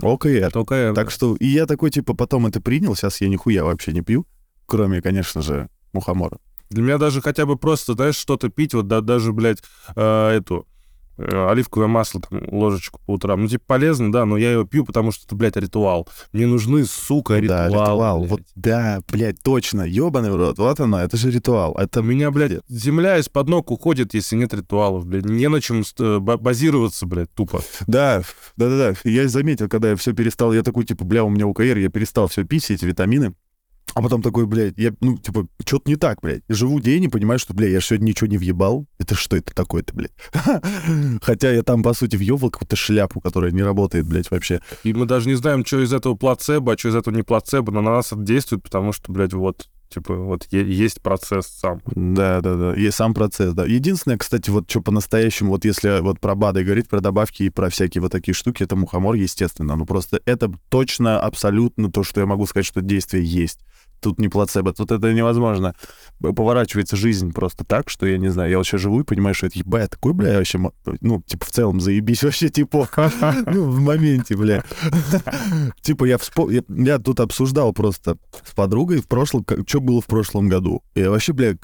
ОКР. 0.00 0.50
Только 0.52 0.92
Так 0.94 1.10
что, 1.10 1.34
и 1.34 1.46
я 1.46 1.66
такой, 1.66 1.90
типа, 1.90 2.14
потом 2.14 2.46
это 2.46 2.60
принял, 2.60 2.94
сейчас 2.94 3.20
я 3.20 3.28
нихуя 3.28 3.64
вообще 3.64 3.92
не 3.92 4.00
пью, 4.00 4.26
кроме, 4.68 5.00
конечно 5.02 5.42
же, 5.42 5.68
мухомора. 5.92 6.38
Для 6.70 6.82
меня 6.82 6.98
даже 6.98 7.22
хотя 7.22 7.46
бы 7.46 7.56
просто, 7.56 7.94
знаешь, 7.94 8.16
что-то 8.16 8.50
пить, 8.50 8.74
вот 8.74 8.86
да- 8.86 9.00
даже, 9.00 9.32
блядь, 9.32 9.62
э, 9.96 10.28
эту 10.36 10.66
э, 11.16 11.48
оливковое 11.50 11.88
масло, 11.88 12.20
там, 12.20 12.40
ложечку 12.52 13.00
по 13.06 13.14
утрам. 13.14 13.40
Ну, 13.42 13.48
типа, 13.48 13.64
полезно, 13.66 14.12
да, 14.12 14.24
но 14.24 14.36
я 14.36 14.52
его 14.52 14.64
пью, 14.64 14.84
потому 14.84 15.10
что 15.10 15.24
это, 15.26 15.34
блядь, 15.34 15.56
ритуал. 15.56 16.06
Мне 16.32 16.46
нужны, 16.46 16.84
сука, 16.84 17.38
ритуал. 17.40 17.58
да, 17.58 17.80
ритуал. 17.80 18.18
блядь. 18.20 18.30
Вот, 18.30 18.40
да, 18.54 19.00
блядь, 19.10 19.42
точно, 19.42 19.82
ебаный 19.82 20.30
в 20.30 20.36
рот, 20.36 20.58
вот 20.58 20.78
оно, 20.78 21.00
это 21.00 21.16
же 21.16 21.30
ритуал. 21.32 21.74
Это 21.76 22.00
У 22.00 22.02
меня, 22.04 22.30
блядь, 22.30 22.60
земля 22.68 23.18
из-под 23.18 23.48
ног 23.48 23.70
уходит, 23.72 24.14
если 24.14 24.36
нет 24.36 24.54
ритуалов, 24.54 25.06
блядь. 25.06 25.24
Не 25.24 25.48
на 25.48 25.60
чем 25.60 25.82
ба- 26.20 26.36
базироваться, 26.36 27.04
блядь, 27.06 27.32
тупо. 27.34 27.62
Да, 27.88 28.22
да-да-да. 28.56 28.94
Я 29.02 29.26
заметил, 29.26 29.68
когда 29.68 29.90
я 29.90 29.96
все 29.96 30.12
перестал, 30.12 30.52
я 30.52 30.62
такой, 30.62 30.84
типа, 30.84 31.04
бля, 31.04 31.24
у 31.24 31.30
меня 31.30 31.46
УКР, 31.48 31.78
я 31.78 31.88
перестал 31.88 32.28
все 32.28 32.44
пить, 32.44 32.62
все 32.62 32.74
эти 32.74 32.84
витамины. 32.84 33.34
А 33.98 34.00
потом 34.00 34.22
такой, 34.22 34.46
блядь, 34.46 34.74
я, 34.78 34.92
ну, 35.00 35.18
типа, 35.18 35.48
что-то 35.66 35.90
не 35.90 35.96
так, 35.96 36.20
блядь. 36.22 36.42
Живу 36.48 36.78
день 36.78 37.02
и 37.02 37.08
понимаю, 37.08 37.40
что, 37.40 37.52
блядь, 37.52 37.72
я 37.72 37.80
сегодня 37.80 38.06
ничего 38.06 38.28
не 38.28 38.38
въебал. 38.38 38.86
Это 39.00 39.16
что 39.16 39.36
это 39.36 39.52
такое-то, 39.52 39.92
блядь? 39.92 40.12
Хотя 41.20 41.50
я 41.50 41.64
там, 41.64 41.82
по 41.82 41.92
сути, 41.94 42.14
въебал 42.14 42.50
какую-то 42.50 42.76
шляпу, 42.76 43.20
которая 43.20 43.50
не 43.50 43.64
работает, 43.64 44.06
блядь, 44.06 44.30
вообще. 44.30 44.60
И 44.84 44.92
мы 44.92 45.04
даже 45.04 45.28
не 45.28 45.34
знаем, 45.34 45.66
что 45.66 45.82
из 45.82 45.92
этого 45.92 46.14
плацебо, 46.14 46.74
а 46.74 46.78
что 46.78 46.90
из 46.90 46.94
этого 46.94 47.12
не 47.12 47.24
плацебо, 47.24 47.72
но 47.72 47.80
на 47.80 47.90
нас 47.90 48.12
это 48.12 48.22
действует, 48.22 48.62
потому 48.62 48.92
что, 48.92 49.10
блядь, 49.10 49.32
вот 49.32 49.68
Типа, 49.88 50.14
вот 50.14 50.46
есть 50.52 51.00
процесс 51.00 51.46
сам. 51.46 51.80
Да, 51.86 52.42
да, 52.42 52.56
да. 52.56 52.74
Есть 52.74 52.98
сам 52.98 53.14
процесс, 53.14 53.54
да. 53.54 53.64
Единственное, 53.64 54.18
кстати, 54.18 54.50
вот 54.50 54.70
что 54.70 54.82
по-настоящему, 54.82 55.52
вот 55.52 55.64
если 55.64 56.00
вот 56.00 56.20
про 56.20 56.34
БАДы 56.34 56.62
говорить, 56.62 56.90
про 56.90 57.00
добавки 57.00 57.44
и 57.44 57.48
про 57.48 57.70
всякие 57.70 58.02
вот 58.02 58.12
такие 58.12 58.34
штуки, 58.34 58.62
это 58.62 58.76
мухомор, 58.76 59.14
естественно. 59.14 59.76
Ну, 59.76 59.86
просто 59.86 60.20
это 60.26 60.52
точно, 60.68 61.18
абсолютно 61.18 61.90
то, 61.90 62.02
что 62.02 62.20
я 62.20 62.26
могу 62.26 62.44
сказать, 62.44 62.66
что 62.66 62.82
действие 62.82 63.24
есть 63.24 63.60
тут 64.00 64.18
не 64.18 64.28
плацебо, 64.28 64.72
тут 64.72 64.90
это 64.90 65.12
невозможно. 65.12 65.74
Поворачивается 66.20 66.96
жизнь 66.96 67.32
просто 67.32 67.64
так, 67.64 67.90
что 67.90 68.06
я 68.06 68.18
не 68.18 68.28
знаю, 68.28 68.50
я 68.50 68.58
вообще 68.58 68.78
живу 68.78 69.00
и 69.00 69.04
понимаю, 69.04 69.34
что 69.34 69.46
это 69.46 69.58
ебать, 69.58 69.90
такой, 69.90 70.12
бля, 70.12 70.38
вообще, 70.38 70.58
ну, 71.00 71.22
типа, 71.26 71.46
в 71.46 71.50
целом 71.50 71.80
заебись 71.80 72.22
вообще, 72.22 72.48
типа, 72.48 72.88
ну, 73.46 73.64
в 73.64 73.80
моменте, 73.80 74.36
бля. 74.36 74.64
Типа, 75.82 76.04
я 76.04 76.18
вспомнил, 76.18 76.64
я 76.68 76.98
тут 76.98 77.20
обсуждал 77.20 77.72
просто 77.72 78.18
с 78.44 78.54
подругой 78.54 79.00
в 79.00 79.08
прошлом, 79.08 79.44
что 79.66 79.80
было 79.80 80.00
в 80.00 80.06
прошлом 80.06 80.48
году. 80.48 80.82
И 80.94 81.02
вообще, 81.04 81.32
бля, 81.32 81.54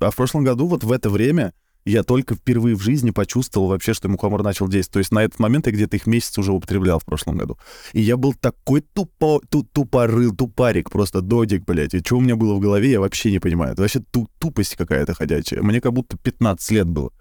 а 0.00 0.10
в 0.10 0.16
прошлом 0.16 0.44
году 0.44 0.66
вот 0.66 0.84
в 0.84 0.92
это 0.92 1.10
время 1.10 1.52
я 1.84 2.02
только 2.02 2.34
впервые 2.34 2.76
в 2.76 2.82
жизни 2.82 3.10
почувствовал 3.10 3.68
вообще, 3.68 3.94
что 3.94 4.08
мухомор 4.08 4.42
начал 4.42 4.68
действовать. 4.68 4.92
То 4.92 4.98
есть 4.98 5.12
на 5.12 5.24
этот 5.24 5.38
момент 5.38 5.66
я 5.66 5.72
где-то 5.72 5.96
их 5.96 6.06
месяц 6.06 6.36
уже 6.38 6.52
употреблял 6.52 6.98
в 6.98 7.04
прошлом 7.04 7.36
году. 7.36 7.58
И 7.92 8.00
я 8.00 8.16
был 8.16 8.34
такой 8.34 8.82
тупо, 8.82 9.40
ту, 9.48 9.64
тупорыл, 9.64 10.34
тупарик, 10.34 10.90
просто 10.90 11.20
додик, 11.20 11.64
блядь. 11.64 11.94
И 11.94 12.00
что 12.00 12.18
у 12.18 12.20
меня 12.20 12.36
было 12.36 12.54
в 12.54 12.60
голове, 12.60 12.90
я 12.90 13.00
вообще 13.00 13.30
не 13.30 13.38
понимаю. 13.38 13.72
Это 13.72 13.82
вообще 13.82 14.00
ту, 14.10 14.28
тупость 14.38 14.76
какая-то 14.76 15.14
ходячая. 15.14 15.62
Мне 15.62 15.80
как 15.80 15.92
будто 15.92 16.16
15 16.18 16.70
лет 16.72 16.86
было. 16.86 17.12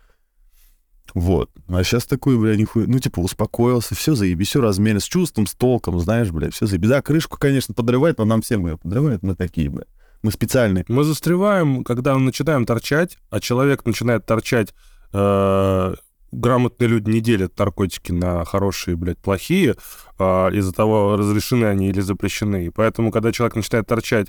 Вот. 1.13 1.49
А 1.67 1.83
сейчас 1.83 2.05
такой, 2.05 2.37
бля, 2.37 2.55
нихуя, 2.55 2.85
ну, 2.87 2.99
типа, 2.99 3.19
успокоился, 3.19 3.95
все 3.95 4.15
заебись, 4.15 4.49
все 4.49 4.61
размеренно, 4.61 4.99
с 4.99 5.05
чувством, 5.05 5.47
с 5.47 5.53
толком, 5.53 5.99
знаешь, 5.99 6.31
бля, 6.31 6.51
все 6.51 6.65
заебись. 6.65 6.89
Да, 6.89 7.01
крышку, 7.01 7.37
конечно, 7.39 7.73
подрывает, 7.73 8.17
но 8.19 8.25
нам 8.25 8.41
всем 8.41 8.67
ее 8.67 8.77
подрывает, 8.77 9.23
мы 9.23 9.35
такие, 9.35 9.69
бля. 9.69 9.85
Мы 10.21 10.31
специальные. 10.31 10.85
Мы 10.87 11.03
застреваем, 11.03 11.83
когда 11.83 12.15
мы 12.15 12.21
начинаем 12.21 12.65
торчать, 12.65 13.17
а 13.29 13.39
человек 13.39 13.85
начинает 13.85 14.25
торчать 14.25 14.73
э, 15.13 15.93
грамотные 16.31 16.87
люди 16.87 17.09
не 17.09 17.21
делят 17.21 17.57
наркотики 17.57 18.11
на 18.11 18.45
хорошие, 18.45 18.95
блядь, 18.95 19.17
плохие, 19.17 19.75
э, 20.17 20.23
из-за 20.53 20.73
того, 20.73 21.15
разрешены 21.15 21.65
они 21.65 21.89
или 21.89 22.01
запрещены. 22.01 22.65
И 22.65 22.69
поэтому, 22.69 23.11
когда 23.11 23.31
человек 23.31 23.55
начинает 23.55 23.87
торчать 23.87 24.27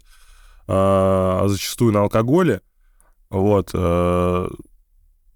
э, 0.69 1.43
зачастую 1.47 1.93
на 1.93 2.03
алкоголе, 2.03 2.63
вот, 3.29 3.71
э, 3.75 4.49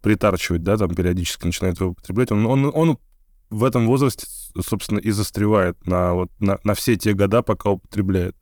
притарчивать, 0.02 0.62
да, 0.62 0.76
там 0.76 0.94
периодически 0.94 1.46
начинает 1.46 1.80
его 1.80 1.90
употреблять, 1.90 2.30
он, 2.32 2.46
он, 2.46 2.70
он 2.75 2.99
в 3.50 3.64
этом 3.64 3.87
возрасте, 3.87 4.26
собственно, 4.61 4.99
и 4.99 5.11
застревает 5.11 5.87
на, 5.87 6.14
вот, 6.14 6.30
на, 6.40 6.58
на 6.64 6.75
все 6.75 6.96
те 6.96 7.14
года, 7.14 7.42
пока 7.42 7.70
употребляет. 7.70 8.37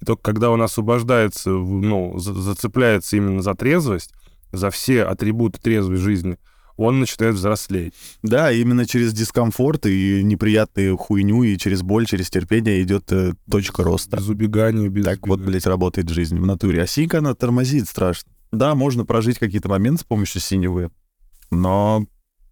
И 0.00 0.04
только 0.04 0.22
когда 0.22 0.50
он 0.50 0.62
освобождается, 0.62 1.50
ну, 1.50 2.18
зацепляется 2.18 3.16
именно 3.16 3.42
за 3.42 3.54
трезвость, 3.54 4.12
за 4.52 4.70
все 4.70 5.04
атрибуты 5.04 5.60
трезвой 5.60 5.96
жизни, 5.96 6.38
он 6.76 7.00
начинает 7.00 7.34
взрослеть. 7.36 7.94
Да, 8.22 8.52
именно 8.52 8.86
через 8.86 9.12
дискомфорт 9.12 9.86
и 9.86 10.22
неприятную 10.22 10.96
хуйню, 10.96 11.42
и 11.42 11.56
через 11.56 11.82
боль, 11.82 12.06
через 12.06 12.28
терпение 12.28 12.82
идет 12.82 13.10
э, 13.12 13.32
точка 13.50 13.82
роста. 13.82 14.18
Без 14.18 14.28
убегания, 14.28 14.88
без 14.88 15.04
Так 15.04 15.24
убегания. 15.24 15.38
вот, 15.38 15.46
блядь, 15.46 15.66
работает 15.66 16.10
жизнь 16.10 16.38
в 16.38 16.44
натуре. 16.44 16.82
А 16.82 16.86
синька, 16.86 17.18
она 17.18 17.34
тормозит 17.34 17.88
страшно. 17.88 18.30
Да, 18.52 18.74
можно 18.74 19.04
прожить 19.04 19.38
какие-то 19.38 19.68
моменты 19.68 20.02
с 20.02 20.04
помощью 20.04 20.40
синевы, 20.40 20.90
но 21.50 22.06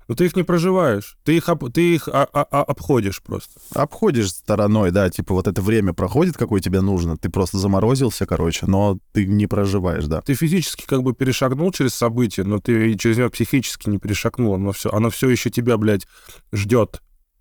но 0.09 0.15
ты 0.15 0.27
их 0.27 0.37
не 0.37 0.43
проживаешь. 0.43 1.17
Ты 1.25 1.37
их, 1.37 1.49
об, 1.49 1.71
ты 1.73 1.95
их 1.95 2.09
а, 2.09 2.29
а, 2.33 2.47
а, 2.51 2.63
обходишь 2.63 3.23
просто. 3.23 3.61
Обходишь 3.75 4.31
стороной, 4.31 4.91
да. 4.91 5.09
Типа 5.11 5.35
вот 5.35 5.47
это 5.47 5.63
время 5.63 5.93
проходит, 5.93 6.37
какое 6.37 6.61
тебе 6.61 6.81
нужно. 6.81 7.17
Ты 7.17 7.31
просто 7.31 7.59
заморозился, 7.59 8.27
короче, 8.27 8.67
но 8.67 8.99
ты 9.13 9.27
не 9.27 9.47
проживаешь, 9.47 10.05
да. 10.05 10.21
Ты 10.21 10.35
физически 10.35 10.85
как 10.87 11.03
бы 11.03 11.15
перешагнул 11.15 11.73
через 11.73 11.95
событие, 11.95 12.45
но 12.45 12.59
ты 12.59 12.95
через 12.97 13.19
него 13.19 13.31
психически 13.31 13.89
не 13.89 13.99
перешагнул. 13.99 14.55
Оно 14.55 14.73
все, 14.73 14.91
оно 14.91 15.11
все 15.11 15.29
еще 15.29 15.51
тебя, 15.51 15.77
блядь, 15.77 16.07
ждет. 16.53 17.01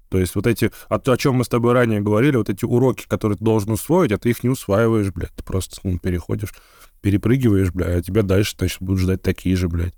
То 0.10 0.20
есть 0.20 0.36
вот 0.36 0.46
эти, 0.46 0.72
о, 0.90 0.98
о 0.98 1.18
чем 1.18 1.36
мы 1.36 1.44
с 1.44 1.50
тобой 1.50 1.74
ранее 1.74 2.00
говорили, 2.00 2.38
вот 2.38 2.50
эти 2.50 2.66
уроки, 2.66 3.06
которые 3.08 3.38
ты 3.38 3.44
должен 3.44 3.72
усвоить, 3.72 4.12
а 4.12 4.20
ты 4.20 4.30
их 4.30 4.44
не 4.44 4.50
усваиваешь, 4.50 5.12
блядь. 5.12 5.34
Ты 5.36 5.44
просто 5.44 5.78
ну, 5.84 5.98
переходишь, 5.98 6.54
перепрыгиваешь, 7.02 7.72
блядь, 7.72 8.00
а 8.00 8.02
тебя 8.02 8.22
дальше, 8.22 8.56
значит, 8.58 8.78
будут 8.80 9.02
ждать 9.02 9.24
такие 9.24 9.56
же, 9.56 9.68
блядь 9.68 9.96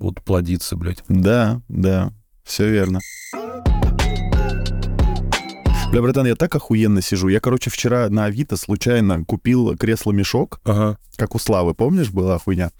будут 0.00 0.24
плодиться, 0.24 0.76
блядь. 0.76 1.04
Да, 1.08 1.62
да, 1.68 2.12
все 2.42 2.68
верно. 2.68 3.00
Бля, 5.92 6.02
братан, 6.02 6.26
я 6.26 6.36
так 6.36 6.54
охуенно 6.54 7.02
сижу. 7.02 7.28
Я, 7.28 7.40
короче, 7.40 7.68
вчера 7.68 8.08
на 8.08 8.24
Авито 8.24 8.56
случайно 8.56 9.24
купил 9.24 9.76
кресло-мешок, 9.76 10.60
ага. 10.64 10.98
как 11.16 11.34
у 11.34 11.38
Славы, 11.38 11.74
помнишь, 11.74 12.10
была 12.10 12.38
хуйня? 12.38 12.70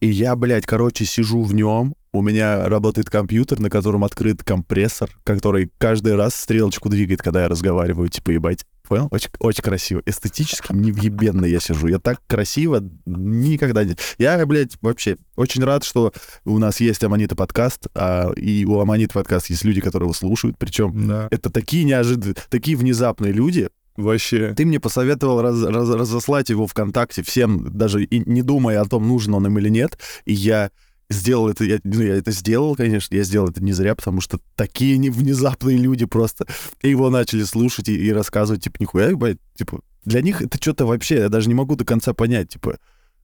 И 0.00 0.08
я, 0.08 0.36
блядь, 0.36 0.66
короче, 0.66 1.04
сижу 1.04 1.42
в 1.42 1.54
нем, 1.54 1.94
у 2.12 2.22
меня 2.22 2.68
работает 2.68 3.10
компьютер, 3.10 3.58
на 3.58 3.70
котором 3.70 4.04
открыт 4.04 4.44
компрессор, 4.44 5.10
который 5.24 5.70
каждый 5.78 6.14
раз 6.14 6.34
стрелочку 6.34 6.88
двигает, 6.88 7.22
когда 7.22 7.42
я 7.42 7.48
разговариваю, 7.48 8.08
типа, 8.08 8.30
ебать. 8.30 8.64
Понял? 8.86 9.08
Очень, 9.10 9.30
очень 9.38 9.62
красиво. 9.62 10.02
Эстетически 10.04 10.72
невъебенно 10.72 11.46
я 11.46 11.58
сижу. 11.58 11.86
Я 11.86 11.98
так 11.98 12.20
красиво 12.26 12.82
никогда 13.06 13.82
не... 13.82 13.96
Я, 14.18 14.44
блядь, 14.44 14.76
вообще 14.82 15.16
очень 15.36 15.64
рад, 15.64 15.84
что 15.84 16.12
у 16.44 16.58
нас 16.58 16.80
есть 16.80 17.02
Аманита 17.02 17.34
подкаст, 17.34 17.86
а, 17.94 18.30
и 18.36 18.66
у 18.66 18.78
Аманита 18.78 19.14
подкаст 19.14 19.48
есть 19.48 19.64
люди, 19.64 19.80
которые 19.80 20.06
его 20.06 20.14
слушают. 20.14 20.58
Причем 20.58 21.08
да. 21.08 21.28
это 21.30 21.48
такие 21.48 21.84
неожиданные, 21.84 22.36
такие 22.50 22.76
внезапные 22.76 23.32
люди, 23.32 23.68
Вообще. 23.96 24.54
Ты 24.54 24.66
мне 24.66 24.80
посоветовал 24.80 25.40
раз, 25.40 25.62
раз, 25.62 25.88
разослать 25.88 26.50
его 26.50 26.66
ВКонтакте 26.66 27.22
всем, 27.22 27.68
даже 27.70 28.02
и 28.02 28.28
не 28.28 28.42
думая 28.42 28.80
о 28.80 28.86
том, 28.86 29.06
нужен 29.06 29.34
он 29.34 29.46
им 29.46 29.56
или 29.58 29.68
нет. 29.68 29.98
И 30.24 30.32
я 30.32 30.70
сделал 31.10 31.48
это, 31.48 31.64
я, 31.64 31.78
ну, 31.84 32.02
я 32.02 32.16
это 32.16 32.30
сделал, 32.30 32.76
конечно, 32.76 33.14
я 33.14 33.22
сделал 33.22 33.48
это 33.48 33.62
не 33.62 33.72
зря, 33.72 33.94
потому 33.94 34.20
что 34.20 34.40
такие 34.56 34.98
внезапные 35.10 35.76
люди 35.76 36.06
просто 36.06 36.46
его 36.82 37.10
начали 37.10 37.44
слушать 37.44 37.88
и, 37.88 37.94
и 37.94 38.12
рассказывать, 38.12 38.64
типа, 38.64 38.76
нихуя, 38.80 39.10
ебать, 39.10 39.38
типа, 39.56 39.80
для 40.04 40.20
них 40.20 40.42
это 40.42 40.58
что-то 40.60 40.86
вообще, 40.86 41.16
я 41.16 41.28
даже 41.28 41.48
не 41.48 41.54
могу 41.54 41.76
до 41.76 41.84
конца 41.84 42.12
понять, 42.14 42.50
типа, 42.50 42.78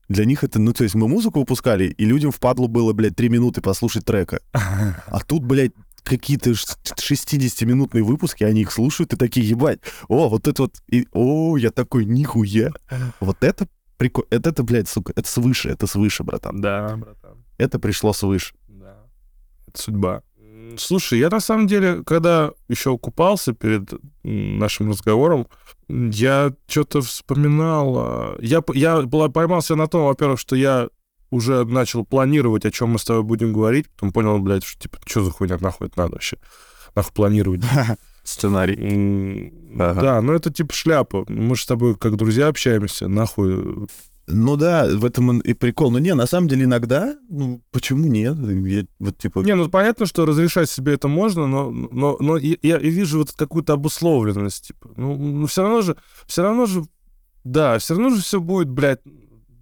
для 0.09 0.25
них 0.25 0.43
это, 0.43 0.59
ну, 0.59 0.73
то 0.73 0.83
есть 0.83 0.95
мы 0.95 1.07
музыку 1.07 1.39
выпускали, 1.39 1.85
и 1.85 2.05
людям 2.05 2.31
впадло 2.31 2.67
было, 2.67 2.93
блядь, 2.93 3.15
три 3.15 3.29
минуты 3.29 3.61
послушать 3.61 4.05
трека. 4.05 4.41
А 4.53 5.19
тут, 5.25 5.43
блядь, 5.43 5.71
какие-то 6.03 6.51
60-минутные 6.51 8.03
выпуски, 8.03 8.43
они 8.43 8.61
их 8.61 8.71
слушают 8.71 9.13
и 9.13 9.17
такие, 9.17 9.47
ебать, 9.47 9.79
о, 10.07 10.29
вот 10.29 10.47
это 10.47 10.63
вот, 10.63 10.75
и, 10.87 11.07
о, 11.13 11.57
я 11.57 11.71
такой, 11.71 12.05
нихуя. 12.05 12.71
Вот 13.19 13.37
это 13.43 13.67
прикольно, 13.97 14.27
это, 14.31 14.49
это, 14.49 14.63
блядь, 14.63 14.89
сука, 14.89 15.13
это 15.15 15.29
свыше, 15.29 15.69
это 15.69 15.85
свыше, 15.85 16.23
братан. 16.23 16.59
Да, 16.59 16.97
братан. 16.97 17.20
Это 17.61 17.77
пришло 17.77 18.11
свыше. 18.11 18.55
Да. 18.67 18.95
Это 19.67 19.79
судьба. 19.79 20.23
Слушай, 20.77 21.19
я 21.19 21.29
на 21.29 21.39
самом 21.39 21.67
деле, 21.67 22.03
когда 22.03 22.53
еще 22.69 22.97
купался 22.97 23.53
перед 23.53 23.93
нашим 24.23 24.89
разговором, 24.89 25.47
я 25.87 26.53
что-то 26.67 27.01
вспоминал. 27.01 27.95
А, 27.99 28.37
я, 28.39 28.63
я 28.73 29.01
была, 29.03 29.29
поймался 29.29 29.75
на 29.75 29.85
том, 29.87 30.05
во-первых, 30.05 30.39
что 30.39 30.55
я 30.55 30.89
уже 31.29 31.63
начал 31.65 32.03
планировать, 32.03 32.65
о 32.65 32.71
чем 32.71 32.89
мы 32.89 32.99
с 32.99 33.05
тобой 33.05 33.21
будем 33.21 33.53
говорить, 33.53 33.89
потом 33.91 34.11
понял, 34.11 34.39
блядь, 34.39 34.63
что 34.63 34.81
типа, 34.81 34.97
что 35.05 35.23
за 35.23 35.29
хуйня 35.29 35.59
нахуй 35.61 35.87
это 35.87 35.99
надо 35.99 36.13
вообще? 36.13 36.37
Нахуй 36.95 37.13
планировать. 37.13 37.61
Сценарий. 38.23 39.53
Да, 39.75 40.19
ну 40.21 40.33
это 40.33 40.51
типа 40.51 40.73
шляпа. 40.73 41.25
Мы 41.27 41.55
же 41.55 41.61
с 41.61 41.67
тобой 41.67 41.95
как 41.95 42.15
друзья 42.15 42.47
общаемся, 42.47 43.07
нахуй 43.07 43.87
ну 44.31 44.55
да, 44.55 44.87
в 44.87 45.05
этом 45.05 45.39
и 45.39 45.53
прикол. 45.53 45.91
Но 45.91 45.99
не, 45.99 46.13
на 46.13 46.25
самом 46.25 46.47
деле 46.47 46.65
иногда, 46.65 47.15
ну 47.29 47.61
почему 47.71 48.07
нет? 48.07 48.37
Я, 48.37 48.85
вот 48.99 49.17
типа... 49.17 49.39
Не, 49.39 49.55
ну 49.55 49.69
понятно, 49.69 50.05
что 50.05 50.25
разрешать 50.25 50.69
себе 50.69 50.93
это 50.93 51.07
можно, 51.07 51.47
но, 51.47 51.71
но, 51.71 52.17
но 52.19 52.37
я, 52.37 52.55
я 52.61 52.77
вижу 52.77 53.19
вот 53.19 53.31
какую-то 53.33 53.73
обусловленность. 53.73 54.67
Типа. 54.67 54.89
Ну, 54.95 55.15
ну 55.15 55.47
все 55.47 55.63
равно 55.63 55.81
же, 55.81 55.97
все 56.27 56.43
равно 56.43 56.65
же, 56.65 56.83
да, 57.43 57.77
все 57.79 57.95
равно 57.95 58.15
же 58.15 58.21
все 58.21 58.39
будет, 58.39 58.69
блядь, 58.69 59.01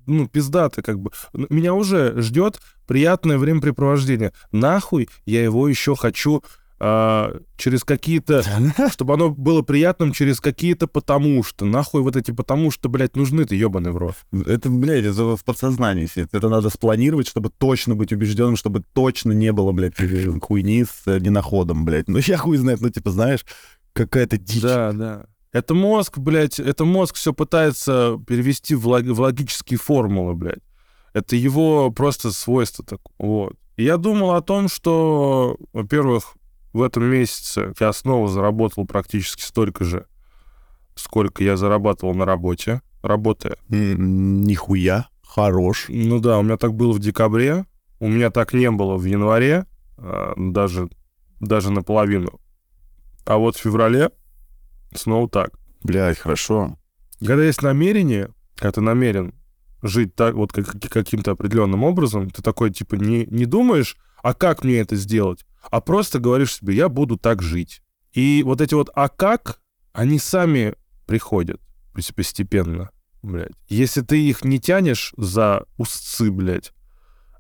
ну, 0.10 0.28
пиздато 0.28 0.82
как 0.82 1.00
бы. 1.00 1.12
Меня 1.34 1.74
уже 1.74 2.20
ждет 2.22 2.60
приятное 2.88 3.38
времяпрепровождение. 3.38 4.34
Нахуй 4.52 5.10
я 5.26 5.44
его 5.44 5.68
еще 5.68 5.96
хочу 5.96 6.44
а, 6.80 7.42
через 7.58 7.84
какие-то... 7.84 8.44
Чтобы 8.92 9.14
оно 9.14 9.30
было 9.30 9.62
приятным 9.62 10.14
через 10.14 10.40
какие-то 10.40 10.88
потому 10.88 11.44
что. 11.44 11.66
Нахуй 11.66 12.02
вот 12.02 12.16
эти 12.16 12.32
потому 12.32 12.72
что, 12.72 12.88
блядь, 12.88 13.16
нужны 13.16 13.46
ты, 13.46 13.56
ебаный 13.56 13.92
в 13.92 13.98
рот. 13.98 14.16
Это, 14.32 14.70
блядь, 14.70 15.04
это 15.04 15.36
в 15.36 15.44
подсознании 15.44 16.06
сидит. 16.06 16.30
Это 16.34 16.48
надо 16.48 16.70
спланировать, 16.70 17.28
чтобы 17.28 17.50
точно 17.50 17.96
быть 17.96 18.14
убежденным, 18.14 18.56
чтобы 18.56 18.84
точно 18.94 19.34
не 19.34 19.52
было, 19.52 19.72
блядь, 19.74 19.96
хуйни 20.42 20.86
с 20.86 21.04
э, 21.06 21.20
ненаходом, 21.20 21.84
блядь. 21.84 22.08
Ну, 22.08 22.20
я 22.20 22.38
хуй 22.38 22.58
знает, 22.58 22.80
ну, 22.82 22.90
типа, 22.90 23.12
знаешь, 23.12 23.46
какая-то 23.94 24.38
дичь. 24.38 24.62
Да, 24.62 24.94
да. 24.94 25.26
Это 25.52 25.74
мозг, 25.74 26.18
блядь, 26.18 26.60
это 26.60 26.86
мозг 26.86 27.16
все 27.16 27.34
пытается 27.34 28.20
перевести 28.28 28.76
в, 28.76 28.88
лог, 28.88 29.04
в 29.04 29.20
логические 29.20 29.80
формулы, 29.80 30.36
блядь. 30.36 30.64
Это 31.14 31.36
его 31.36 31.92
просто 31.92 32.32
свойство 32.32 32.86
такое. 32.86 33.16
Вот. 33.18 33.54
И 33.76 33.84
я 33.84 33.98
думал 33.98 34.32
о 34.32 34.42
том, 34.42 34.68
что, 34.68 35.58
во-первых, 35.74 36.36
в 36.74 36.82
этом 36.82 37.04
месяце 37.04 37.74
я 37.80 37.94
снова 37.94 38.28
заработал 38.28 38.86
практически 38.86 39.42
столько 39.42 39.84
же, 39.84 40.06
сколько 40.96 41.44
я 41.44 41.58
зарабатывал 41.58 42.14
на 42.14 42.26
работе, 42.26 42.82
работая. 43.02 43.58
Нихуя, 43.70 45.08
хорош. 45.24 45.86
Ну 45.90 46.20
да, 46.20 46.38
у 46.40 46.44
меня 46.44 46.58
так 46.58 46.74
было 46.74 46.94
в 46.94 47.00
декабре, 47.00 47.66
у 48.00 48.08
меня 48.08 48.30
так 48.30 48.54
не 48.54 48.70
было 48.72 48.98
в 48.98 49.06
январе, 49.06 49.66
а, 49.98 50.34
даже, 50.38 50.90
даже 51.40 51.72
наполовину. 51.72 52.40
А 53.26 53.38
вот 53.38 53.56
в 53.56 53.60
феврале 53.60 54.12
снова 54.94 55.30
так. 55.30 55.52
Блядь, 55.84 56.20
хорошо. 56.20 56.78
Когда 57.20 57.44
есть 57.44 57.62
намерение, 57.62 58.30
когда 58.56 58.72
ты 58.74 58.82
намерен 58.82 59.34
жить 59.82 60.16
так, 60.16 60.36
вот 60.36 60.52
как, 60.52 60.68
каким-то 60.90 61.32
определенным 61.32 61.84
образом, 61.84 62.30
ты 62.30 62.42
такой, 62.42 62.72
типа, 62.72 62.96
не, 62.96 63.26
не 63.26 63.46
думаешь, 63.46 63.98
а 64.24 64.34
как 64.34 64.64
мне 64.64 64.78
это 64.80 64.96
сделать? 64.96 65.46
А 65.72 65.82
просто 65.82 66.20
говоришь 66.20 66.56
себе, 66.56 66.76
я 66.76 66.90
буду 66.90 67.18
так 67.18 67.42
жить. 67.42 67.82
И 68.14 68.44
вот 68.46 68.62
эти 68.62 68.74
вот 68.74 68.90
«а 68.96 69.10
как», 69.10 69.60
они 69.94 70.20
сами 70.20 70.76
приходят 71.06 71.60
постепенно, 72.16 72.92
блядь. 73.22 73.52
Если 73.68 74.02
ты 74.02 74.22
их 74.22 74.44
не 74.44 74.60
тянешь 74.60 75.14
за 75.18 75.66
узцы, 75.78 76.32
блядь, 76.32 76.72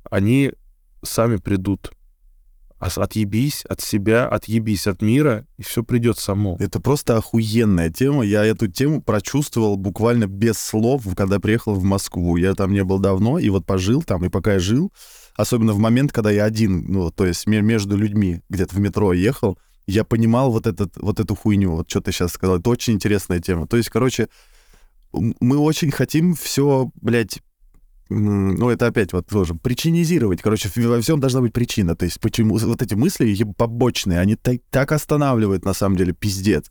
они 0.09 0.51
сами 1.01 1.37
придут. 1.37 1.91
А 2.79 2.87
отъебись 2.87 3.65
от 3.65 3.81
себя, 3.81 4.25
отъебись 4.27 4.87
от 4.87 5.01
мира, 5.01 5.45
и 5.57 5.63
все 5.63 5.83
придет 5.83 6.17
само. 6.17 6.55
Это 6.59 6.79
просто 6.79 7.17
охуенная 7.17 7.89
тема. 7.89 8.23
Я 8.23 8.45
эту 8.45 8.67
тему 8.67 9.01
прочувствовал 9.01 9.75
буквально 9.75 10.27
без 10.27 10.57
слов, 10.57 11.03
когда 11.15 11.39
приехал 11.39 11.73
в 11.73 11.83
Москву. 11.83 12.37
Я 12.37 12.53
там 12.55 12.71
не 12.71 12.85
был 12.85 12.99
давно, 12.99 13.37
и 13.37 13.49
вот 13.49 13.65
пожил 13.65 14.01
там, 14.01 14.23
и 14.23 14.29
пока 14.29 14.53
я 14.53 14.59
жил, 14.59 14.93
особенно 15.39 15.71
в 15.71 15.79
момент, 15.79 16.11
когда 16.11 16.31
я 16.31 16.43
один, 16.43 16.83
ну, 16.91 17.11
то 17.11 17.25
есть 17.25 17.47
между 17.47 17.95
людьми 17.95 18.41
где-то 18.49 18.75
в 18.75 18.79
метро 18.79 19.13
ехал, 19.13 19.57
я 19.87 20.03
понимал 20.03 20.51
вот, 20.51 20.67
этот, 20.67 20.97
вот 20.97 21.21
эту 21.21 21.33
хуйню, 21.33 21.71
вот 21.71 21.89
что 21.89 22.01
ты 22.01 22.11
сейчас 22.11 22.33
сказал. 22.33 22.57
Это 22.57 22.69
очень 22.69 22.93
интересная 22.95 23.39
тема. 23.39 23.65
То 23.65 23.77
есть, 23.77 23.89
короче, 23.89 24.27
мы 25.13 25.57
очень 25.57 25.91
хотим 25.91 26.35
все, 26.35 26.91
блядь, 26.95 27.39
ну, 28.09 28.69
это 28.69 28.87
опять 28.87 29.13
вот 29.13 29.27
тоже 29.27 29.55
причинизировать. 29.55 30.41
Короче, 30.41 30.69
во 30.75 30.99
всем 30.99 31.21
должна 31.21 31.39
быть 31.39 31.53
причина. 31.53 31.95
То 31.95 32.03
есть 32.03 32.19
почему 32.19 32.57
вот 32.57 32.81
эти 32.81 32.95
мысли 32.95 33.33
побочные, 33.57 34.19
они 34.19 34.35
так, 34.35 34.57
так 34.69 34.91
останавливают, 34.91 35.63
на 35.63 35.73
самом 35.73 35.95
деле, 35.95 36.11
пиздец. 36.11 36.69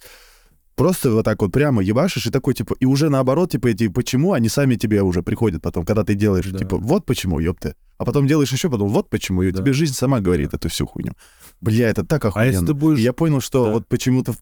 Просто 0.79 1.11
вот 1.11 1.25
так 1.25 1.43
вот 1.43 1.53
прямо 1.53 1.83
ебашишь 1.83 2.27
и 2.27 2.31
такой, 2.31 2.55
типа, 2.55 2.77
и 2.79 2.85
уже 2.85 3.11
наоборот, 3.11 3.51
типа, 3.51 3.67
эти 3.67 3.89
почему, 3.89 4.33
они 4.33 4.49
сами 4.49 4.77
тебе 4.77 5.03
уже 5.03 5.23
приходят 5.25 5.61
потом, 5.61 5.85
когда 5.85 6.05
ты 6.05 6.15
делаешь, 6.15 6.47
да. 6.47 6.59
типа, 6.59 6.77
вот 6.79 7.05
почему, 7.05 7.41
ёпты. 7.41 7.75
А 7.99 8.05
потом 8.05 8.29
делаешь 8.29 8.53
еще, 8.53 8.71
потом, 8.71 8.89
вот 8.89 9.11
почему, 9.11 9.43
и 9.43 9.51
да. 9.51 9.59
тебе 9.59 9.73
жизнь 9.73 9.95
сама 9.95 10.21
говорит 10.21 10.53
да. 10.53 10.57
эту 10.57 10.69
всю 10.69 10.87
хуйню. 10.87 11.15
Бля, 11.61 11.89
это 11.89 12.05
так 12.05 12.25
охуенно. 12.25 12.49
А 12.49 12.53
если 12.53 12.65
ты 12.65 12.75
будешь... 12.75 13.01
И 13.01 13.03
я 13.03 13.13
понял, 13.13 13.41
что 13.41 13.65
да. 13.65 13.73
вот 13.73 13.89
почему-то 13.89 14.35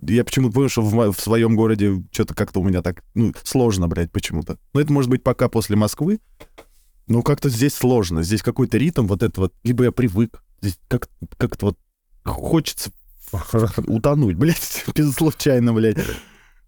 я 0.00 0.24
почему-то 0.24 0.54
понял, 0.54 0.68
что 0.68 0.82
в, 0.82 1.12
в 1.12 1.20
своем 1.20 1.54
городе 1.54 2.02
что-то 2.10 2.34
как-то 2.34 2.60
у 2.60 2.64
меня 2.64 2.82
так, 2.82 3.02
ну, 3.14 3.32
сложно, 3.44 3.88
блядь, 3.88 4.12
почему-то. 4.12 4.58
Но 4.72 4.80
это 4.80 4.92
может 4.92 5.10
быть 5.10 5.22
пока 5.22 5.48
после 5.48 5.76
Москвы. 5.76 6.20
Но 7.08 7.22
как-то 7.22 7.48
здесь 7.48 7.74
сложно. 7.74 8.22
Здесь 8.22 8.42
какой-то 8.42 8.78
ритм 8.78 9.06
вот 9.06 9.22
это 9.22 9.40
вот. 9.40 9.54
Либо 9.62 9.84
я 9.84 9.92
привык. 9.92 10.42
Здесь 10.60 10.78
как- 10.88 11.08
как-то 11.36 11.66
вот 11.66 11.78
хочется 12.24 12.90
утонуть, 13.86 14.36
блядь, 14.36 14.84
случайно, 15.16 15.72
блядь 15.72 15.98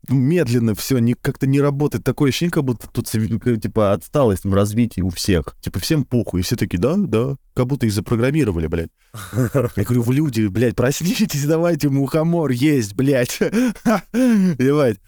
медленно 0.09 0.75
все, 0.75 0.99
не, 0.99 1.15
как-то 1.15 1.47
не 1.47 1.61
работает. 1.61 2.05
Такое 2.05 2.31
ощущение, 2.31 2.51
как 2.51 2.65
будто 2.65 2.89
тут, 2.89 3.07
типа, 3.09 3.93
отсталость 3.93 4.45
в 4.45 4.55
развитии 4.55 5.01
у 5.01 5.11
всех. 5.11 5.57
Типа, 5.61 5.81
всем 5.81 6.05
похуй. 6.05 6.41
И 6.41 6.43
все 6.43 6.57
такие, 6.57 6.79
да, 6.79 6.95
да, 6.97 7.37
как 7.55 7.67
будто 7.67 7.87
их 7.87 7.93
запрограммировали, 7.93 8.67
блядь. 8.67 8.91
Я 9.33 9.85
говорю, 9.85 10.03
вы 10.03 10.15
люди, 10.15 10.47
блядь, 10.47 10.77
проснитесь, 10.77 11.45
давайте 11.45 11.89
мухомор 11.89 12.51
есть, 12.51 12.95
блядь. 12.95 13.39
Ебать. 14.13 14.99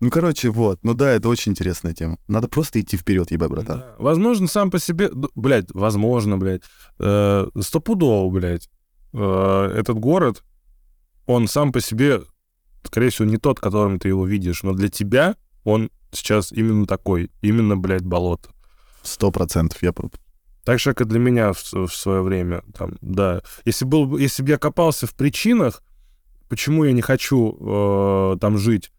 Ну, 0.00 0.10
короче, 0.10 0.48
вот. 0.48 0.78
Ну 0.82 0.94
да, 0.94 1.10
это 1.10 1.28
очень 1.28 1.52
интересная 1.52 1.92
тема. 1.92 2.16
Надо 2.26 2.48
просто 2.48 2.80
идти 2.80 2.96
вперед, 2.96 3.30
ебать, 3.30 3.50
братан. 3.50 3.80
Да. 3.80 3.94
Возможно, 3.98 4.46
сам 4.46 4.70
по 4.70 4.78
себе... 4.78 5.10
Блядь, 5.34 5.66
возможно, 5.74 6.38
блядь. 6.38 6.62
Э, 6.98 7.46
стопудово, 7.60 8.30
блядь. 8.30 8.70
Э, 9.12 9.74
этот 9.76 9.98
город, 9.98 10.42
он 11.26 11.48
сам 11.48 11.72
по 11.72 11.80
себе 11.80 12.20
скорее 12.84 13.10
всего, 13.10 13.28
не 13.28 13.36
тот, 13.36 13.60
которым 13.60 13.98
ты 13.98 14.08
его 14.08 14.26
видишь, 14.26 14.62
но 14.62 14.72
для 14.72 14.88
тебя 14.88 15.36
он 15.64 15.90
сейчас 16.12 16.52
именно 16.52 16.86
такой, 16.86 17.30
именно, 17.42 17.76
блядь, 17.76 18.04
болото. 18.04 18.50
Сто 19.02 19.30
процентов, 19.30 19.82
я. 19.82 19.92
Так 20.64 20.78
же, 20.78 20.92
как 20.92 21.06
и 21.06 21.08
для 21.08 21.18
меня 21.18 21.52
в, 21.52 21.72
в 21.72 21.88
свое 21.88 22.22
время, 22.22 22.62
там, 22.76 22.96
да. 23.00 23.42
Если, 23.64 23.84
был, 23.84 24.16
если 24.18 24.42
бы 24.42 24.50
я 24.50 24.58
копался 24.58 25.06
в 25.06 25.14
причинах, 25.14 25.82
почему 26.48 26.84
я 26.84 26.92
не 26.92 27.00
хочу 27.00 27.56
э, 27.60 28.36
там 28.40 28.58
жить, 28.58 28.92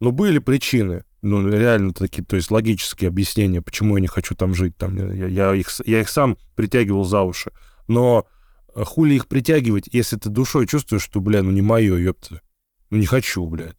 ну, 0.00 0.12
были 0.12 0.38
причины, 0.38 1.04
ну, 1.22 1.46
реально 1.48 1.92
такие, 1.92 2.24
то 2.24 2.36
есть 2.36 2.50
логические 2.50 3.08
объяснения, 3.08 3.62
почему 3.62 3.96
я 3.96 4.00
не 4.00 4.06
хочу 4.06 4.34
там 4.34 4.54
жить, 4.54 4.76
там, 4.76 4.96
я, 4.96 5.26
я, 5.26 5.54
их, 5.54 5.68
я 5.84 6.00
их 6.00 6.08
сам 6.08 6.36
притягивал 6.54 7.04
за 7.04 7.22
уши, 7.22 7.52
но 7.86 8.26
э, 8.74 8.84
хули 8.84 9.14
их 9.14 9.26
притягивать, 9.28 9.88
если 9.92 10.16
ты 10.16 10.28
душой 10.28 10.66
чувствуешь, 10.66 11.02
что, 11.02 11.20
бля, 11.20 11.42
ну 11.42 11.50
не 11.50 11.62
мое, 11.62 11.96
ёпта. 11.96 12.40
Ну, 12.90 12.98
не 12.98 13.06
хочу, 13.06 13.46
блядь. 13.46 13.76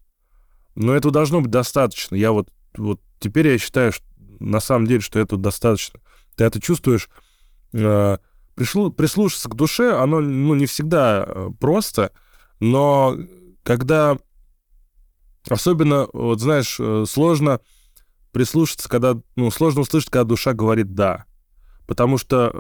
Но 0.76 0.94
этого 0.94 1.14
должно 1.14 1.42
быть 1.42 1.52
достаточно. 1.52 2.16
Я 2.16 2.32
вот, 2.32 2.52
вот 2.78 3.02
теперь 3.20 3.48
я 3.48 3.58
считаю, 3.58 3.92
что 3.92 4.06
на 4.40 4.60
самом 4.60 4.88
деле, 4.88 5.02
что 5.02 5.20
этого 5.20 5.42
достаточно. 5.42 6.00
Ты 6.36 6.44
это 6.44 6.60
чувствуешь, 6.60 7.10
э, 7.74 8.18
прислушаться 8.56 9.50
к 9.50 9.56
душе, 9.56 9.94
оно, 9.94 10.20
ну, 10.20 10.56
не 10.56 10.66
всегда 10.66 11.26
э, 11.28 11.50
просто, 11.60 12.12
но 12.60 13.18
когда 13.64 14.18
особенно, 15.50 16.08
вот 16.14 16.40
знаешь, 16.40 16.78
э, 16.80 17.06
сложно 17.08 17.60
прислушаться, 18.32 18.90
когда, 18.90 19.20
ну, 19.36 19.52
сложно 19.52 19.82
услышать, 19.82 20.10
когда 20.10 20.26
душа 20.26 20.54
говорит 20.54 20.94
«да». 20.94 21.26
Потому 21.88 22.18
что 22.18 22.52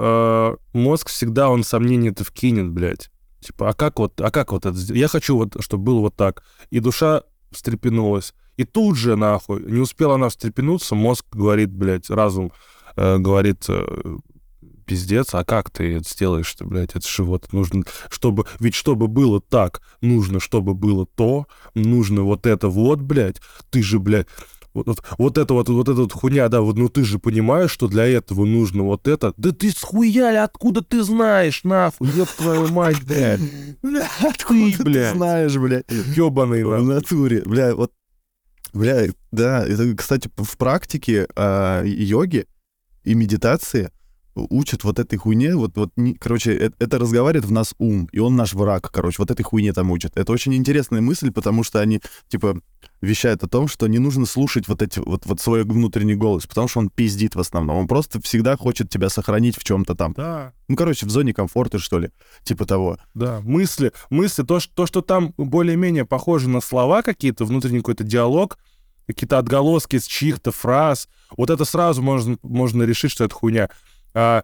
э, 0.73 0.77
мозг 0.77 1.09
всегда, 1.09 1.49
он 1.49 1.63
сомнения-то 1.63 2.23
вкинет, 2.23 2.69
блядь. 2.69 3.09
Типа, 3.39 3.69
а 3.69 3.73
как 3.73 3.99
вот, 3.99 4.19
а 4.21 4.31
как 4.31 4.51
вот 4.51 4.65
это 4.65 4.77
сделать? 4.77 4.99
Я 4.99 5.07
хочу 5.07 5.37
вот, 5.37 5.55
чтобы 5.59 5.83
было 5.83 5.99
вот 5.99 6.15
так. 6.15 6.43
И 6.69 6.79
душа 6.79 7.23
встрепенулась. 7.51 8.33
И 8.57 8.63
тут 8.63 8.97
же, 8.97 9.15
нахуй, 9.15 9.63
не 9.63 9.79
успела 9.79 10.15
она 10.15 10.29
встрепенуться, 10.29 10.95
мозг 10.95 11.25
говорит, 11.31 11.71
блядь, 11.71 12.09
разум 12.09 12.51
э, 12.95 13.17
говорит, 13.17 13.65
э, 13.67 14.17
пиздец, 14.85 15.33
а 15.33 15.43
как 15.43 15.71
ты 15.71 15.97
это 15.97 16.09
сделаешь-то, 16.09 16.65
блядь, 16.65 16.95
это 16.95 17.07
же 17.07 17.23
вот 17.23 17.51
нужно, 17.51 17.83
чтобы, 18.09 18.45
ведь 18.59 18.75
чтобы 18.75 19.07
было 19.07 19.41
так, 19.41 19.81
нужно, 20.01 20.39
чтобы 20.39 20.73
было 20.73 21.05
то, 21.05 21.47
нужно 21.73 22.21
вот 22.21 22.45
это 22.45 22.69
вот, 22.69 23.01
блядь, 23.01 23.41
ты 23.71 23.81
же, 23.81 23.99
блядь, 23.99 24.27
вот, 24.75 24.87
вот, 24.87 25.03
вот 25.17 25.37
это 25.37 25.53
вот, 25.53 25.69
вот 25.69 25.89
эта 25.89 26.01
вот 26.01 26.11
хуйня, 26.11 26.49
да, 26.49 26.61
вот, 26.61 26.77
ну 26.77 26.89
ты 26.89 27.05
же 27.05 27.17
понимаешь, 27.17 27.71
что 27.71 27.87
для 27.87 28.05
этого 28.05 28.45
нужно 28.45 28.83
вот 28.83 29.07
это. 29.07 29.33
Да 29.37 29.51
ты 29.51 29.71
схуяли, 29.71 30.35
откуда 30.35 30.83
ты 30.83 31.01
знаешь, 31.01 31.63
нахуй, 31.63 32.09
еб 32.09 32.27
твою 32.37 32.67
мать, 32.67 33.01
блядь. 33.03 33.39
Откуда 34.21 34.77
ты, 34.77 34.83
блядь. 34.83 35.15
знаешь, 35.15 35.55
блядь. 35.55 35.85
Ёбаный, 36.15 36.63
В 36.63 36.83
натуре, 36.83 37.41
бля, 37.45 37.73
вот, 37.73 37.93
бля, 38.73 39.07
да, 39.31 39.65
это, 39.65 39.95
кстати, 39.95 40.29
в 40.35 40.57
практике 40.57 41.27
э, 41.35 41.83
йоги 41.85 42.45
и 43.05 43.15
медитации 43.15 43.91
учат 44.35 44.83
вот 44.83 44.99
этой 44.99 45.17
хуйне, 45.17 45.55
вот, 45.55 45.75
вот 45.77 45.91
не, 45.95 46.13
короче, 46.15 46.53
это, 46.53 46.75
это 46.79 46.99
разговаривает 46.99 47.45
в 47.45 47.51
нас 47.51 47.73
ум, 47.77 48.09
и 48.11 48.19
он 48.19 48.35
наш 48.35 48.53
враг, 48.53 48.91
короче, 48.91 49.17
вот 49.19 49.31
этой 49.31 49.43
хуйне 49.43 49.73
там 49.73 49.91
учат. 49.91 50.17
Это 50.17 50.31
очень 50.31 50.53
интересная 50.53 51.01
мысль, 51.01 51.31
потому 51.31 51.63
что 51.63 51.79
они, 51.79 52.01
типа, 52.27 52.59
вещают 53.01 53.43
о 53.43 53.47
том, 53.47 53.67
что 53.67 53.87
не 53.87 53.99
нужно 53.99 54.25
слушать 54.25 54.67
вот 54.67 54.81
эти, 54.81 54.99
вот, 54.99 55.25
вот 55.25 55.39
свой 55.39 55.63
внутренний 55.63 56.15
голос, 56.15 56.45
потому 56.45 56.67
что 56.67 56.79
он 56.79 56.89
пиздит 56.89 57.35
в 57.35 57.39
основном. 57.39 57.77
Он 57.77 57.87
просто 57.87 58.21
всегда 58.21 58.57
хочет 58.57 58.89
тебя 58.89 59.09
сохранить 59.09 59.57
в 59.57 59.63
чем-то 59.63 59.95
там. 59.95 60.13
Да. 60.13 60.53
Ну, 60.67 60.75
короче, 60.75 61.05
в 61.05 61.09
зоне 61.09 61.33
комфорта, 61.33 61.79
что 61.79 61.99
ли, 61.99 62.09
типа 62.43 62.65
того. 62.65 62.97
Да, 63.13 63.41
мысли, 63.41 63.93
мысли, 64.09 64.43
то, 64.43 64.59
что, 64.59 64.73
то, 64.73 64.85
что 64.85 65.01
там 65.01 65.33
более-менее 65.37 66.05
похоже 66.05 66.49
на 66.49 66.61
слова 66.61 67.01
какие-то, 67.01 67.45
внутренний 67.45 67.79
какой-то 67.79 68.03
диалог, 68.03 68.57
какие-то 69.07 69.37
отголоски 69.37 69.97
с 69.97 70.05
чьих-то 70.05 70.51
фраз, 70.51 71.07
вот 71.37 71.49
это 71.49 71.63
сразу 71.63 72.01
можно, 72.01 72.37
можно 72.41 72.83
решить, 72.83 73.11
что 73.11 73.23
это 73.23 73.35
хуйня 73.35 73.69
а, 74.15 74.43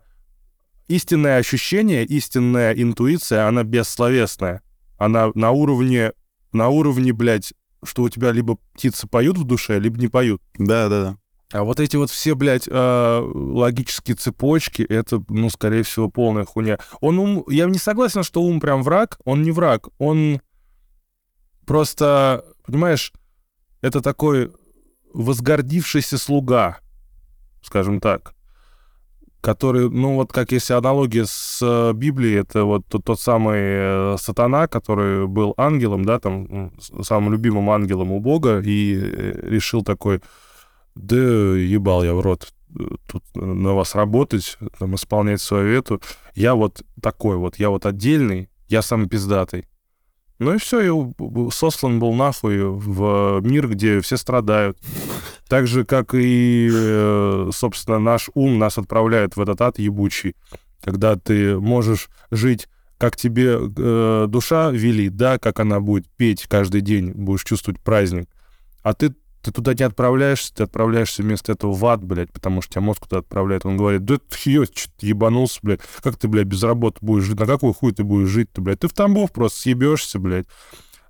истинное 0.88 1.38
ощущение, 1.38 2.06
истинная 2.06 2.74
интуиция, 2.74 3.48
она 3.48 3.64
бессловесная. 3.64 4.62
Она 4.98 5.32
на 5.34 5.52
уровне, 5.52 6.12
на 6.52 6.70
уровне, 6.70 7.14
блядь, 7.14 7.54
что 7.84 8.04
у 8.04 8.10
тебя 8.10 8.32
либо 8.32 8.58
птицы 8.74 9.08
поют 9.08 9.38
в 9.38 9.46
душе, 9.46 9.80
либо 9.80 9.98
не 10.00 10.08
поют. 10.08 10.42
Да, 10.58 10.90
да, 10.90 11.02
да. 11.02 11.18
А 11.54 11.64
вот 11.64 11.80
эти 11.80 11.96
вот 11.96 12.10
все, 12.10 12.36
блядь, 12.36 12.68
э, 12.68 13.32
логические 13.34 14.16
цепочки, 14.16 14.84
это, 14.84 15.24
ну, 15.28 15.50
скорее 15.50 15.84
всего, 15.84 16.10
полная 16.10 16.46
хуйня. 16.46 16.78
Он 17.02 17.20
ум... 17.20 17.46
Я 17.48 17.66
не 17.66 17.78
согласен, 17.78 18.24
что 18.24 18.42
ум 18.42 18.60
прям 18.60 18.84
враг. 18.84 19.20
Он 19.26 19.42
не 19.42 19.52
враг. 19.52 19.90
Он 19.98 20.42
просто, 21.66 22.46
понимаешь, 22.66 23.12
это 23.82 24.02
такой 24.02 24.52
возгордившийся 25.14 26.18
слуга, 26.18 26.80
скажем 27.64 28.00
так, 28.00 28.34
который, 29.42 29.90
ну 29.90 30.16
вот 30.16 30.32
как 30.32 30.52
если 30.52 30.74
аналогия 30.74 31.26
с 31.26 31.60
э, 31.62 31.94
Библией, 31.94 32.42
это 32.42 32.64
вот 32.64 32.86
тот, 32.88 33.04
тот 33.04 33.20
самый 33.20 33.60
э, 33.60 34.16
сатана, 34.20 34.68
который 34.68 35.28
был 35.28 35.56
ангелом, 35.58 36.06
да, 36.06 36.20
там, 36.20 36.72
самым 37.02 37.32
любимым 37.32 37.70
ангелом 37.72 38.12
у 38.12 38.20
Бога, 38.20 38.62
и 38.62 38.96
э, 38.96 39.50
решил 39.50 39.84
такой, 39.84 40.22
да 40.94 41.16
ебал 41.16 42.04
я 42.04 42.14
в 42.14 42.22
рот, 42.22 42.54
тут 43.12 43.24
на 43.36 43.74
вас 43.74 43.96
работать, 43.96 44.58
там, 44.78 44.96
исполнять 44.96 45.42
свою 45.42 45.68
вету. 45.68 46.02
Я 46.36 46.54
вот 46.54 46.84
такой 47.02 47.38
вот, 47.38 47.58
я 47.58 47.70
вот 47.70 47.86
отдельный, 47.86 48.50
я 48.68 48.82
самый 48.82 49.10
пиздатый. 49.10 49.66
Ну 50.38 50.56
и 50.56 50.58
все, 50.58 50.82
я 50.82 51.50
сослан 51.52 52.00
был 52.00 52.14
нахуй 52.14 52.62
в 52.64 53.42
мир, 53.42 53.68
где 53.68 54.02
все 54.02 54.18
страдают. 54.18 54.78
Так 55.52 55.68
же, 55.68 55.84
как 55.84 56.14
и, 56.14 56.70
э, 56.72 57.50
собственно, 57.54 58.00
наш 58.00 58.30
ум 58.36 58.58
нас 58.58 58.78
отправляет 58.78 59.36
в 59.36 59.42
этот 59.42 59.60
ад 59.60 59.80
ебучий, 59.80 60.34
когда 60.82 61.18
ты 61.18 61.60
можешь 61.60 62.08
жить 62.32 62.70
как 62.98 63.18
тебе 63.18 63.60
э, 63.60 64.26
душа 64.30 64.72
велит, 64.72 65.18
да, 65.18 65.38
как 65.40 65.60
она 65.60 65.82
будет 65.82 66.08
петь 66.16 66.48
каждый 66.48 66.80
день, 66.80 67.12
будешь 67.12 67.44
чувствовать 67.44 67.82
праздник. 67.82 68.30
А 68.82 68.94
ты 68.94 69.14
ты 69.42 69.52
туда 69.52 69.74
не 69.74 69.84
отправляешься, 69.84 70.54
ты 70.56 70.64
отправляешься 70.64 71.22
вместо 71.22 71.52
этого 71.52 71.74
в 71.74 71.86
ад, 71.86 72.02
блядь, 72.02 72.32
потому 72.32 72.62
что 72.62 72.76
тебя 72.76 72.84
мозг 72.84 73.04
туда 73.08 73.18
отправляет. 73.18 73.66
Он 73.66 73.76
говорит, 73.76 74.06
да 74.06 74.20
ты 74.20 74.52
ё, 74.52 74.64
что 74.64 74.90
ты 74.98 75.08
ебанулся, 75.08 75.60
блядь, 75.64 75.82
как 76.02 76.16
ты, 76.16 76.30
блядь, 76.30 76.48
без 76.48 76.64
работы 76.64 77.00
будешь 77.02 77.26
жить, 77.26 77.38
на 77.38 77.46
какой 77.46 77.74
хуй 77.74 77.92
ты 77.92 78.06
будешь 78.06 78.30
жить-то, 78.30 78.62
блядь? 78.62 78.80
Ты 78.80 78.88
в 78.88 78.94
Тамбов 78.94 79.34
просто 79.34 79.60
съебешься, 79.60 80.18
блядь, 80.18 80.46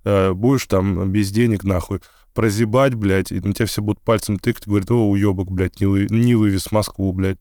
э, 0.04 0.34
будешь 0.34 0.66
там 0.66 1.12
без 1.12 1.30
денег, 1.30 1.64
нахуй, 1.64 2.00
прозебать, 2.34 2.96
блядь, 2.96 3.32
и 3.32 3.40
на 3.40 3.54
тебя 3.54 3.66
все 3.66 3.82
будут 3.82 4.02
пальцем 4.02 4.40
тыкать, 4.40 4.68
говорят, 4.68 4.92
о, 4.92 5.10
уебок, 5.10 5.52
блядь, 5.52 5.80
не, 5.80 5.86
вы, 5.86 6.08
не 6.10 6.36
вывез 6.36 6.72
Москву, 6.72 7.12
блядь. 7.14 7.38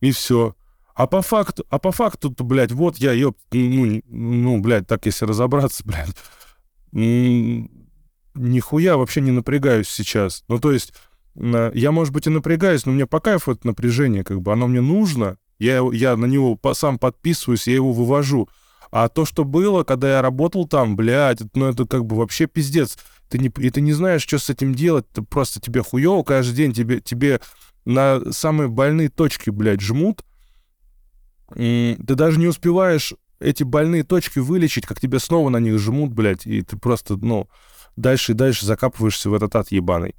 И 0.00 0.12
все. 0.12 0.54
А 0.94 1.06
по 1.06 1.22
факту, 1.22 1.64
а 1.70 1.78
по 1.78 1.90
факту-то, 1.90 2.44
блядь, 2.44 2.72
вот 2.72 2.98
я, 2.98 3.12
ёб, 3.12 3.36
ну, 3.52 4.00
ну, 4.06 4.60
блядь, 4.60 4.86
так 4.86 5.06
если 5.06 5.24
разобраться, 5.24 5.82
блядь, 5.86 6.16
нихуя 8.34 8.96
вообще 8.96 9.20
не 9.20 9.32
напрягаюсь 9.32 9.88
сейчас. 9.88 10.44
Ну, 10.48 10.58
то 10.58 10.72
есть, 10.72 10.92
я, 11.34 11.90
может 11.90 12.12
быть, 12.12 12.26
и 12.26 12.30
напрягаюсь, 12.30 12.86
но 12.86 12.92
мне 12.92 13.06
по 13.06 13.20
кайфу 13.20 13.52
это 13.52 13.66
напряжение, 13.66 14.22
как 14.22 14.40
бы, 14.40 14.52
оно 14.52 14.68
мне 14.68 14.80
нужно, 14.80 15.36
я, 15.58 15.80
я 15.92 16.16
на 16.16 16.26
него 16.26 16.58
сам 16.74 16.98
подписываюсь, 16.98 17.66
я 17.66 17.74
его 17.74 17.92
вывожу. 17.92 18.48
А 18.90 19.08
то, 19.08 19.24
что 19.24 19.44
было, 19.44 19.82
когда 19.82 20.08
я 20.16 20.22
работал 20.22 20.68
там, 20.68 20.94
блядь, 20.94 21.40
ну, 21.54 21.66
это 21.66 21.84
как 21.86 22.04
бы 22.06 22.16
вообще 22.16 22.46
пиздец. 22.46 22.96
Ты 23.28 23.38
не, 23.38 23.48
и 23.58 23.70
ты 23.70 23.80
не 23.80 23.92
знаешь, 23.92 24.22
что 24.22 24.38
с 24.38 24.50
этим 24.50 24.74
делать, 24.74 25.08
ты 25.12 25.22
просто 25.22 25.60
тебе 25.60 25.82
хуёво 25.82 26.22
каждый 26.22 26.54
день, 26.54 26.72
тебе, 26.72 27.00
тебе 27.00 27.40
на 27.84 28.20
самые 28.32 28.68
больные 28.68 29.08
точки, 29.08 29.50
блядь, 29.50 29.80
жмут, 29.80 30.24
ты 31.48 31.96
даже 31.98 32.38
не 32.38 32.46
успеваешь 32.46 33.14
эти 33.40 33.62
больные 33.62 34.04
точки 34.04 34.38
вылечить, 34.38 34.86
как 34.86 35.00
тебе 35.00 35.18
снова 35.18 35.48
на 35.50 35.58
них 35.58 35.78
жмут, 35.78 36.12
блядь, 36.12 36.46
и 36.46 36.62
ты 36.62 36.76
просто, 36.78 37.16
ну, 37.16 37.48
дальше 37.96 38.32
и 38.32 38.34
дальше 38.34 38.66
закапываешься 38.66 39.28
в 39.30 39.34
этот 39.34 39.54
ад 39.56 39.70
ебаный. 39.70 40.14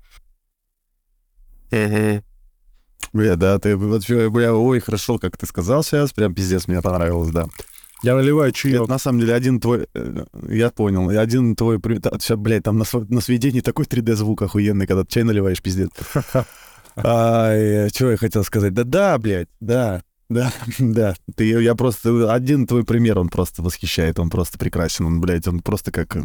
Бля, 3.14 3.36
да, 3.36 3.60
ты 3.60 3.78
вообще, 3.78 4.30
бля, 4.30 4.54
ой, 4.54 4.80
хорошо, 4.80 5.18
как 5.20 5.38
ты 5.38 5.46
сказал 5.46 5.84
сейчас, 5.84 6.12
прям 6.12 6.34
пиздец, 6.34 6.68
мне 6.68 6.82
понравилось, 6.82 7.32
да. 7.32 7.48
Я 8.06 8.16
наливаю 8.16 8.52
чаек. 8.52 8.82
Это, 8.82 8.90
на 8.92 9.00
самом 9.00 9.20
деле, 9.20 9.34
один 9.34 9.60
твой... 9.60 9.88
Э, 9.96 10.26
я 10.48 10.70
понял. 10.70 11.10
Один 11.10 11.56
твой... 11.56 11.80
Сейчас, 11.80 12.38
блядь, 12.38 12.62
там 12.62 12.78
на, 12.78 12.86
на 13.10 13.20
сведении 13.20 13.62
такой 13.62 13.86
3D-звук 13.86 14.44
охуенный, 14.44 14.86
когда 14.86 15.04
ты 15.04 15.12
чай 15.12 15.24
наливаешь, 15.24 15.60
пиздец. 15.60 15.90
Что 16.96 17.90
я 18.12 18.18
хотел 18.18 18.44
сказать? 18.44 18.74
Да-да, 18.76 19.18
блядь, 19.18 19.50
да. 19.60 20.04
Да, 20.30 20.54
да. 20.80 21.16
Ты, 21.36 21.46
я 21.46 21.74
просто... 21.74 22.32
Один 22.32 22.68
твой 22.68 22.84
пример, 22.84 23.18
он 23.18 23.30
просто 23.30 23.64
восхищает, 23.64 24.20
он 24.20 24.30
просто 24.30 24.60
прекрасен. 24.60 25.06
Он, 25.06 25.20
блядь, 25.20 25.48
он 25.48 25.62
просто 25.62 25.92
как... 25.92 26.16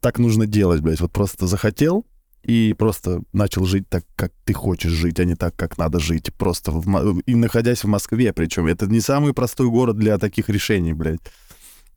Так 0.00 0.18
нужно 0.18 0.46
делать, 0.46 0.80
блядь. 0.80 1.00
Вот 1.02 1.12
просто 1.12 1.46
захотел 1.46 2.06
и 2.42 2.74
просто 2.74 3.22
начал 3.32 3.64
жить 3.64 3.88
так, 3.88 4.04
как 4.16 4.32
ты 4.44 4.52
хочешь 4.52 4.90
жить, 4.90 5.20
а 5.20 5.24
не 5.24 5.34
так, 5.34 5.54
как 5.56 5.78
надо 5.78 5.98
жить. 5.98 6.32
Просто 6.34 6.70
в, 6.72 7.20
и 7.20 7.34
находясь 7.34 7.84
в 7.84 7.88
Москве, 7.88 8.32
причем 8.32 8.66
это 8.66 8.86
не 8.86 9.00
самый 9.00 9.32
простой 9.32 9.68
город 9.68 9.96
для 9.96 10.18
таких 10.18 10.48
решений, 10.48 10.92
блядь. 10.92 11.20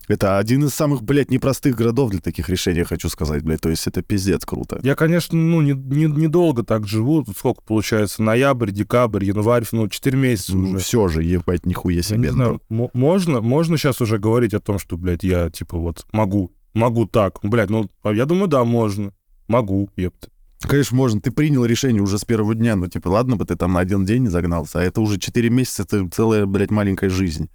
Это 0.08 0.38
один 0.38 0.64
из 0.64 0.72
самых, 0.72 1.02
блядь, 1.02 1.32
непростых 1.32 1.74
городов 1.74 2.10
для 2.10 2.20
таких 2.20 2.48
решений, 2.48 2.78
я 2.78 2.84
хочу 2.84 3.08
сказать, 3.08 3.42
блядь. 3.42 3.60
То 3.60 3.70
есть 3.70 3.88
это 3.88 4.02
пиздец 4.02 4.44
круто. 4.44 4.78
Я, 4.84 4.94
конечно, 4.94 5.36
ну, 5.36 5.60
недолго 5.62 5.96
не, 5.96 6.04
не, 6.04 6.16
недолго 6.22 6.62
так 6.62 6.86
живу. 6.86 7.26
Сколько 7.36 7.62
получается? 7.62 8.22
Ноябрь, 8.22 8.70
декабрь, 8.70 9.24
январь, 9.24 9.64
ну, 9.72 9.88
4 9.88 10.16
месяца 10.16 10.56
ну, 10.56 10.70
уже. 10.70 10.78
все 10.78 11.08
же, 11.08 11.24
ебать, 11.24 11.66
нихуя 11.66 12.02
себе. 12.02 12.18
Я 12.18 12.22
не 12.26 12.30
знаю, 12.30 12.62
можно, 12.68 13.40
можно 13.40 13.76
сейчас 13.76 14.00
уже 14.00 14.18
говорить 14.18 14.54
о 14.54 14.60
том, 14.60 14.78
что, 14.78 14.96
блядь, 14.96 15.24
я, 15.24 15.50
типа, 15.50 15.76
вот 15.76 16.06
могу 16.12 16.52
Могу 16.76 17.06
так. 17.06 17.38
Блядь, 17.42 17.70
ну, 17.70 17.88
а 18.02 18.12
я 18.12 18.26
думаю, 18.26 18.48
да, 18.48 18.62
можно. 18.62 19.14
Могу, 19.48 19.88
ёпта. 19.96 20.28
Конечно, 20.68 20.96
можно. 20.96 21.20
Ты 21.20 21.30
принял 21.30 21.64
решение 21.64 22.02
уже 22.02 22.18
с 22.18 22.24
первого 22.24 22.54
дня. 22.54 22.76
Ну, 22.76 22.88
типа, 22.88 23.08
ладно 23.08 23.36
бы 23.36 23.44
ты 23.44 23.56
там 23.56 23.72
на 23.72 23.80
один 23.80 24.04
день 24.04 24.22
не 24.22 24.28
загнался, 24.28 24.80
а 24.80 24.82
это 24.82 25.00
уже 25.00 25.18
4 25.18 25.48
месяца, 25.50 25.84
это 25.84 26.08
целая, 26.08 26.46
блядь, 26.46 26.70
маленькая 26.70 27.10
жизнь. 27.10 27.48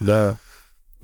Да. 0.00 0.38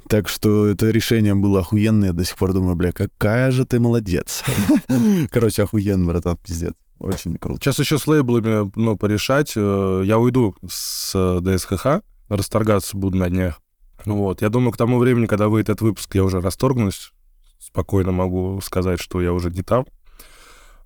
Так 0.08 0.28
что 0.28 0.66
это 0.66 0.90
решение 0.90 1.34
было 1.34 1.60
охуенное. 1.60 2.08
Я 2.08 2.12
до 2.12 2.24
сих 2.24 2.36
пор 2.36 2.52
думаю, 2.52 2.74
бля, 2.74 2.92
какая 2.92 3.50
же 3.50 3.64
ты 3.64 3.80
молодец. 3.80 4.42
Короче, 5.30 5.62
охуенно, 5.62 6.06
братан, 6.06 6.36
пиздец. 6.36 6.74
Очень 6.98 7.36
круто. 7.36 7.60
Сейчас 7.62 7.78
еще 7.78 7.98
с 7.98 8.06
лейблами, 8.06 8.70
ну, 8.76 8.96
порешать. 8.96 9.52
Э, 9.56 10.02
я 10.04 10.18
уйду 10.18 10.54
с 10.68 11.40
ДСХХ, 11.40 12.02
расторгаться 12.28 12.96
буду 12.96 13.16
на 13.16 13.30
днях. 13.30 13.60
Вот. 14.04 14.42
Я 14.42 14.50
думаю, 14.50 14.72
к 14.72 14.76
тому 14.76 14.98
времени, 14.98 15.26
когда 15.26 15.48
выйдет 15.48 15.70
этот 15.70 15.82
выпуск, 15.82 16.14
я 16.14 16.24
уже 16.24 16.40
расторгнусь 16.40 17.12
спокойно 17.58 18.12
могу 18.12 18.60
сказать, 18.60 19.00
что 19.00 19.20
я 19.20 19.32
уже 19.32 19.50
не 19.50 19.62
там. 19.62 19.86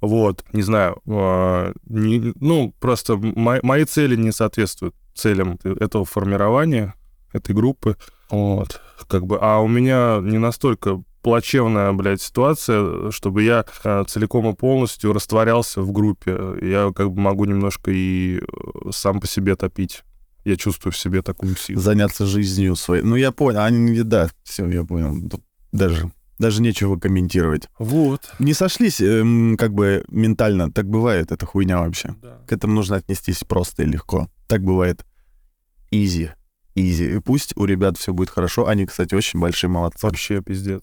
Вот, 0.01 0.45
не 0.53 0.63
знаю, 0.63 1.01
э, 1.07 1.73
не, 1.87 2.33
ну, 2.41 2.75
просто 2.81 3.17
мои, 3.17 3.61
мои 3.63 3.85
цели 3.85 4.17
не 4.17 4.33
соответствуют 4.33 4.95
целям 5.15 5.59
этого 5.65 6.05
формирования, 6.05 6.95
этой 7.33 7.55
группы. 7.55 7.97
Вот, 8.31 8.81
как 9.09 9.27
бы, 9.27 9.39
а 9.41 9.59
у 9.59 9.69
меня 9.69 10.19
не 10.23 10.39
настолько 10.39 11.03
плачевная, 11.23 11.93
блядь, 11.93 12.23
ситуация, 12.23 13.11
чтобы 13.11 13.43
я 13.43 13.65
э, 13.83 14.05
целиком 14.07 14.49
и 14.49 14.55
полностью 14.55 15.13
растворялся 15.13 15.81
в 15.81 15.91
группе. 15.91 16.39
Я 16.63 16.93
как 16.95 17.11
бы 17.11 17.21
могу 17.21 17.47
немножко 17.47 17.91
и 17.91 18.39
э, 18.39 18.91
сам 18.93 19.21
по 19.21 19.27
себе 19.27 19.57
топить. 19.57 20.05
Я 20.45 20.57
чувствую 20.57 20.93
в 20.93 20.97
себе 20.97 21.23
такую 21.23 21.57
силу. 21.57 21.81
Заняться 21.81 22.27
жизнью 22.27 22.77
своей. 22.77 23.03
Ну, 23.03 23.17
я 23.17 23.33
понял. 23.33 23.61
Они, 23.63 24.01
да, 24.03 24.31
все, 24.45 24.69
я 24.69 24.85
понял. 24.85 25.17
Даже 25.73 26.13
даже 26.39 26.63
нечего 26.63 26.99
комментировать. 26.99 27.69
Вот. 27.79 28.23
Не 28.39 28.53
сошлись 28.53 29.01
эм, 29.01 29.57
как 29.57 29.73
бы 29.73 30.05
ментально. 30.09 30.71
Так 30.71 30.89
бывает, 30.89 31.33
это 31.33 31.47
хуйня 31.47 31.81
вообще. 31.81 32.15
Да. 32.23 32.41
К 32.47 32.53
этому 32.53 32.75
нужно 32.75 32.97
отнестись 32.97 33.45
просто 33.45 33.83
и 33.83 33.87
легко. 33.87 34.29
Так 34.47 34.63
бывает. 34.63 35.05
Изи. 35.91 36.31
Изи. 36.75 37.17
И 37.17 37.19
пусть 37.21 37.57
у 37.57 37.65
ребят 37.65 37.97
все 37.97 38.13
будет 38.13 38.31
хорошо. 38.31 38.67
Они, 38.67 38.87
кстати, 38.87 39.15
очень 39.15 39.41
большие 39.41 39.71
молодцы. 39.71 40.07
Вообще 40.07 40.43
пиздец. 40.43 40.83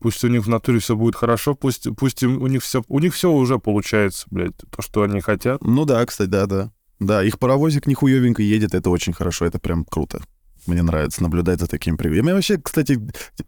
Пусть 0.00 0.22
у 0.22 0.28
них 0.28 0.44
в 0.44 0.48
натуре 0.48 0.78
все 0.78 0.94
будет 0.94 1.16
хорошо, 1.16 1.56
пусть, 1.56 1.88
пусть 1.96 2.22
у 2.22 2.46
них 2.46 2.62
все, 2.62 2.84
у 2.86 3.00
них 3.00 3.14
все 3.14 3.32
уже 3.32 3.58
получается, 3.58 4.28
блядь, 4.30 4.56
то, 4.56 4.80
что 4.80 5.02
они 5.02 5.20
хотят. 5.20 5.60
Ну 5.60 5.84
да, 5.84 6.06
кстати, 6.06 6.28
да, 6.28 6.46
да. 6.46 6.72
Да, 7.00 7.24
их 7.24 7.38
паровозик 7.38 7.86
нихуевенько 7.86 8.42
едет, 8.42 8.74
это 8.74 8.90
очень 8.90 9.12
хорошо, 9.12 9.44
это 9.44 9.58
прям 9.58 9.84
круто. 9.84 10.22
Мне 10.68 10.82
нравится 10.82 11.22
наблюдать 11.22 11.60
за 11.60 11.66
такими 11.66 11.96
привычками. 11.96 12.32
Вообще, 12.32 12.58
кстати, 12.58 13.00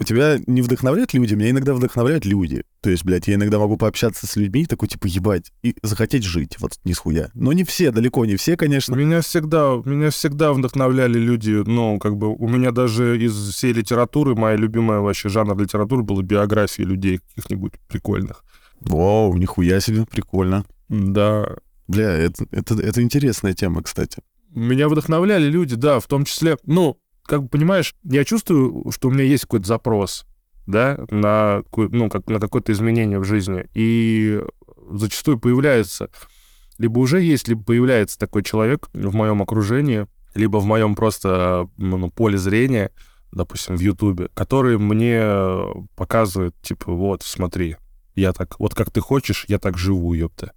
тебя 0.04 0.38
не 0.46 0.62
вдохновляют 0.62 1.12
люди, 1.12 1.34
меня 1.34 1.50
иногда 1.50 1.74
вдохновляют 1.74 2.24
люди. 2.24 2.64
То 2.80 2.88
есть, 2.88 3.04
блядь, 3.04 3.28
я 3.28 3.34
иногда 3.34 3.58
могу 3.58 3.76
пообщаться 3.76 4.26
с 4.26 4.36
людьми, 4.36 4.64
такой, 4.64 4.88
типа, 4.88 5.06
ебать, 5.06 5.52
и 5.62 5.76
захотеть 5.82 6.24
жить, 6.24 6.56
вот, 6.58 6.72
не 6.84 6.94
схуя. 6.94 7.30
Но 7.34 7.52
не 7.52 7.64
все, 7.64 7.90
далеко 7.90 8.24
не 8.24 8.36
все, 8.36 8.56
конечно. 8.56 8.94
Меня 8.94 9.20
всегда, 9.20 9.80
меня 9.84 10.10
всегда 10.10 10.52
вдохновляли 10.54 11.18
люди, 11.18 11.62
ну, 11.66 11.98
как 11.98 12.16
бы, 12.16 12.34
у 12.34 12.48
меня 12.48 12.70
даже 12.70 13.22
из 13.22 13.34
всей 13.50 13.72
литературы, 13.72 14.34
моя 14.34 14.56
любимая 14.56 15.00
вообще 15.00 15.28
жанр 15.28 15.58
литературы 15.58 16.02
была 16.02 16.22
биографии 16.22 16.82
людей 16.82 17.20
каких-нибудь 17.34 17.74
прикольных. 17.86 18.44
Вау, 18.80 19.36
нихуя 19.36 19.80
себе, 19.80 20.06
прикольно. 20.06 20.64
Да. 20.88 21.56
Бля, 21.86 22.10
это, 22.10 22.46
это, 22.50 22.74
это 22.74 23.02
интересная 23.02 23.52
тема, 23.52 23.82
кстати. 23.82 24.22
Меня 24.54 24.88
вдохновляли 24.88 25.48
люди, 25.48 25.76
да, 25.76 26.00
в 26.00 26.06
том 26.06 26.24
числе, 26.24 26.56
ну, 26.64 26.96
как 27.30 27.44
бы 27.44 27.48
понимаешь, 27.48 27.94
я 28.02 28.24
чувствую, 28.24 28.90
что 28.90 29.06
у 29.06 29.12
меня 29.12 29.22
есть 29.22 29.44
какой-то 29.44 29.64
запрос, 29.64 30.26
да, 30.66 30.98
на, 31.10 31.62
ну, 31.76 32.10
как, 32.10 32.26
на 32.26 32.40
какое-то 32.40 32.72
изменение 32.72 33.20
в 33.20 33.24
жизни. 33.24 33.66
И 33.72 34.42
зачастую 34.90 35.38
появляется, 35.38 36.10
либо 36.76 36.98
уже 36.98 37.22
есть, 37.22 37.46
либо 37.46 37.62
появляется 37.62 38.18
такой 38.18 38.42
человек 38.42 38.88
в 38.92 39.14
моем 39.14 39.42
окружении, 39.42 40.08
либо 40.34 40.56
в 40.56 40.64
моем 40.64 40.96
просто 40.96 41.68
ну, 41.76 42.10
поле 42.10 42.36
зрения, 42.36 42.90
допустим, 43.30 43.76
в 43.76 43.80
Ютубе, 43.80 44.28
который 44.34 44.76
мне 44.76 45.22
показывает, 45.94 46.56
типа, 46.62 46.90
вот, 46.90 47.22
смотри, 47.22 47.76
Я 48.16 48.32
так, 48.32 48.58
вот 48.58 48.74
как 48.74 48.90
ты 48.90 49.00
хочешь, 49.00 49.44
я 49.46 49.60
так 49.60 49.78
живу, 49.78 50.14
ёпта. 50.14 50.50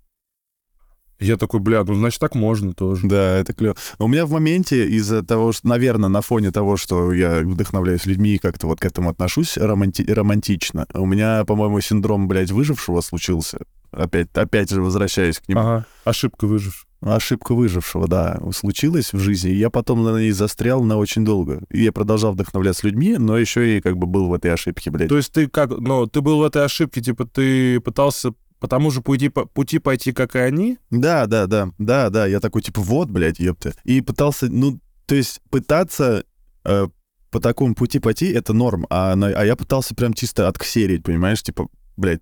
Я 1.19 1.37
такой, 1.37 1.59
бля, 1.59 1.83
ну, 1.83 1.95
значит, 1.95 2.19
так 2.19 2.35
можно 2.35 2.73
тоже. 2.73 3.07
Да, 3.07 3.37
это 3.37 3.53
клево. 3.53 3.75
У 3.97 4.07
меня 4.07 4.25
в 4.25 4.31
моменте 4.31 4.87
из-за 4.87 5.23
того, 5.23 5.51
что, 5.51 5.67
наверное, 5.67 6.09
на 6.09 6.21
фоне 6.21 6.51
того, 6.51 6.77
что 6.77 7.13
я 7.13 7.39
вдохновляюсь 7.39 8.05
людьми 8.05 8.35
и 8.35 8.37
как-то 8.37 8.67
вот 8.67 8.79
к 8.79 8.85
этому 8.85 9.09
отношусь 9.09 9.57
романти- 9.57 10.11
романтично, 10.11 10.85
у 10.93 11.05
меня, 11.05 11.45
по-моему, 11.45 11.79
синдром, 11.81 12.27
блядь, 12.27 12.51
выжившего 12.51 13.01
случился. 13.01 13.59
Опять, 13.91 14.29
опять 14.33 14.71
же 14.71 14.81
возвращаюсь 14.81 15.39
к 15.39 15.47
нему. 15.47 15.61
Ага, 15.61 15.85
ошибка 16.03 16.45
выжившего. 16.45 16.87
Ошибка 17.05 17.53
выжившего, 17.53 18.07
да, 18.07 18.39
случилась 18.55 19.11
в 19.11 19.19
жизни, 19.19 19.51
и 19.51 19.57
я 19.57 19.69
потом 19.69 20.03
на 20.03 20.17
ней 20.17 20.31
застрял 20.31 20.83
на 20.83 20.97
очень 20.97 21.25
долго. 21.25 21.61
И 21.69 21.83
я 21.83 21.91
продолжал 21.91 22.31
вдохновляться 22.31 22.87
людьми, 22.87 23.17
но 23.17 23.37
еще 23.37 23.77
и 23.77 23.81
как 23.81 23.97
бы 23.97 24.07
был 24.07 24.29
в 24.29 24.33
этой 24.33 24.53
ошибке, 24.53 24.89
блядь. 24.89 25.09
То 25.09 25.17
есть 25.17 25.33
ты 25.33 25.47
как, 25.47 25.69
ну, 25.69 26.07
ты 26.07 26.21
был 26.21 26.39
в 26.39 26.43
этой 26.43 26.63
ошибке, 26.63 27.01
типа, 27.01 27.25
ты 27.25 27.81
пытался 27.81 28.31
по 28.63 28.69
тому 28.69 28.91
же 28.91 29.01
пути, 29.01 29.27
по, 29.27 29.45
пути 29.45 29.77
пойти, 29.77 30.13
как 30.13 30.37
и 30.37 30.39
они? 30.39 30.77
Да, 30.89 31.25
да, 31.25 31.47
да, 31.47 31.71
да, 31.79 32.09
да, 32.09 32.25
я 32.25 32.39
такой, 32.39 32.61
типа, 32.61 32.79
вот, 32.79 33.09
блядь, 33.09 33.37
ёпта. 33.37 33.73
И 33.83 33.99
пытался, 33.99 34.47
ну, 34.49 34.79
то 35.05 35.15
есть 35.15 35.41
пытаться 35.49 36.23
э, 36.63 36.87
по 37.29 37.39
такому 37.41 37.75
пути 37.75 37.99
пойти, 37.99 38.31
это 38.31 38.53
норм, 38.53 38.87
а, 38.89 39.15
а 39.15 39.45
я 39.45 39.57
пытался 39.57 39.93
прям 39.95 40.13
чисто 40.13 40.47
отксерить, 40.47 41.03
понимаешь, 41.03 41.43
типа, 41.43 41.67
блядь, 41.97 42.21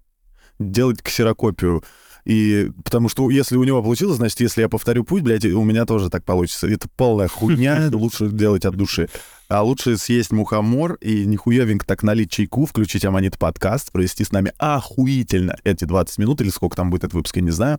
делать 0.57 1.03
ксерокопию. 1.03 1.83
И 2.25 2.71
потому 2.83 3.09
что 3.09 3.29
если 3.29 3.55
у 3.55 3.63
него 3.63 3.81
получилось, 3.81 4.17
значит, 4.17 4.39
если 4.39 4.61
я 4.61 4.69
повторю 4.69 5.03
путь, 5.03 5.23
блядь, 5.23 5.45
у 5.45 5.63
меня 5.63 5.85
тоже 5.85 6.09
так 6.09 6.23
получится. 6.23 6.67
Это 6.67 6.87
полная 6.95 7.27
хуйня, 7.27 7.89
лучше 7.93 8.29
делать 8.29 8.65
от 8.65 8.75
души. 8.75 9.09
А 9.47 9.63
лучше 9.63 9.97
съесть 9.97 10.31
мухомор 10.31 10.93
и 11.01 11.25
нихуевенько 11.25 11.85
так 11.85 12.03
налить 12.03 12.31
чайку, 12.31 12.65
включить 12.65 13.03
Аманит 13.03 13.37
подкаст, 13.37 13.91
провести 13.91 14.23
с 14.23 14.31
нами 14.31 14.53
охуительно 14.57 15.57
эти 15.63 15.83
20 15.83 16.17
минут, 16.19 16.41
или 16.41 16.49
сколько 16.49 16.77
там 16.77 16.89
будет 16.89 17.03
этот 17.03 17.15
выпуск, 17.15 17.35
я 17.35 17.41
не 17.41 17.51
знаю. 17.51 17.77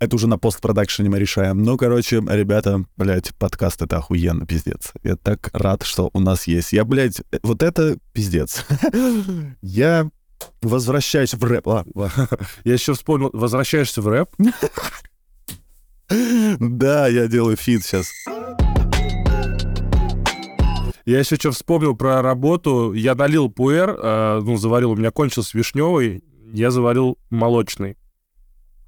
Это 0.00 0.16
уже 0.16 0.26
на 0.26 0.38
постпродакшене 0.38 1.08
мы 1.08 1.18
решаем. 1.18 1.62
Ну, 1.62 1.76
короче, 1.76 2.16
ребята, 2.16 2.84
блядь, 2.96 3.34
подкаст 3.36 3.80
это 3.80 3.98
охуенно, 3.98 4.44
пиздец. 4.44 4.92
Я 5.02 5.16
так 5.16 5.50
рад, 5.52 5.82
что 5.82 6.10
у 6.12 6.20
нас 6.20 6.46
есть. 6.46 6.72
Я, 6.72 6.84
блядь, 6.84 7.22
вот 7.42 7.62
это 7.62 7.96
пиздец. 8.12 8.66
Я 9.62 10.10
возвращаюсь 10.62 11.34
в 11.34 11.44
рэп. 11.44 11.66
Ладно. 11.66 12.10
Я 12.64 12.72
еще 12.72 12.94
вспомнил, 12.94 13.30
возвращаешься 13.32 14.02
в 14.02 14.08
рэп? 14.08 14.30
Да, 16.08 17.08
я 17.08 17.26
делаю 17.28 17.56
фит 17.56 17.82
сейчас. 17.82 18.08
Я 21.06 21.18
еще 21.18 21.36
что 21.36 21.50
вспомнил 21.50 21.96
про 21.96 22.20
работу. 22.20 22.92
Я 22.92 23.14
налил 23.14 23.50
пуэр, 23.50 23.90
э, 23.90 24.40
ну, 24.42 24.56
заварил, 24.56 24.92
у 24.92 24.96
меня 24.96 25.10
кончился 25.10 25.56
вишневый, 25.56 26.22
я 26.52 26.70
заварил 26.70 27.18
молочный. 27.30 27.96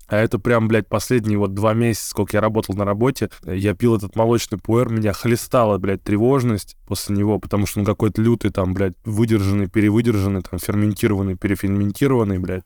А 0.09 0.17
это 0.17 0.39
прям, 0.39 0.69
блядь, 0.69 0.89
последние 0.89 1.39
вот 1.39 1.55
два 1.55 1.75
месяца, 1.75 2.11
сколько 2.11 2.37
я 2.37 2.41
работал 2.41 2.75
на 2.75 2.85
работе, 2.85 3.29
я 3.45 3.75
пил 3.75 3.97
этот 3.97 4.15
молочный 4.15 4.59
пуэр, 4.59 4.89
меня 4.89 5.13
хлестала, 5.13 5.79
блядь, 5.79 6.03
тревожность 6.03 6.77
после 6.87 7.17
него, 7.17 7.39
потому 7.39 7.67
что 7.67 7.81
он 7.81 7.87
какой-то 7.87 8.23
лютый 8.23 8.51
там, 8.51 8.73
блядь, 8.75 8.95
выдержанный, 9.05 9.69
перевыдержанный, 9.69 10.43
там, 10.43 10.59
ферментированный, 10.59 11.37
переферментированный, 11.37 12.39
блядь. 12.39 12.65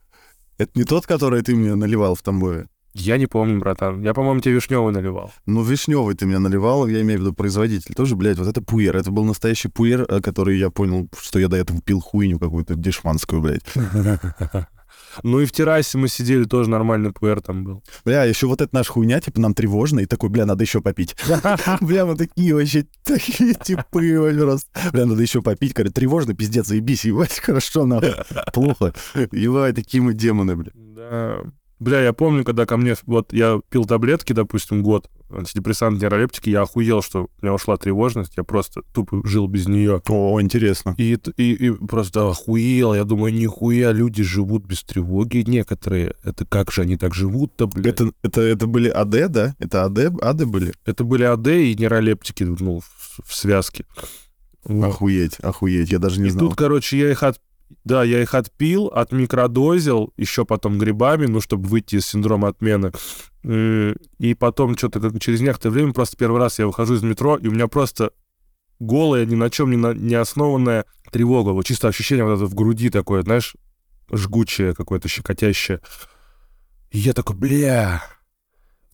Это 0.59 0.73
не 0.75 0.85
тот, 0.85 1.07
который 1.07 1.43
ты 1.43 1.55
мне 1.55 1.75
наливал 1.75 2.15
в 2.15 2.23
Тамбове? 2.23 2.69
Я 2.93 3.19
не 3.19 3.27
помню, 3.27 3.61
братан. 3.61 4.03
Я, 4.03 4.15
по-моему, 4.15 4.41
тебе 4.41 4.55
вишневый 4.55 4.93
наливал. 4.93 5.33
Ну, 5.47 5.63
вишневый 5.63 6.17
ты 6.17 6.27
мне 6.27 6.39
наливал, 6.39 6.89
я 6.89 7.01
имею 7.03 7.21
в 7.21 7.23
виду 7.23 7.33
производитель. 7.33 7.95
Тоже, 7.95 8.17
блядь, 8.17 8.37
вот 8.37 8.49
это 8.49 8.61
пуэр. 8.61 8.97
Это 8.97 9.13
был 9.13 9.25
настоящий 9.25 9.69
пуэр, 9.69 10.07
э, 10.09 10.21
который 10.21 10.59
я 10.59 10.71
понял, 10.71 11.09
что 11.19 11.39
я 11.39 11.47
до 11.49 11.57
этого 11.57 11.81
пил 11.81 12.01
хуйню 12.01 12.41
какую-то 12.41 12.75
дешманскую, 12.75 13.41
блядь. 13.41 13.63
Ну 15.23 15.41
и 15.41 15.47
в 15.47 15.53
террасе 15.53 15.99
мы 15.99 16.09
сидели, 16.09 16.45
тоже 16.45 16.71
нормальный 16.71 17.13
пуэр 17.13 17.41
там 17.41 17.65
был. 17.65 17.83
Бля, 18.05 18.25
еще 18.25 18.47
вот 18.47 18.61
эта 18.61 18.75
наша 18.75 18.93
хуйня, 18.93 19.21
типа, 19.21 19.41
нам 19.41 19.55
тревожно, 19.55 20.01
и 20.01 20.07
такой, 20.07 20.29
бля, 20.29 20.47
надо 20.47 20.65
еще 20.65 20.81
попить. 20.81 21.17
Бля, 21.81 22.07
мы 22.07 22.17
такие 22.17 22.55
вообще, 22.55 22.87
такие 23.05 23.55
типы 23.55 24.01
просто. 24.61 24.91
Бля, 24.93 25.07
надо 25.07 25.23
еще 25.23 25.43
попить, 25.43 25.75
говорит, 25.75 25.95
тревожно, 25.95 26.35
пиздец, 26.35 26.67
заебись, 26.67 27.05
ебать, 27.05 27.39
хорошо, 27.43 27.87
нахуй. 27.87 28.15
Плохо. 28.53 28.95
Ебать, 29.33 29.77
такие 29.77 30.03
мы 30.03 30.15
демоны, 30.15 30.57
бля. 30.57 30.71
Да. 30.75 31.39
Бля, 31.79 32.03
я 32.03 32.13
помню, 32.13 32.45
когда 32.45 32.67
ко 32.67 32.77
мне, 32.77 32.95
вот 33.07 33.33
я 33.33 33.61
пил 33.71 33.87
таблетки, 33.87 34.35
допустим, 34.35 34.83
год, 34.83 35.09
антидепрессанты, 35.33 36.01
нейролептики, 36.01 36.51
я 36.51 36.63
охуел, 36.63 37.03
что 37.03 37.25
у 37.25 37.29
меня 37.43 37.55
ушла 37.55 37.77
тревожность, 37.77 38.33
я 38.37 38.45
просто 38.45 38.83
тупо 38.93 39.27
жил 39.27 39.47
без 39.47 39.67
нее. 39.67 40.03
О, 40.09 40.41
интересно. 40.41 40.95
И, 40.99 41.19
и, 41.37 41.53
и 41.53 41.71
просто 41.71 42.29
охуел, 42.29 42.95
я 42.95 43.05
думаю, 43.05 43.33
нихуя, 43.33 43.93
люди 43.93 44.23
живут 44.23 44.65
без 44.65 44.83
тревоги 44.83 45.45
некоторые. 45.47 46.15
Это 46.25 46.45
как 46.45 46.71
же 46.73 46.83
они 46.83 46.97
так 46.97 47.15
живут-то, 47.15 47.67
блядь? 47.67 47.87
Это, 47.95 48.13
это, 48.23 48.41
это 48.41 48.67
были 48.67 48.89
АД, 48.89 49.31
да? 49.31 49.55
Это 49.59 49.85
АД, 49.85 50.23
АД 50.23 50.45
были? 50.47 50.73
Это 50.85 51.05
были 51.05 51.25
АД 51.25 51.47
и 51.49 51.77
нейролептики, 51.77 52.45
ну, 52.45 52.81
в, 52.81 53.21
в 53.25 53.35
связке. 53.35 53.85
Вот. 54.65 54.91
Охуеть, 54.91 55.39
охуеть, 55.41 55.91
я 55.91 55.99
даже 55.99 56.21
не 56.21 56.29
и 56.29 56.31
знал. 56.31 56.49
тут, 56.49 56.59
короче, 56.59 56.99
я 56.99 57.11
их 57.11 57.23
от, 57.23 57.41
да, 57.91 58.05
я 58.05 58.23
их 58.23 58.35
отпил, 58.35 58.87
отмикродозил, 58.87 60.13
еще 60.17 60.45
потом 60.45 60.79
грибами, 60.79 61.27
ну, 61.27 61.41
чтобы 61.41 61.67
выйти 61.67 61.97
из 61.97 62.07
синдрома 62.07 62.47
отмены. 62.47 62.93
И 63.43 64.35
потом 64.39 64.77
что-то 64.79 65.01
как 65.01 65.21
через 65.21 65.41
некоторое 65.41 65.73
время, 65.73 65.93
просто 65.93 66.17
первый 66.17 66.39
раз 66.39 66.61
я 66.61 66.69
выхожу 66.69 66.95
из 66.95 67.03
метро, 67.03 67.37
и 67.37 67.49
у 67.49 67.51
меня 67.51 67.67
просто 67.67 68.13
голая, 68.79 69.27
ни 69.27 69.35
на 69.35 69.51
чем 69.51 69.73
не, 69.73 69.77
на, 69.77 69.93
не 69.93 70.15
основанная 70.15 70.85
тревога. 71.11 71.51
Вот 71.51 71.67
чисто 71.67 71.89
ощущение 71.89 72.25
вот 72.25 72.37
это 72.37 72.47
в 72.47 72.55
груди 72.55 72.91
такое, 72.91 73.23
знаешь, 73.23 73.57
жгучее 74.13 74.73
какое-то, 74.73 75.09
щекотящее. 75.09 75.81
И 76.93 76.99
я 76.99 77.13
такой, 77.13 77.35
бля, 77.35 78.05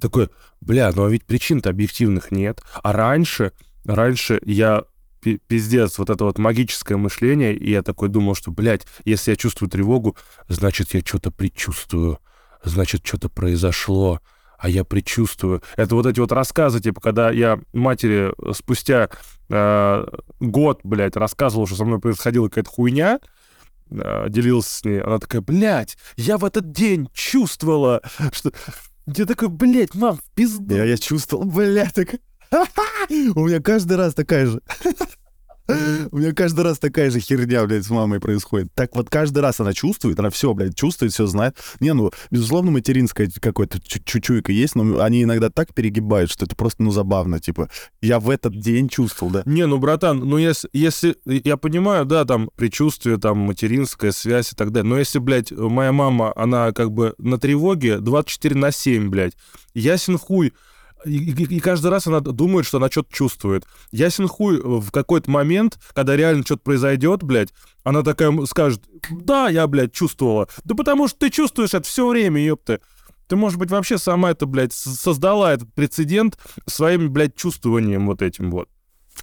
такой, 0.00 0.30
бля, 0.62 0.90
ну 0.94 1.04
а 1.04 1.10
ведь 1.10 1.26
причин-то 1.26 1.68
объективных 1.68 2.30
нет. 2.30 2.62
А 2.82 2.94
раньше, 2.94 3.52
раньше 3.84 4.40
я 4.42 4.84
пиздец, 5.34 5.98
вот 5.98 6.10
это 6.10 6.24
вот 6.24 6.38
магическое 6.38 6.96
мышление, 6.96 7.54
и 7.54 7.70
я 7.70 7.82
такой 7.82 8.08
думал, 8.08 8.34
что, 8.34 8.50
блядь, 8.50 8.86
если 9.04 9.32
я 9.32 9.36
чувствую 9.36 9.70
тревогу, 9.70 10.16
значит, 10.48 10.94
я 10.94 11.00
что-то 11.00 11.30
предчувствую, 11.30 12.18
значит, 12.62 13.06
что-то 13.06 13.28
произошло, 13.28 14.20
а 14.58 14.68
я 14.68 14.84
предчувствую. 14.84 15.62
Это 15.76 15.94
вот 15.94 16.06
эти 16.06 16.20
вот 16.20 16.32
рассказы, 16.32 16.80
типа, 16.80 17.00
когда 17.00 17.30
я 17.30 17.60
матери 17.72 18.32
спустя 18.54 19.10
э, 19.48 20.06
год, 20.40 20.80
блядь, 20.82 21.16
рассказывал, 21.16 21.66
что 21.66 21.76
со 21.76 21.84
мной 21.84 22.00
происходила 22.00 22.48
какая-то 22.48 22.70
хуйня, 22.70 23.20
э, 23.90 24.26
делился 24.28 24.78
с 24.78 24.84
ней, 24.84 25.00
она 25.00 25.18
такая, 25.18 25.42
блядь, 25.42 25.96
я 26.16 26.38
в 26.38 26.44
этот 26.44 26.72
день 26.72 27.08
чувствовала, 27.12 28.02
что... 28.32 28.52
Я 29.06 29.24
такой, 29.24 29.48
блядь, 29.48 29.94
мам, 29.94 30.18
в. 30.34 30.76
Я, 30.76 30.84
я 30.84 30.96
чувствовал, 30.96 31.44
блядь, 31.44 31.94
так... 31.94 32.16
У 33.10 33.46
меня 33.46 33.60
каждый 33.60 33.96
раз 33.96 34.14
такая 34.14 34.46
же. 34.46 34.60
У 36.12 36.18
меня 36.18 36.32
каждый 36.32 36.64
раз 36.64 36.78
такая 36.78 37.10
же 37.10 37.20
херня, 37.20 37.64
блядь, 37.66 37.84
с 37.84 37.90
мамой 37.90 38.20
происходит. 38.20 38.68
Так 38.74 38.94
вот 38.94 39.10
каждый 39.10 39.40
раз 39.40 39.60
она 39.60 39.72
чувствует, 39.72 40.18
она 40.18 40.30
все, 40.30 40.54
блядь, 40.54 40.76
чувствует, 40.76 41.12
все 41.12 41.26
знает. 41.26 41.56
Не, 41.80 41.92
ну, 41.92 42.10
безусловно, 42.30 42.70
материнская 42.70 43.28
какой-то 43.40 43.78
чучуйка 43.80 44.52
есть, 44.52 44.76
но 44.76 45.02
они 45.02 45.24
иногда 45.24 45.50
так 45.50 45.74
перегибают, 45.74 46.30
что 46.30 46.44
это 46.44 46.54
просто, 46.54 46.82
ну, 46.82 46.90
забавно. 46.90 47.40
Типа, 47.40 47.68
я 48.00 48.20
в 48.20 48.30
этот 48.30 48.58
день 48.58 48.88
чувствовал, 48.88 49.32
да. 49.32 49.42
Не, 49.44 49.66
ну, 49.66 49.78
братан, 49.78 50.18
ну, 50.18 50.38
если, 50.38 50.68
если 50.72 51.16
я 51.24 51.56
понимаю, 51.56 52.04
да, 52.04 52.24
там, 52.24 52.50
предчувствие, 52.56 53.18
там, 53.18 53.38
материнская 53.38 54.12
связь 54.12 54.52
и 54.52 54.56
так 54.56 54.70
далее, 54.70 54.88
но 54.88 54.98
если, 54.98 55.18
блядь, 55.18 55.50
моя 55.50 55.92
мама, 55.92 56.32
она 56.36 56.72
как 56.72 56.92
бы 56.92 57.14
на 57.18 57.38
тревоге 57.38 57.98
24 57.98 58.54
на 58.54 58.70
7, 58.70 59.08
блядь, 59.08 59.36
ясен 59.74 60.18
хуй, 60.18 60.52
и, 61.06 61.30
и, 61.30 61.56
и 61.56 61.60
каждый 61.60 61.90
раз 61.90 62.06
она 62.06 62.20
думает, 62.20 62.66
что 62.66 62.78
она 62.78 62.90
что-то 62.90 63.12
чувствует. 63.12 63.64
Ясен 63.92 64.28
хуй 64.28 64.60
в 64.60 64.90
какой-то 64.90 65.30
момент, 65.30 65.78
когда 65.94 66.16
реально 66.16 66.44
что-то 66.44 66.62
произойдет, 66.62 67.22
блядь, 67.22 67.52
она 67.84 68.02
такая 68.02 68.34
скажет, 68.46 68.82
да, 69.10 69.48
я, 69.48 69.66
блядь, 69.66 69.92
чувствовала. 69.92 70.48
Да 70.64 70.74
потому 70.74 71.08
что 71.08 71.18
ты 71.18 71.30
чувствуешь 71.30 71.74
это 71.74 71.86
все 71.86 72.08
время, 72.08 72.44
ёпты. 72.44 72.80
Ты, 73.28 73.36
может 73.36 73.58
быть, 73.58 73.70
вообще 73.70 73.98
сама 73.98 74.30
это, 74.30 74.46
блядь, 74.46 74.72
создала 74.72 75.52
этот 75.52 75.72
прецедент 75.74 76.38
своим, 76.66 77.10
блядь, 77.12 77.34
чувствованием 77.34 78.06
вот 78.06 78.22
этим 78.22 78.50
вот. 78.50 78.68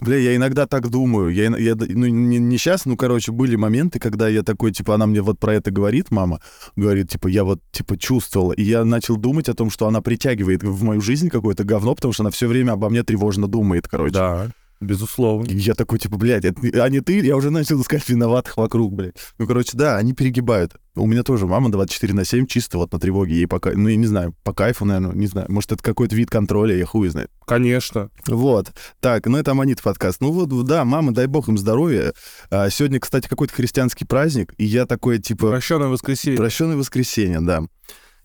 Бля, 0.02 0.18
я 0.18 0.36
иногда 0.36 0.66
так 0.66 0.90
думаю. 0.90 1.30
Я, 1.30 1.56
я 1.58 1.76
ну, 1.76 2.08
не, 2.08 2.40
не 2.40 2.58
сейчас, 2.58 2.86
ну, 2.86 2.98
короче, 2.98 3.32
были 3.32 3.56
моменты, 3.56 4.00
когда 4.00 4.28
я 4.28 4.44
такой, 4.44 4.72
типа, 4.72 4.96
она 4.96 5.06
мне 5.06 5.22
вот 5.22 5.40
про 5.40 5.54
это 5.54 5.72
говорит, 5.72 6.12
мама, 6.12 6.42
говорит, 6.76 7.10
типа, 7.10 7.28
я 7.28 7.44
вот, 7.44 7.60
типа, 7.72 7.98
чувствовала. 7.98 8.54
И 8.54 8.64
я 8.64 8.84
начал 8.86 9.18
думать 9.18 9.50
о 9.50 9.54
том, 9.54 9.70
что 9.70 9.88
она 9.88 10.02
притягивает 10.02 10.64
в 10.64 10.84
мою 10.84 11.02
жизнь 11.02 11.30
какое-то 11.30 11.64
говно, 11.64 11.96
потому 11.96 12.14
что 12.14 12.24
она 12.24 12.32
все 12.32 12.48
время 12.48 12.72
обо 12.74 12.90
мне 12.90 13.04
тревожно 13.04 13.48
думает, 13.48 13.88
короче. 13.88 14.14
Да. 14.14 14.52
Безусловно. 14.84 15.48
И 15.50 15.56
я 15.56 15.74
такой, 15.74 16.00
типа, 16.00 16.18
блядь, 16.18 16.46
это, 16.46 16.84
а 16.84 16.90
не 16.90 17.00
ты? 17.00 17.20
Я 17.26 17.36
уже 17.36 17.50
начал 17.50 17.82
искать 17.82 18.08
виноватых 18.08 18.58
вокруг, 18.58 18.94
блядь. 18.94 19.16
Ну, 19.38 19.48
короче, 19.48 19.72
да, 19.74 19.98
они 19.98 20.14
перегибают. 20.14 20.76
У 20.96 21.08
меня 21.08 21.24
тоже 21.24 21.48
мама 21.48 21.72
24 21.72 22.14
на 22.14 22.24
7 22.24 22.46
чисто 22.46 22.78
вот 22.78 22.92
на 22.92 23.00
тревоге. 23.00 23.36
Ей 23.36 23.48
пока, 23.48 23.72
ну, 23.74 23.90
я 23.90 23.96
не 23.96 24.06
знаю, 24.06 24.36
по 24.44 24.54
кайфу, 24.54 24.86
наверное, 24.86 25.16
не 25.16 25.28
знаю. 25.28 25.48
Может, 25.50 25.72
это 25.72 25.84
какой-то 25.84 26.16
вид 26.16 26.30
контроля, 26.30 26.76
я 26.76 26.86
хуй 26.86 27.08
знает. 27.10 27.32
Конечно. 27.46 28.10
Вот. 28.28 28.72
Так, 29.00 29.26
ну 29.26 29.38
это 29.38 29.52
Аманит 29.52 29.82
подкаст. 29.82 30.22
Ну 30.22 30.32
вот, 30.32 30.50
да, 30.66 30.86
мама, 30.86 31.14
дай 31.14 31.26
бог 31.26 31.48
им 31.48 31.58
здоровья. 31.58 32.14
А, 32.52 32.70
сегодня, 32.70 33.00
кстати, 33.00 33.28
какой-то 33.28 33.54
христианский 33.54 34.06
праздник, 34.06 34.54
и 34.58 34.66
я 34.66 34.86
такой, 34.86 35.20
типа... 35.20 35.50
Прощенное 35.50 35.88
воскресенье. 35.88 36.38
Прощенное 36.38 36.78
воскресенье, 36.78 37.42
да. 37.42 37.64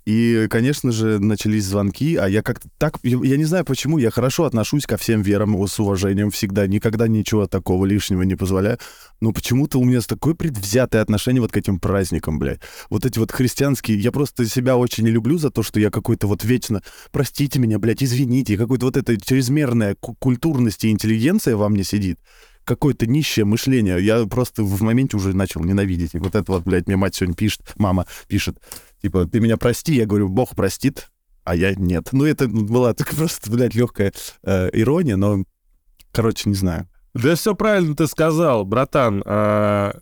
И, 0.09 0.47
конечно 0.49 0.91
же, 0.91 1.19
начались 1.19 1.67
звонки, 1.67 2.17
а 2.17 2.29
я 2.29 2.41
как-то 2.41 2.71
так... 2.79 2.99
Я 3.03 3.37
не 3.37 3.45
знаю 3.45 3.67
почему, 3.67 3.99
я 3.99 4.11
хорошо 4.11 4.45
отношусь 4.45 4.87
ко 4.87 4.97
всем 4.97 5.21
верам 5.21 5.69
с 5.69 5.79
уважением 5.79 6.31
всегда, 6.31 6.67
никогда 6.67 7.07
ничего 7.09 7.47
такого 7.47 7.85
лишнего 7.85 8.23
не 8.23 8.35
позволяю. 8.35 8.79
Но 9.21 9.33
почему-то 9.33 9.79
у 9.79 9.85
меня 9.85 10.01
такое 10.01 10.33
предвзятое 10.33 11.03
отношение 11.03 11.43
вот 11.43 11.53
к 11.53 11.59
этим 11.59 11.79
праздникам, 11.79 12.39
блядь. 12.39 12.61
Вот 12.89 13.05
эти 13.05 13.19
вот 13.19 13.33
христианские... 13.33 13.99
Я 13.99 14.11
просто 14.11 14.47
себя 14.47 14.79
очень 14.79 15.05
не 15.05 15.11
люблю 15.11 15.37
за 15.37 15.51
то, 15.51 15.63
что 15.63 15.79
я 15.79 15.91
какой-то 15.91 16.27
вот 16.27 16.43
вечно... 16.43 16.83
Простите 17.13 17.59
меня, 17.59 17.79
блядь, 17.79 18.03
извините. 18.03 18.57
Какой-то 18.57 18.87
вот 18.87 18.97
эта 18.97 19.21
чрезмерная 19.21 19.95
культурность 19.95 20.85
и 20.85 20.91
интеллигенция 20.91 21.55
во 21.55 21.69
мне 21.69 21.85
сидит 21.85 22.19
какое-то 22.69 23.07
нищее 23.07 23.47
мышление. 23.47 23.99
Я 24.05 24.27
просто 24.27 24.63
в 24.63 24.83
моменте 24.83 25.17
уже 25.17 25.35
начал 25.35 25.65
ненавидеть. 25.65 26.15
И 26.15 26.19
вот 26.19 26.35
это 26.35 26.53
вот, 26.53 26.65
блядь, 26.65 26.87
мне 26.87 26.97
мать 26.97 27.15
сегодня 27.15 27.35
пишет, 27.35 27.63
мама 27.77 28.07
пишет, 28.29 28.59
типа, 29.03 29.27
ты 29.27 29.41
меня 29.41 29.57
прости, 29.57 29.95
я 29.95 30.07
говорю, 30.07 30.29
Бог 30.29 30.55
простит, 30.55 31.11
а 31.45 31.55
я 31.55 31.75
нет. 31.75 32.11
Ну, 32.13 32.25
это 32.25 32.49
была 32.49 32.95
так 32.95 33.09
просто, 33.17 33.51
блядь, 33.51 33.75
легкая 33.75 34.13
э, 34.43 34.71
ирония, 34.73 35.17
но, 35.17 35.45
короче, 36.13 36.49
не 36.49 36.55
знаю. 36.55 36.89
Да 37.15 37.35
все 37.35 37.55
правильно 37.55 37.97
ты 37.97 38.07
сказал, 38.07 38.65
братан. 38.65 39.23
А, 39.27 39.99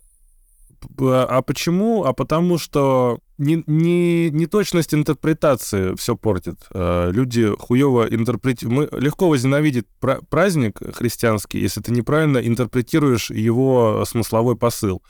а 0.99 1.41
почему? 1.41 2.03
А 2.03 2.13
потому 2.13 2.57
что 2.57 3.19
не, 3.37 3.63
не, 3.65 4.29
не 4.29 4.45
точность 4.45 4.93
интерпретации 4.93 5.95
все 5.95 6.15
портит. 6.15 6.57
А, 6.71 7.09
люди 7.09 7.49
хуево 7.57 8.07
интерпретируют. 8.07 8.91
Мы 8.91 8.99
легко 8.99 9.29
возненавидеть 9.29 9.85
праздник 10.29 10.79
христианский, 10.95 11.59
если 11.59 11.81
ты 11.81 11.91
неправильно 11.91 12.39
интерпретируешь 12.39 13.29
его 13.29 14.03
смысловой 14.05 14.57
посыл. 14.57 15.01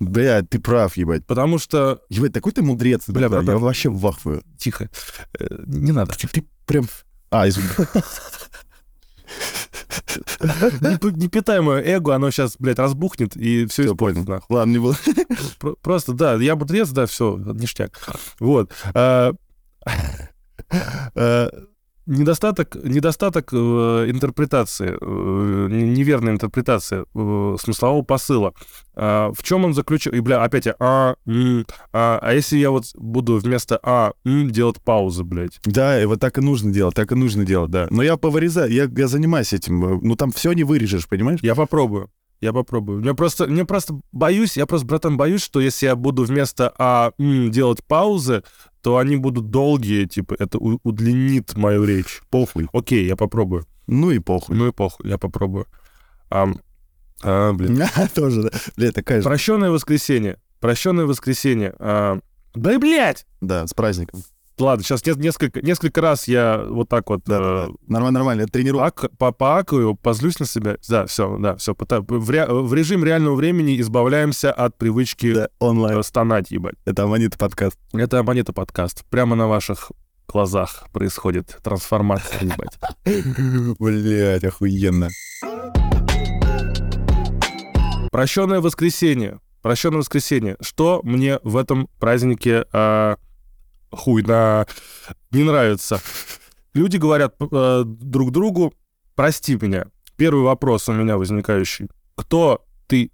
Бля, 0.00 0.42
ты 0.42 0.58
прав, 0.58 0.96
ебать. 0.96 1.26
Потому 1.26 1.58
что... 1.58 2.02
Ебать, 2.08 2.32
такой 2.32 2.52
ты 2.52 2.62
мудрец. 2.62 3.04
Бля, 3.08 3.28
братан, 3.28 3.54
я 3.54 3.58
вообще 3.58 3.88
вахваю. 3.88 4.42
Тихо. 4.58 4.88
Э, 5.38 5.46
не 5.66 5.92
надо. 5.92 6.14
Ты, 6.14 6.28
ты 6.28 6.44
прям... 6.66 6.88
А, 7.30 7.48
извини. 7.48 7.68
Не, 10.80 11.16
не 11.16 11.28
питай 11.28 11.60
мое 11.60 11.80
эго, 11.82 12.14
оно 12.14 12.30
сейчас, 12.30 12.56
блядь, 12.58 12.78
разбухнет 12.78 13.36
и 13.36 13.66
все, 13.66 13.86
испортит. 13.86 14.28
Нахуй. 14.28 14.56
Ладно, 14.56 14.72
не 14.72 14.78
было. 14.78 14.96
Просто, 15.82 16.12
да, 16.12 16.34
я 16.34 16.56
бутрец, 16.56 16.90
да, 16.90 17.06
все, 17.06 17.36
ништяк. 17.36 18.00
Вот. 18.38 18.72
А, 22.06 22.10
а, 22.10 22.16
недостаток, 22.16 22.76
недостаток 22.84 23.52
э, 23.52 23.56
интерпретации, 24.08 24.96
э, 25.00 25.68
неверная 25.70 26.32
интерпретация 26.32 27.04
э, 27.14 27.56
смыслового 27.60 28.02
посыла. 28.02 28.54
Э, 28.94 29.30
в 29.34 29.42
чем 29.42 29.64
он 29.64 29.74
заключен? 29.74 30.12
И, 30.12 30.20
бля, 30.20 30.42
опять 30.42 30.66
а, 30.78 31.14
м, 31.26 31.66
а, 31.92 32.18
а 32.22 32.34
если 32.34 32.56
я 32.58 32.70
вот 32.70 32.84
буду 32.94 33.38
вместо 33.38 33.78
а, 33.82 34.12
м, 34.24 34.50
делать 34.50 34.80
паузы, 34.80 35.24
блядь? 35.24 35.60
Да, 35.64 36.00
и 36.00 36.06
вот 36.06 36.20
так 36.20 36.38
и 36.38 36.40
нужно 36.40 36.72
делать, 36.72 36.94
так 36.94 37.12
и 37.12 37.14
нужно 37.14 37.44
делать, 37.44 37.70
да. 37.70 37.86
Но 37.90 38.02
я 38.02 38.16
повырезаю, 38.16 38.70
я, 38.72 38.84
я 38.84 39.08
занимаюсь 39.08 39.52
этим, 39.52 40.00
ну 40.02 40.16
там 40.16 40.32
все 40.32 40.52
не 40.52 40.64
вырежешь, 40.64 41.08
понимаешь? 41.08 41.40
Я 41.42 41.54
попробую. 41.54 42.10
Я 42.42 42.52
попробую. 42.52 42.98
Мне 42.98 43.14
просто, 43.14 43.46
мне 43.46 43.64
просто 43.64 44.00
боюсь, 44.10 44.56
я 44.56 44.66
просто, 44.66 44.84
братан, 44.84 45.16
боюсь, 45.16 45.42
что 45.42 45.60
если 45.60 45.86
я 45.86 45.94
буду 45.94 46.24
вместо 46.24 46.74
а 46.76 47.12
м, 47.16 47.52
делать 47.52 47.84
паузы, 47.84 48.42
то 48.82 48.96
они 48.96 49.16
будут 49.16 49.50
долгие, 49.50 50.06
типа, 50.06 50.34
это 50.36 50.58
удлинит 50.58 51.56
мою 51.56 51.84
речь. 51.84 52.20
Похуй. 52.30 52.68
Окей, 52.72 53.06
я 53.06 53.14
попробую. 53.14 53.64
Ну 53.86 54.10
и 54.10 54.18
похуй. 54.18 54.56
Ну 54.56 54.66
и 54.66 54.72
похуй, 54.72 55.08
я 55.08 55.18
попробую. 55.18 55.66
А, 56.30 56.48
а 57.22 57.52
блин. 57.52 57.80
Тоже, 58.14 58.42
да. 58.42 58.50
Блин, 58.76 58.92
такая 58.92 59.20
же. 59.20 59.28
Прощенное 59.28 59.70
воскресенье. 59.70 60.40
Прощенное 60.58 61.06
воскресенье. 61.06 61.74
А... 61.78 62.18
Да 62.54 62.72
и 62.72 62.76
блядь! 62.78 63.24
Да, 63.40 63.68
с 63.68 63.72
праздником. 63.72 64.24
Ладно, 64.62 64.84
сейчас 64.84 65.04
несколько, 65.16 65.60
несколько 65.60 66.00
раз 66.00 66.28
я 66.28 66.64
вот 66.68 66.88
так 66.88 67.10
вот... 67.10 67.22
Да, 67.26 67.66
э, 67.66 67.68
нормально, 67.88 68.20
нормально, 68.20 68.46
тренирую. 68.46 68.92
По 69.18 69.32
поакаю, 69.32 69.96
позлюсь 69.96 70.38
на 70.38 70.46
себя. 70.46 70.76
Да, 70.88 71.06
все, 71.06 71.36
да, 71.38 71.56
все. 71.56 71.74
В, 71.76 72.30
ре, 72.30 72.46
в 72.46 72.72
режим 72.72 73.04
реального 73.04 73.34
времени 73.34 73.80
избавляемся 73.80 74.52
от 74.52 74.78
привычки 74.78 75.34
да, 75.34 75.48
онлайн. 75.58 75.98
Э, 75.98 76.02
стонать, 76.04 76.52
ебать. 76.52 76.76
Это 76.84 77.02
Аманита 77.02 77.36
подкаст. 77.36 77.76
Это 77.92 78.20
Аманита 78.20 78.52
подкаст. 78.52 79.04
Прямо 79.10 79.34
на 79.34 79.48
ваших 79.48 79.90
глазах 80.28 80.84
происходит 80.92 81.58
трансформация, 81.64 82.42
ебать. 82.42 82.78
Блять, 83.80 84.44
охуенно. 84.44 85.08
Прощенное 88.12 88.60
воскресенье. 88.60 89.40
Прощенное 89.60 89.98
воскресенье. 89.98 90.56
Что 90.60 91.00
мне 91.02 91.40
в 91.42 91.56
этом 91.56 91.88
празднике... 91.98 92.64
А 92.72 93.16
хуй 93.92 94.22
на... 94.22 94.66
не 95.30 95.44
нравится. 95.44 96.00
Люди 96.74 96.96
говорят 96.96 97.34
э, 97.38 97.84
друг 97.84 98.32
другу, 98.32 98.74
прости 99.14 99.58
меня. 99.60 99.86
Первый 100.16 100.44
вопрос 100.44 100.88
у 100.88 100.92
меня 100.92 101.16
возникающий. 101.16 101.88
Кто 102.14 102.64
ты? 102.86 103.10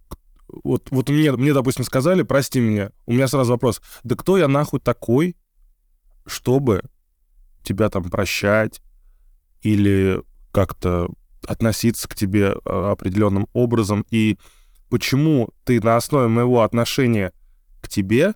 Вот, 0.49 0.91
вот 0.91 1.09
мне, 1.11 1.33
мне, 1.33 1.53
допустим, 1.53 1.85
сказали, 1.85 2.23
прости 2.23 2.61
меня. 2.61 2.91
У 3.07 3.13
меня 3.13 3.29
сразу 3.29 3.53
вопрос. 3.53 3.83
Да 4.05 4.15
кто 4.17 4.39
я 4.39 4.49
нахуй 4.49 4.81
такой, 4.81 5.37
чтобы 6.27 6.83
тебя 7.63 7.89
там 7.91 8.05
прощать 8.05 8.81
или 9.63 10.23
как-то 10.53 11.09
относиться 11.47 12.09
к 12.09 12.15
тебе 12.15 12.55
э, 12.65 12.91
определенным 12.91 13.49
образом? 13.53 14.07
И 14.11 14.39
почему 14.89 15.51
ты 15.65 15.81
на 15.81 15.97
основе 15.97 16.29
моего 16.29 16.63
отношения 16.63 17.33
к 17.81 17.89
тебе 17.89 18.35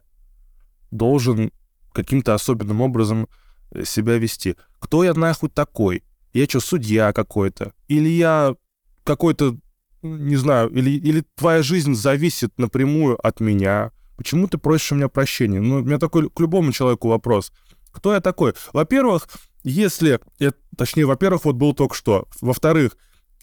должен 0.90 1.52
каким-то 1.92 2.34
особенным 2.34 2.80
образом 2.80 3.28
э, 3.70 3.84
себя 3.84 4.18
вести. 4.18 4.56
Кто 4.78 5.04
я 5.04 5.14
нахуй 5.14 5.50
такой? 5.50 6.02
Я 6.32 6.46
что, 6.46 6.60
судья 6.60 7.12
какой-то? 7.12 7.72
Или 7.88 8.08
я 8.08 8.56
какой-то, 9.04 9.56
не 10.02 10.36
знаю, 10.36 10.70
или, 10.70 10.90
или 10.90 11.24
твоя 11.36 11.62
жизнь 11.62 11.94
зависит 11.94 12.58
напрямую 12.58 13.24
от 13.24 13.40
меня? 13.40 13.92
Почему 14.16 14.48
ты 14.48 14.58
просишь 14.58 14.92
у 14.92 14.94
меня 14.94 15.08
прощения? 15.08 15.60
Ну, 15.60 15.76
у 15.76 15.82
меня 15.82 15.98
такой 15.98 16.30
к 16.30 16.40
любому 16.40 16.72
человеку 16.72 17.08
вопрос. 17.08 17.52
Кто 17.90 18.14
я 18.14 18.20
такой? 18.20 18.54
Во-первых, 18.72 19.28
если... 19.62 20.20
Точнее, 20.76 21.04
во-первых, 21.04 21.44
вот 21.44 21.56
был 21.56 21.74
только 21.74 21.94
что. 21.94 22.26
Во-вторых, 22.40 22.96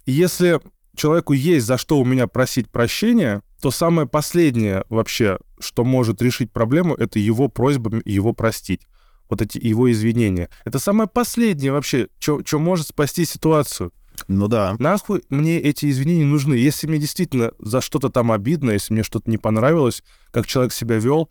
если 0.06 0.60
человеку 0.96 1.34
есть 1.34 1.66
за 1.66 1.78
что 1.78 2.00
у 2.00 2.06
меня 2.06 2.28
просить 2.28 2.70
прощения, 2.70 3.44
то 3.62 3.72
самое 3.72 4.08
последнее 4.08 4.84
вообще, 4.90 5.40
что 5.60 5.84
может 5.84 6.22
решить 6.22 6.52
проблему, 6.52 6.96
это 6.96 7.20
его 7.20 7.48
просьба 7.50 8.02
его 8.06 8.34
простить. 8.34 8.88
Вот 9.30 9.42
эти 9.42 9.58
его 9.64 9.92
извинения. 9.92 10.50
Это 10.66 10.80
самое 10.80 11.08
последнее 11.08 11.72
вообще, 11.72 12.08
что 12.20 12.60
может 12.60 12.88
спасти 12.88 13.26
ситуацию. 13.26 13.92
Ну 14.28 14.48
да. 14.48 14.76
Нахуй 14.80 15.24
мне 15.30 15.60
эти 15.60 15.90
извинения 15.90 16.26
нужны. 16.26 16.56
Если 16.56 16.88
мне 16.88 16.98
действительно 16.98 17.52
за 17.60 17.82
что-то 17.82 18.10
там 18.10 18.32
обидно, 18.32 18.72
если 18.72 18.94
мне 18.94 19.04
что-то 19.04 19.30
не 19.30 19.38
понравилось, 19.38 20.04
как 20.32 20.48
человек 20.48 20.74
себя 20.74 20.98
вел, 20.98 21.30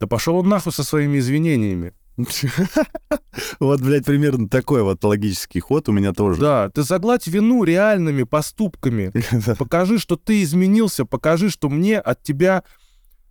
да 0.00 0.06
пошел 0.06 0.36
он 0.36 0.48
нахуй 0.48 0.72
со 0.72 0.84
своими 0.84 1.18
извинениями. 1.18 1.92
Вот, 3.60 3.80
блядь, 3.80 4.04
примерно 4.04 4.48
такой 4.48 4.82
вот 4.82 5.02
логический 5.04 5.60
ход 5.60 5.88
у 5.88 5.92
меня 5.92 6.12
тоже. 6.12 6.40
Да, 6.40 6.70
ты 6.70 6.82
загладь 6.82 7.26
вину 7.26 7.64
реальными 7.64 8.24
поступками. 8.24 9.12
Покажи, 9.58 9.98
что 9.98 10.16
ты 10.16 10.42
изменился, 10.42 11.04
покажи, 11.04 11.50
что 11.50 11.68
мне 11.68 11.98
от 11.98 12.22
тебя 12.22 12.64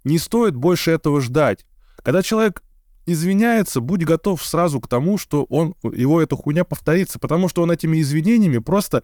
не 0.04 0.18
стоит 0.18 0.56
больше 0.56 0.92
этого 0.92 1.22
ждать. 1.22 1.66
Когда 2.04 2.24
человек 2.24 2.64
извиняется, 3.06 3.82
будь 3.82 4.04
готов 4.04 4.44
сразу 4.44 4.80
к 4.80 4.88
тому, 4.88 5.18
что 5.18 5.44
он, 5.46 5.76
его 5.84 6.22
эта 6.22 6.36
хуйня 6.36 6.64
повторится, 6.64 7.20
потому 7.20 7.50
что 7.50 7.64
он 7.64 7.72
этими 7.72 8.02
извинениями 8.02 8.60
просто 8.60 9.04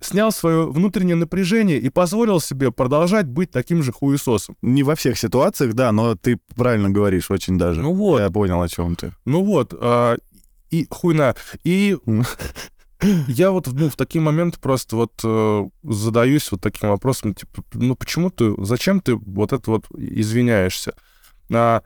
снял 0.00 0.32
свое 0.32 0.70
внутреннее 0.70 1.16
напряжение 1.16 1.78
и 1.78 1.88
позволил 1.88 2.40
себе 2.40 2.70
продолжать 2.70 3.26
быть 3.26 3.50
таким 3.50 3.82
же 3.82 3.92
хуесосом. 3.92 4.56
Не 4.62 4.82
во 4.82 4.94
всех 4.94 5.18
ситуациях, 5.18 5.74
да, 5.74 5.92
но 5.92 6.14
ты 6.14 6.38
правильно 6.56 6.90
говоришь 6.90 7.30
очень 7.30 7.58
даже. 7.58 7.82
Ну 7.82 7.94
вот. 7.94 8.20
Я 8.20 8.30
понял, 8.30 8.60
о 8.60 8.68
чем 8.68 8.96
ты. 8.96 9.12
Ну 9.24 9.42
вот. 9.42 9.74
А, 9.78 10.16
и 10.70 10.86
хуйна. 10.90 11.34
И 11.62 11.96
я 13.28 13.50
вот 13.50 13.66
ну, 13.72 13.88
в 13.88 13.96
такие 13.96 14.20
моменты 14.20 14.58
просто 14.60 14.96
вот 14.96 15.12
э, 15.22 15.68
задаюсь 15.82 16.50
вот 16.50 16.60
таким 16.60 16.90
вопросом, 16.90 17.34
типа, 17.34 17.62
ну 17.74 17.96
почему 17.96 18.30
ты, 18.30 18.54
зачем 18.64 19.00
ты 19.00 19.14
вот 19.14 19.52
это 19.52 19.70
вот 19.70 19.86
извиняешься? 19.96 20.94
А, 21.52 21.82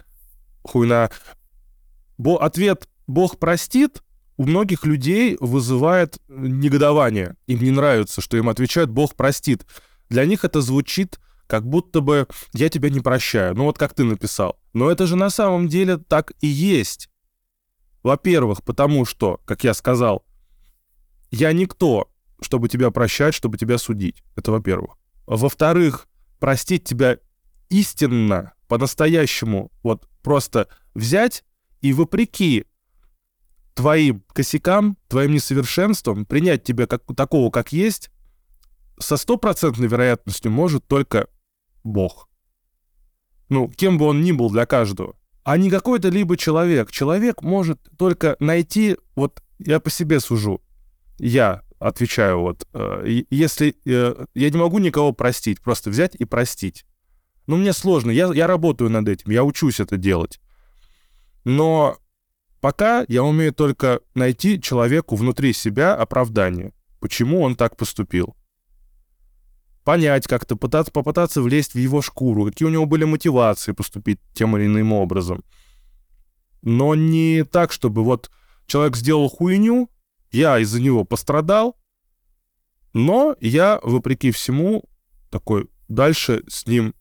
хуйна. 0.62 1.10
Бо, 2.16 2.42
ответ 2.42 2.88
«Бог 3.06 3.38
простит» 3.38 4.02
у 4.38 4.46
многих 4.46 4.86
людей 4.86 5.36
вызывает 5.40 6.18
негодование. 6.28 7.34
Им 7.46 7.60
не 7.60 7.72
нравится, 7.72 8.20
что 8.20 8.36
им 8.36 8.48
отвечают 8.48 8.88
«Бог 8.88 9.14
простит». 9.16 9.66
Для 10.08 10.24
них 10.24 10.44
это 10.44 10.62
звучит 10.62 11.20
как 11.48 11.66
будто 11.66 12.00
бы 12.00 12.28
«я 12.52 12.68
тебя 12.68 12.88
не 12.88 13.00
прощаю». 13.00 13.54
Ну 13.56 13.64
вот 13.64 13.78
как 13.78 13.94
ты 13.94 14.04
написал. 14.04 14.58
Но 14.72 14.90
это 14.90 15.06
же 15.06 15.16
на 15.16 15.28
самом 15.28 15.66
деле 15.66 15.98
так 15.98 16.32
и 16.40 16.46
есть. 16.46 17.10
Во-первых, 18.04 18.62
потому 18.62 19.04
что, 19.04 19.40
как 19.44 19.64
я 19.64 19.74
сказал, 19.74 20.24
я 21.32 21.52
никто, 21.52 22.08
чтобы 22.40 22.68
тебя 22.68 22.92
прощать, 22.92 23.34
чтобы 23.34 23.58
тебя 23.58 23.76
судить. 23.76 24.22
Это 24.36 24.52
во-первых. 24.52 24.96
Во-вторых, 25.26 26.06
простить 26.38 26.84
тебя 26.84 27.18
истинно, 27.70 28.52
по-настоящему, 28.68 29.72
вот 29.82 30.08
просто 30.22 30.68
взять 30.94 31.44
и 31.80 31.92
вопреки 31.92 32.66
твоим 33.78 34.24
косякам, 34.32 34.96
твоим 35.06 35.34
несовершенствам, 35.34 36.26
принять 36.26 36.64
тебя 36.64 36.88
как 36.88 37.04
такого, 37.14 37.48
как 37.52 37.70
есть, 37.70 38.10
со 38.98 39.16
стопроцентной 39.16 39.86
вероятностью 39.86 40.50
может 40.50 40.84
только 40.88 41.28
Бог. 41.84 42.28
Ну, 43.48 43.68
кем 43.68 43.96
бы 43.96 44.06
он 44.06 44.22
ни 44.22 44.32
был 44.32 44.50
для 44.50 44.66
каждого. 44.66 45.14
А 45.44 45.56
не 45.56 45.70
какой-то 45.70 46.08
либо 46.08 46.36
человек. 46.36 46.90
Человек 46.90 47.42
может 47.42 47.78
только 47.96 48.34
найти, 48.40 48.96
вот 49.14 49.44
я 49.60 49.78
по 49.78 49.90
себе 49.90 50.18
сужу, 50.18 50.60
я 51.20 51.62
отвечаю, 51.78 52.40
вот, 52.40 52.66
э, 52.72 53.22
если 53.30 53.76
э, 53.86 54.26
я 54.34 54.50
не 54.50 54.58
могу 54.58 54.80
никого 54.80 55.12
простить, 55.12 55.60
просто 55.60 55.90
взять 55.90 56.16
и 56.16 56.24
простить. 56.24 56.84
Ну, 57.46 57.56
мне 57.56 57.72
сложно, 57.72 58.10
я, 58.10 58.26
я 58.34 58.48
работаю 58.48 58.90
над 58.90 59.08
этим, 59.08 59.30
я 59.30 59.44
учусь 59.44 59.78
это 59.78 59.96
делать. 59.96 60.40
Но 61.44 61.96
пока 62.60 63.04
я 63.08 63.22
умею 63.22 63.52
только 63.52 64.00
найти 64.14 64.60
человеку 64.60 65.16
внутри 65.16 65.52
себя 65.52 65.94
оправдание, 65.94 66.72
почему 67.00 67.42
он 67.42 67.56
так 67.56 67.76
поступил. 67.76 68.36
Понять 69.84 70.26
как-то, 70.26 70.56
пытаться, 70.56 70.92
попытаться 70.92 71.40
влезть 71.40 71.72
в 71.72 71.78
его 71.78 72.02
шкуру, 72.02 72.46
какие 72.46 72.68
у 72.68 72.70
него 72.70 72.86
были 72.86 73.04
мотивации 73.04 73.72
поступить 73.72 74.20
тем 74.34 74.56
или 74.56 74.66
иным 74.66 74.92
образом. 74.92 75.42
Но 76.62 76.94
не 76.94 77.44
так, 77.44 77.72
чтобы 77.72 78.04
вот 78.04 78.30
человек 78.66 78.96
сделал 78.96 79.28
хуйню, 79.28 79.88
я 80.30 80.58
из-за 80.58 80.80
него 80.80 81.04
пострадал, 81.04 81.78
но 82.92 83.36
я, 83.40 83.80
вопреки 83.82 84.30
всему, 84.30 84.84
такой 85.30 85.68
дальше 85.88 86.42
с 86.48 86.66
ним 86.66 86.94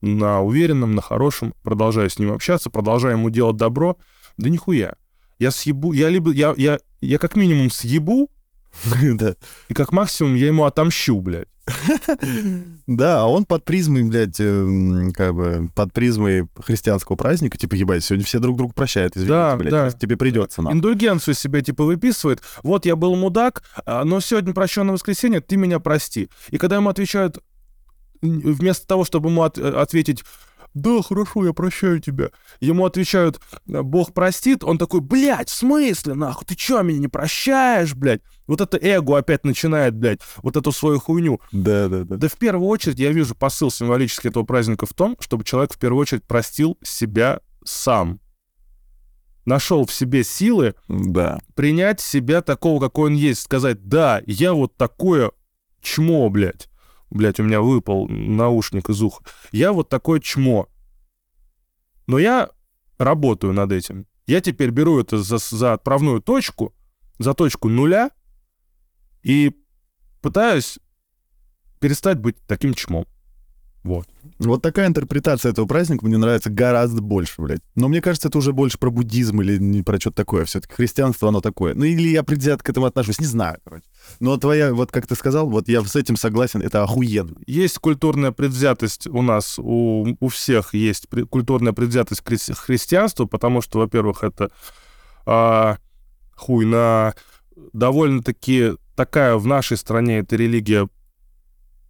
на 0.00 0.42
уверенном, 0.42 0.94
на 0.94 1.00
хорошем, 1.00 1.54
продолжаю 1.62 2.10
с 2.10 2.18
ним 2.18 2.32
общаться, 2.32 2.70
продолжаю 2.70 3.16
ему 3.16 3.30
делать 3.30 3.56
добро. 3.56 3.96
Да 4.36 4.50
нихуя. 4.50 4.96
Я 5.38 5.50
съебу, 5.50 5.92
я 5.92 6.08
либо, 6.08 6.32
я, 6.32 6.54
я, 6.56 6.78
я 7.00 7.18
как 7.18 7.36
минимум 7.36 7.70
съебу, 7.70 8.30
да. 9.14 9.34
И 9.68 9.74
как 9.74 9.92
максимум 9.92 10.34
я 10.34 10.46
ему 10.48 10.64
отомщу, 10.64 11.20
блядь. 11.20 11.48
Да, 12.86 13.22
а 13.22 13.26
он 13.26 13.46
под 13.46 13.64
призмой, 13.64 14.02
блядь, 14.04 14.36
э, 14.38 15.10
как 15.14 15.34
бы 15.34 15.70
под 15.74 15.92
призмой 15.92 16.46
христианского 16.58 17.16
праздника, 17.16 17.56
типа, 17.56 17.74
ебать, 17.74 18.04
сегодня 18.04 18.26
все 18.26 18.38
друг 18.38 18.58
друга 18.58 18.74
прощают, 18.74 19.16
извините, 19.16 19.32
да, 19.32 19.56
блядь, 19.56 19.70
да. 19.70 19.90
тебе 19.90 20.16
придется 20.16 20.60
нам. 20.60 20.74
Индульгенцию 20.74 21.34
себе, 21.34 21.62
типа, 21.62 21.84
выписывает. 21.84 22.42
Вот 22.62 22.84
я 22.84 22.96
был 22.96 23.16
мудак, 23.16 23.62
а, 23.86 24.04
но 24.04 24.20
сегодня 24.20 24.52
прощенное 24.52 24.92
воскресенье, 24.92 25.40
ты 25.40 25.56
меня 25.56 25.80
прости. 25.80 26.28
И 26.50 26.58
когда 26.58 26.76
ему 26.76 26.90
отвечают, 26.90 27.38
вместо 28.20 28.86
того, 28.86 29.04
чтобы 29.04 29.30
ему 29.30 29.42
от, 29.42 29.58
э, 29.58 29.68
ответить, 29.68 30.24
да, 30.74 31.02
хорошо, 31.02 31.46
я 31.46 31.52
прощаю 31.52 32.00
тебя. 32.00 32.30
Ему 32.58 32.84
отвечают, 32.84 33.40
Бог 33.64 34.12
простит. 34.12 34.64
Он 34.64 34.76
такой, 34.76 35.00
блядь, 35.00 35.48
в 35.48 35.54
смысле, 35.54 36.14
нахуй, 36.14 36.44
ты 36.46 36.56
чё, 36.56 36.82
меня 36.82 36.98
не 36.98 37.06
прощаешь, 37.06 37.94
блядь? 37.94 38.22
Вот 38.48 38.60
это 38.60 38.76
эго 38.76 39.16
опять 39.16 39.44
начинает, 39.44 39.94
блядь, 39.94 40.18
вот 40.42 40.56
эту 40.56 40.72
свою 40.72 40.98
хуйню. 40.98 41.40
Да, 41.52 41.88
да, 41.88 42.02
да. 42.02 42.16
Да 42.16 42.28
в 42.28 42.36
первую 42.36 42.68
очередь 42.68 42.98
я 42.98 43.12
вижу 43.12 43.36
посыл 43.36 43.70
символический 43.70 44.30
этого 44.30 44.42
праздника 44.42 44.84
в 44.86 44.92
том, 44.92 45.16
чтобы 45.20 45.44
человек 45.44 45.72
в 45.72 45.78
первую 45.78 46.02
очередь 46.02 46.24
простил 46.24 46.76
себя 46.82 47.40
сам. 47.64 48.18
Нашел 49.46 49.86
в 49.86 49.92
себе 49.92 50.24
силы 50.24 50.74
да. 50.88 51.38
принять 51.54 52.00
себя 52.00 52.42
такого, 52.42 52.80
какой 52.80 53.10
он 53.10 53.16
есть, 53.16 53.42
сказать, 53.42 53.86
да, 53.86 54.22
я 54.26 54.54
вот 54.54 54.76
такое 54.76 55.30
чмо, 55.80 56.28
блядь 56.30 56.68
блядь, 57.10 57.40
у 57.40 57.42
меня 57.42 57.60
выпал 57.60 58.08
наушник 58.08 58.88
из 58.90 59.02
уха. 59.02 59.24
Я 59.52 59.72
вот 59.72 59.88
такое 59.88 60.20
чмо. 60.20 60.68
Но 62.06 62.18
я 62.18 62.50
работаю 62.98 63.52
над 63.52 63.72
этим. 63.72 64.06
Я 64.26 64.40
теперь 64.40 64.70
беру 64.70 65.00
это 65.00 65.18
за, 65.18 65.38
за 65.38 65.74
отправную 65.74 66.20
точку, 66.20 66.74
за 67.18 67.34
точку 67.34 67.68
нуля, 67.68 68.10
и 69.22 69.52
пытаюсь 70.20 70.78
перестать 71.80 72.18
быть 72.18 72.36
таким 72.46 72.74
чмом. 72.74 73.06
Вот. 73.84 74.08
Вот 74.38 74.62
такая 74.62 74.86
интерпретация 74.86 75.52
этого 75.52 75.66
праздника 75.66 76.06
мне 76.06 76.16
нравится 76.16 76.48
гораздо 76.48 77.02
больше, 77.02 77.42
блядь. 77.42 77.60
Но 77.74 77.88
мне 77.88 78.00
кажется, 78.00 78.28
это 78.28 78.38
уже 78.38 78.54
больше 78.54 78.78
про 78.78 78.90
буддизм 78.90 79.42
или 79.42 79.58
не 79.58 79.82
про 79.82 80.00
что-то 80.00 80.16
такое. 80.16 80.46
Все-таки 80.46 80.74
христианство, 80.74 81.28
оно 81.28 81.42
такое. 81.42 81.74
Ну 81.74 81.84
или 81.84 82.08
я 82.08 82.22
предвзят 82.22 82.62
к 82.62 82.68
этому 82.70 82.86
отношусь, 82.86 83.20
не 83.20 83.26
знаю, 83.26 83.58
короче. 83.62 83.84
Но 84.20 84.38
твоя, 84.38 84.72
вот 84.72 84.90
как 84.90 85.06
ты 85.06 85.14
сказал, 85.14 85.50
вот 85.50 85.68
я 85.68 85.82
с 85.84 85.96
этим 85.96 86.16
согласен, 86.16 86.62
это 86.62 86.82
охуенно. 86.82 87.36
Есть 87.46 87.78
культурная 87.78 88.32
предвзятость 88.32 89.06
у 89.06 89.20
нас, 89.20 89.58
у, 89.58 90.16
у 90.18 90.28
всех 90.28 90.72
есть 90.72 91.06
культурная 91.28 91.74
предвзятость 91.74 92.22
к 92.22 92.56
христианству, 92.56 93.26
потому 93.26 93.60
что, 93.60 93.78
во-первых, 93.80 94.24
это 94.24 94.50
а, 95.26 95.76
хуй 96.34 96.64
на 96.64 97.14
довольно-таки 97.74 98.72
такая 98.96 99.36
в 99.36 99.46
нашей 99.46 99.76
стране 99.76 100.20
эта 100.20 100.36
религия 100.36 100.88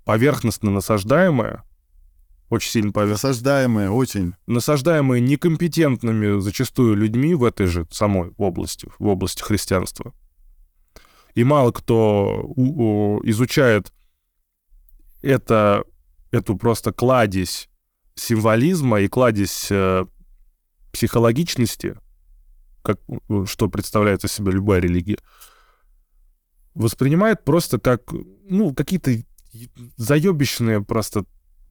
поверхностно 0.04 0.70
насаждаемая, 0.70 1.62
очень 2.50 2.70
сильно 2.70 2.92
поверхностно. 2.92 3.28
Насаждаемые, 3.28 3.90
очень. 3.90 4.34
Насаждаемые 4.46 5.20
некомпетентными 5.20 6.40
зачастую 6.40 6.96
людьми 6.96 7.34
в 7.34 7.44
этой 7.44 7.66
же 7.66 7.86
самой 7.90 8.32
области, 8.36 8.88
в 8.98 9.06
области 9.06 9.42
христианства. 9.42 10.12
И 11.34 11.42
мало 11.42 11.72
кто 11.72 12.52
изучает 13.24 13.92
это, 15.22 15.84
эту 16.30 16.56
просто 16.56 16.92
кладезь 16.92 17.68
символизма 18.14 19.00
и 19.00 19.08
кладезь 19.08 19.68
э, 19.70 20.04
психологичности, 20.92 21.98
как, 22.82 23.00
что 23.46 23.68
представляет 23.68 24.24
из 24.24 24.32
себя 24.32 24.52
любая 24.52 24.80
религия, 24.80 25.18
воспринимает 26.74 27.44
просто 27.44 27.80
как, 27.80 28.12
ну, 28.48 28.74
какие-то 28.74 29.10
заебищные 29.96 30.82
просто 30.82 31.24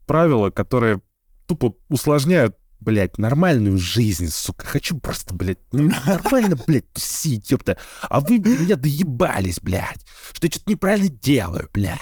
правила, 0.05 0.49
которые 0.49 1.01
тупо 1.47 1.75
усложняют, 1.89 2.55
блядь, 2.79 3.17
нормальную 3.17 3.77
жизнь, 3.77 4.27
сука. 4.27 4.65
Хочу 4.65 4.99
просто, 4.99 5.33
блядь, 5.33 5.59
нормально, 5.71 6.57
блядь, 6.67 6.91
тусить, 6.91 7.49
ёпта. 7.51 7.77
А 8.03 8.19
вы 8.19 8.39
меня 8.39 8.75
доебались, 8.75 9.59
блядь, 9.61 10.05
что 10.33 10.47
я 10.47 10.51
что-то 10.51 10.71
неправильно 10.71 11.09
делаю, 11.09 11.69
блядь. 11.73 11.99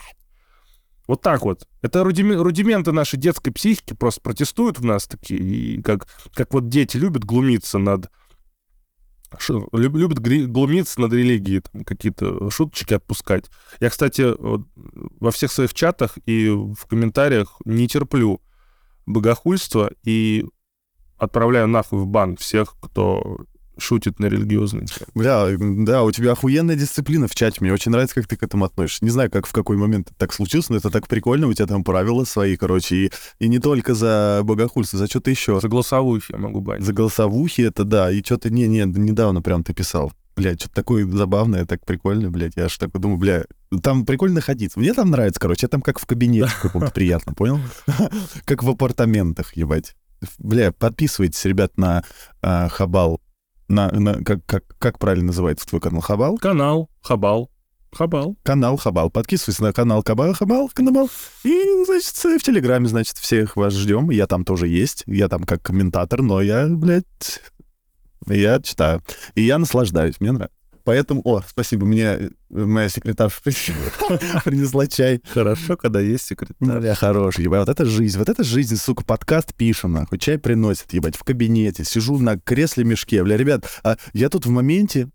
Вот 1.08 1.22
так 1.22 1.42
вот. 1.42 1.68
Это 1.82 2.04
рудименты 2.04 2.92
нашей 2.92 3.18
детской 3.18 3.52
психики 3.52 3.94
просто 3.94 4.22
протестуют 4.22 4.80
в 4.80 4.86
нас 4.86 5.08
такие, 5.08 5.40
и 5.40 5.82
как, 5.82 6.08
как 6.34 6.54
вот 6.54 6.70
дети 6.70 6.98
любят 6.98 7.26
глумиться 7.26 7.80
над 7.80 8.10
любят 9.72 10.20
глумиться 10.20 11.02
над 11.02 11.14
религией, 11.14 11.62
там, 11.62 11.84
какие-то 11.84 12.50
шуточки 12.50 12.94
отпускать. 12.94 13.46
Я, 13.80 13.90
кстати, 13.90 14.34
во 14.38 15.32
всех 15.32 15.52
своих 15.52 15.74
чатах 15.74 16.18
и 16.26 16.50
в 16.50 16.86
комментариях 16.88 17.58
не 17.66 17.88
терплю 17.88 18.42
богохульства 19.06 19.92
и 20.04 20.46
отправляю 21.18 21.68
нахуй 21.68 22.00
в 22.00 22.08
бан 22.08 22.36
всех, 22.36 22.76
кто 22.82 23.46
шутит 23.78 24.20
на 24.20 24.28
религиозные 24.28 24.86
темы. 24.86 25.08
Бля, 25.14 25.48
да, 25.58 26.04
у 26.04 26.12
тебя 26.12 26.32
охуенная 26.34 26.76
дисциплина 26.76 27.28
в 27.28 27.36
чате. 27.36 27.58
Мне 27.62 27.74
очень 27.74 27.92
нравится, 27.92 28.16
как 28.16 28.28
ты 28.28 28.38
к 28.38 28.44
этому 28.44 28.66
относишься. 28.66 29.04
Не 29.04 29.12
знаю, 29.12 29.32
как 29.32 29.48
в 29.48 29.52
какой 29.52 29.78
момент 29.78 30.10
так 30.18 30.34
случилось, 30.34 30.70
но 30.70 30.78
это 30.78 30.90
так 30.90 31.08
прикольно. 31.08 31.48
У 31.48 31.54
тебя 31.54 31.68
там 31.68 31.84
правила 31.84 32.24
свои, 32.24 32.56
короче. 32.58 32.96
И, 32.96 33.12
и 33.40 33.48
не 33.48 33.60
только 33.60 33.94
за 33.94 34.42
богохульство, 34.44 35.00
за 35.00 35.08
что-то 35.08 35.32
еще. 35.32 35.60
За 35.62 35.68
голосовухи 35.68 36.32
я 36.32 36.38
могу 36.38 36.62
банить. 36.62 36.86
За 36.86 36.94
голосовухи 36.94 37.62
это 37.62 37.84
да. 37.84 38.12
И 38.12 38.24
что-то 38.24 38.50
не, 38.50 38.68
не, 38.68 38.84
недавно 38.84 39.42
прям 39.42 39.64
ты 39.64 39.74
писал. 39.74 40.12
Блядь, 40.36 40.62
что-то 40.62 40.76
такое 40.76 41.06
забавное, 41.06 41.66
так 41.66 41.86
прикольно, 41.86 42.32
блядь. 42.32 42.56
Я 42.56 42.66
аж 42.66 42.78
такой 42.78 43.02
думаю, 43.02 43.18
бля, 43.18 43.44
там 43.84 44.06
прикольно 44.06 44.36
находиться. 44.36 44.80
Мне 44.80 44.94
там 44.94 45.12
нравится, 45.12 45.40
короче, 45.40 45.66
я 45.66 45.70
там 45.70 45.82
как 45.82 46.00
в 46.00 46.06
кабинете 46.06 46.50
каком-то 46.62 46.92
приятно, 46.92 47.34
понял? 47.34 47.60
Как 48.46 48.64
в 48.64 48.70
апартаментах, 48.70 49.56
ебать. 49.56 49.96
Бля, 50.38 50.72
подписывайтесь, 50.72 51.44
ребят, 51.46 51.78
на 51.78 52.04
э, 52.42 52.70
Хабал 52.70 53.20
на, 53.72 53.92
на 53.92 54.24
как, 54.24 54.46
как, 54.46 54.64
как 54.78 55.00
правильно 55.00 55.28
называется 55.28 55.66
твой 55.68 55.82
канал? 55.82 56.02
Хабал? 56.02 56.38
Канал 56.38 56.90
Хабал. 57.02 57.50
Хабал. 57.92 58.38
Канал 58.44 58.78
Хабал. 58.78 59.10
Подписывайтесь 59.10 59.60
на 59.60 59.74
канал 59.74 60.04
Хабал, 60.06 60.34
Хабал, 60.34 60.70
канал. 60.74 61.10
И, 61.44 61.84
значит, 61.86 62.16
в 62.16 62.44
Телеграме, 62.44 62.88
значит, 62.88 63.18
всех 63.18 63.56
вас 63.56 63.74
ждем. 63.74 64.10
Я 64.12 64.28
там 64.28 64.46
тоже 64.46 64.68
есть. 64.68 65.04
Я 65.08 65.28
там 65.28 65.44
как 65.44 65.62
комментатор, 65.62 66.22
но 66.22 66.42
я, 66.42 66.68
блядь, 66.68 67.42
я 68.28 68.62
читаю. 68.62 69.02
И 69.36 69.42
я 69.42 69.58
наслаждаюсь. 69.58 70.20
Мне 70.20 70.32
нравится. 70.32 70.61
Поэтому, 70.84 71.22
о, 71.24 71.42
спасибо, 71.48 71.86
мне 71.86 72.32
моя 72.50 72.90
секретарша 72.90 73.42
принесла 74.44 74.88
чай. 74.88 75.22
Хорошо, 75.28 75.78
когда 75.78 76.00
есть 76.00 76.26
секретарь. 76.26 76.80
Бля, 76.80 76.96
хороший, 76.96 77.46
ебать, 77.46 77.60
вот 77.62 77.70
это 77.70 77.86
жизнь, 77.86 78.18
вот 78.18 78.30
это 78.30 78.44
жизнь, 78.44 78.76
сука, 78.76 79.04
подкаст 79.04 79.54
пишем, 79.54 79.94
нахуй, 79.94 80.20
чай 80.20 80.38
приносит, 80.38 80.94
ебать, 80.94 81.16
в 81.16 81.24
кабинете, 81.24 81.84
сижу 81.84 82.18
на 82.18 82.38
кресле-мешке, 82.38 83.24
бля, 83.24 83.38
ребят, 83.38 83.66
а 83.84 83.98
я 84.14 84.30
тут 84.30 84.46
в 84.46 84.50
моменте 84.50 85.10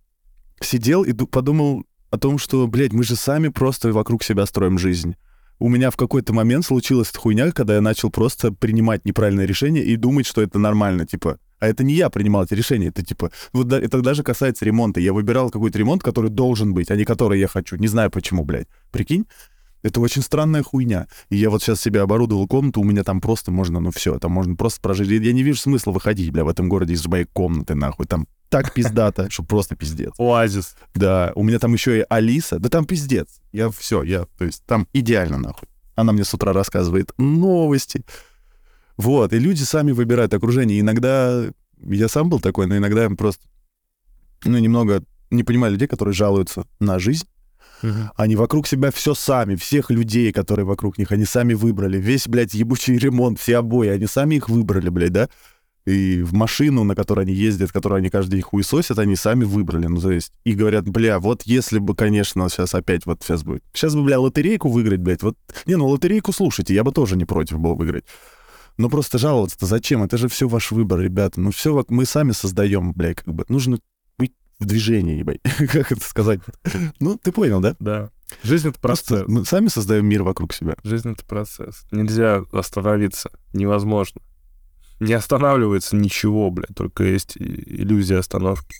сидел 0.61 1.03
и 1.03 1.13
подумал 1.13 1.85
о 2.11 2.19
том, 2.19 2.39
что, 2.39 2.67
блядь, 2.67 2.93
мы 2.93 3.05
же 3.05 3.17
сами 3.17 3.49
просто 3.49 3.93
вокруг 3.93 4.23
себя 4.23 4.47
строим 4.47 4.79
жизнь. 4.79 5.17
У 5.59 5.69
меня 5.69 5.91
в 5.91 5.97
какой-то 5.97 6.33
момент 6.33 6.67
случилась 6.67 7.11
эта 7.11 7.19
хуйня, 7.19 7.51
когда 7.51 7.77
я 7.77 7.81
начал 7.81 8.11
просто 8.11 8.53
принимать 8.53 9.05
неправильное 9.05 9.47
решение 9.47 9.83
и 9.83 9.97
думать, 9.97 10.27
что 10.27 10.43
это 10.43 10.59
нормально, 10.59 11.07
типа, 11.07 11.39
а 11.59 11.67
это 11.69 11.85
не 11.85 11.95
я 11.95 12.11
принимал 12.11 12.45
эти 12.45 12.55
решения, 12.55 12.89
это 12.89 13.05
типа... 13.05 13.31
Вот 13.53 13.73
это 13.73 14.01
даже 14.03 14.23
касается 14.23 14.65
ремонта. 14.65 15.01
Я 15.01 15.13
выбирал 15.13 15.51
какой-то 15.51 15.79
ремонт, 15.79 16.03
который 16.03 16.31
должен 16.31 16.75
быть, 16.75 16.91
а 16.91 16.97
не 16.97 17.05
который 17.05 17.41
я 17.41 17.49
хочу. 17.49 17.77
Не 17.77 17.89
знаю 17.89 18.11
почему, 18.11 18.45
блядь. 18.45 18.69
Прикинь? 18.91 19.27
Это 19.83 20.01
очень 20.01 20.23
странная 20.23 20.63
хуйня. 20.63 21.07
И 21.31 21.37
я 21.37 21.49
вот 21.49 21.63
сейчас 21.63 21.81
себе 21.81 22.01
оборудовал 22.01 22.49
комнату, 22.49 22.81
у 22.81 22.85
меня 22.85 23.05
там 23.05 23.21
просто 23.21 23.53
можно, 23.53 23.79
ну 23.79 23.93
все, 23.93 24.19
там 24.19 24.33
можно 24.33 24.57
просто 24.57 24.81
прожить. 24.81 25.09
Я 25.09 25.33
не 25.33 25.45
вижу 25.45 25.61
смысла 25.61 25.93
выходить, 25.93 26.33
бля, 26.33 26.45
в 26.45 26.49
этом 26.49 26.69
городе 26.69 26.95
из 26.95 27.07
моей 27.07 27.25
комнаты, 27.25 27.75
нахуй. 27.75 28.07
Там 28.07 28.27
так 28.49 28.73
пиздато, 28.75 29.31
что 29.31 29.45
просто 29.45 29.77
пиздец. 29.77 30.13
Оазис. 30.19 30.77
Да, 30.95 31.33
у 31.37 31.45
меня 31.45 31.59
там 31.59 31.73
еще 31.73 32.01
и 32.01 32.05
Алиса. 32.09 32.59
Да 32.59 32.69
там 32.69 32.85
пиздец. 32.85 33.41
Я 33.53 33.71
все, 33.71 34.03
я, 34.03 34.27
то 34.39 34.45
есть 34.45 34.65
там 34.67 34.89
идеально, 34.93 35.39
нахуй. 35.39 35.69
Она 35.95 36.13
мне 36.13 36.25
с 36.25 36.35
утра 36.35 36.53
рассказывает 36.53 37.13
новости. 37.17 38.05
Вот, 38.97 39.33
и 39.33 39.39
люди 39.39 39.63
сами 39.63 39.93
выбирают 39.93 40.33
окружение. 40.33 40.81
Иногда 40.81 41.45
я 41.83 42.09
сам 42.09 42.29
был 42.29 42.41
такой, 42.41 42.67
но 42.67 42.77
иногда 42.77 43.09
просто, 43.11 43.45
ну, 44.45 44.59
немного 44.59 45.03
не 45.31 45.43
понимаю 45.43 45.73
людей, 45.73 45.89
которые 45.89 46.15
жалуются 46.15 46.67
на 46.81 46.99
жизнь. 46.99 47.27
Угу. 47.83 48.11
Они 48.17 48.37
вокруг 48.37 48.67
себя 48.67 48.91
все 48.91 49.15
сами, 49.15 49.55
всех 49.57 49.91
людей, 49.91 50.33
которые 50.33 50.65
вокруг 50.65 50.99
них, 50.99 51.13
они 51.13 51.25
сами 51.25 51.55
выбрали. 51.55 51.99
Весь, 51.99 52.27
блядь, 52.27 52.55
ебучий 52.55 52.97
ремонт, 52.97 53.39
все 53.39 53.59
обои, 53.59 53.89
они 53.89 54.07
сами 54.07 54.37
их 54.37 54.49
выбрали, 54.49 54.89
блядь, 54.89 55.13
да? 55.13 55.29
И 55.85 56.23
в 56.23 56.33
машину, 56.33 56.83
на 56.83 56.97
которой 56.97 57.27
они 57.27 57.33
ездят, 57.33 57.71
которую 57.71 57.99
они 57.99 58.11
каждый 58.11 58.33
день 58.33 58.43
хуесосят, 58.43 58.99
они 58.99 59.15
сами 59.15 59.45
выбрали. 59.45 59.87
Ну, 59.87 60.01
то 60.01 60.11
есть, 60.11 60.33
и 60.45 60.53
говорят, 60.53 60.89
бля, 60.89 61.21
вот 61.21 61.43
если 61.45 61.79
бы, 61.79 61.95
конечно, 61.95 62.49
сейчас 62.49 62.75
опять 62.75 63.07
вот 63.07 63.23
сейчас 63.23 63.45
будет. 63.45 63.63
Сейчас 63.73 63.95
бы, 63.95 64.03
бля, 64.03 64.19
лотерейку 64.19 64.69
выиграть, 64.69 65.01
блядь, 65.01 65.23
вот. 65.23 65.37
Не, 65.65 65.77
ну, 65.77 65.87
лотерейку 65.87 66.33
слушайте, 66.33 66.75
я 66.75 66.83
бы 66.83 66.91
тоже 66.91 67.17
не 67.17 67.25
против 67.25 67.61
был 67.61 67.77
выиграть. 67.77 68.05
Ну 68.79 68.91
просто 68.91 69.17
жаловаться-то 69.19 69.67
зачем? 69.67 70.03
Это 70.03 70.19
же 70.19 70.29
все 70.29 70.49
ваш 70.49 70.71
выбор, 70.71 71.01
ребята. 71.01 71.41
Ну 71.41 71.51
все 71.51 71.85
мы 71.89 72.05
сами 72.05 72.33
создаем, 72.33 72.93
блядь, 72.93 73.17
как 73.17 73.35
бы. 73.35 73.45
Нужно 73.49 73.79
быть 74.19 74.35
в 74.59 74.67
движении, 74.67 75.23
блядь. 75.23 75.41
как 75.73 75.93
это 75.93 76.05
сказать? 76.05 76.41
ну, 77.01 77.17
ты 77.17 77.33
понял, 77.33 77.61
да? 77.61 77.75
Да. 77.79 78.11
Жизнь— 78.43 78.69
это 78.71 78.79
процесс. 78.79 79.07
Просто 79.07 79.33
мы 79.33 79.45
сами 79.45 79.69
создаем 79.69 80.07
мир 80.07 80.23
вокруг 80.23 80.53
себя. 80.53 80.77
Жизнь— 80.83 81.11
это 81.13 81.25
процесс. 81.25 81.87
Нельзя 81.91 82.43
остановиться. 82.53 83.31
Невозможно. 83.55 84.21
Не 85.01 85.15
останавливается 85.15 85.97
ничего, 85.97 86.51
блядь, 86.51 86.75
только 86.75 87.05
есть 87.05 87.37
иллюзия 87.37 88.19
остановки. 88.19 88.77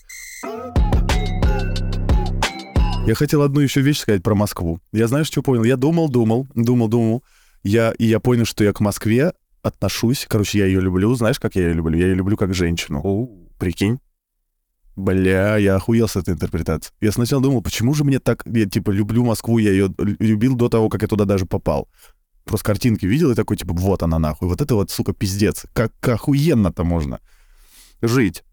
Я 3.07 3.15
хотел 3.15 3.41
одну 3.41 3.61
еще 3.61 3.81
вещь 3.81 3.99
сказать 3.99 4.21
про 4.21 4.35
Москву. 4.35 4.79
Я 4.91 5.07
знаешь, 5.07 5.27
что 5.27 5.41
понял? 5.41 5.63
Я 5.63 5.77
думал, 5.77 6.09
думал, 6.09 6.47
думал, 6.53 6.87
думал. 6.87 7.23
Я, 7.63 7.91
и 7.91 8.05
я 8.05 8.19
понял, 8.19 8.45
что 8.45 8.63
я 8.63 8.73
к 8.73 8.79
Москве 8.79 9.31
отношусь. 9.61 10.25
Короче, 10.29 10.59
я 10.59 10.65
ее 10.65 10.81
люблю. 10.81 11.13
Знаешь, 11.15 11.39
как 11.39 11.55
я 11.55 11.63
ее 11.63 11.73
люблю? 11.73 11.97
Я 11.97 12.07
ее 12.07 12.15
люблю 12.15 12.37
как 12.37 12.53
женщину. 12.53 13.01
О, 13.03 13.29
прикинь. 13.57 13.99
Бля, 14.95 15.57
я 15.57 15.75
охуел 15.75 16.07
с 16.07 16.15
этой 16.15 16.33
интерпретацией. 16.33 16.93
Я 17.01 17.11
сначала 17.11 17.41
думал, 17.41 17.61
почему 17.61 17.93
же 17.93 18.03
мне 18.03 18.19
так... 18.19 18.43
Я, 18.47 18.65
типа, 18.65 18.89
люблю 18.89 19.23
Москву, 19.23 19.59
я 19.59 19.71
ее 19.71 19.93
любил 19.97 20.55
до 20.55 20.69
того, 20.69 20.89
как 20.89 21.03
я 21.03 21.07
туда 21.07 21.25
даже 21.25 21.45
попал. 21.45 21.87
Просто 22.45 22.65
картинки 22.65 23.05
видел 23.05 23.29
и 23.31 23.35
такой, 23.35 23.57
типа, 23.57 23.73
вот 23.73 24.01
она 24.01 24.17
нахуй. 24.17 24.47
Вот 24.47 24.59
это 24.59 24.73
вот, 24.73 24.89
сука, 24.89 25.13
пиздец. 25.13 25.65
Как, 25.73 25.91
как 25.99 26.15
охуенно-то 26.15 26.83
можно 26.83 27.19
жить. 28.01 28.43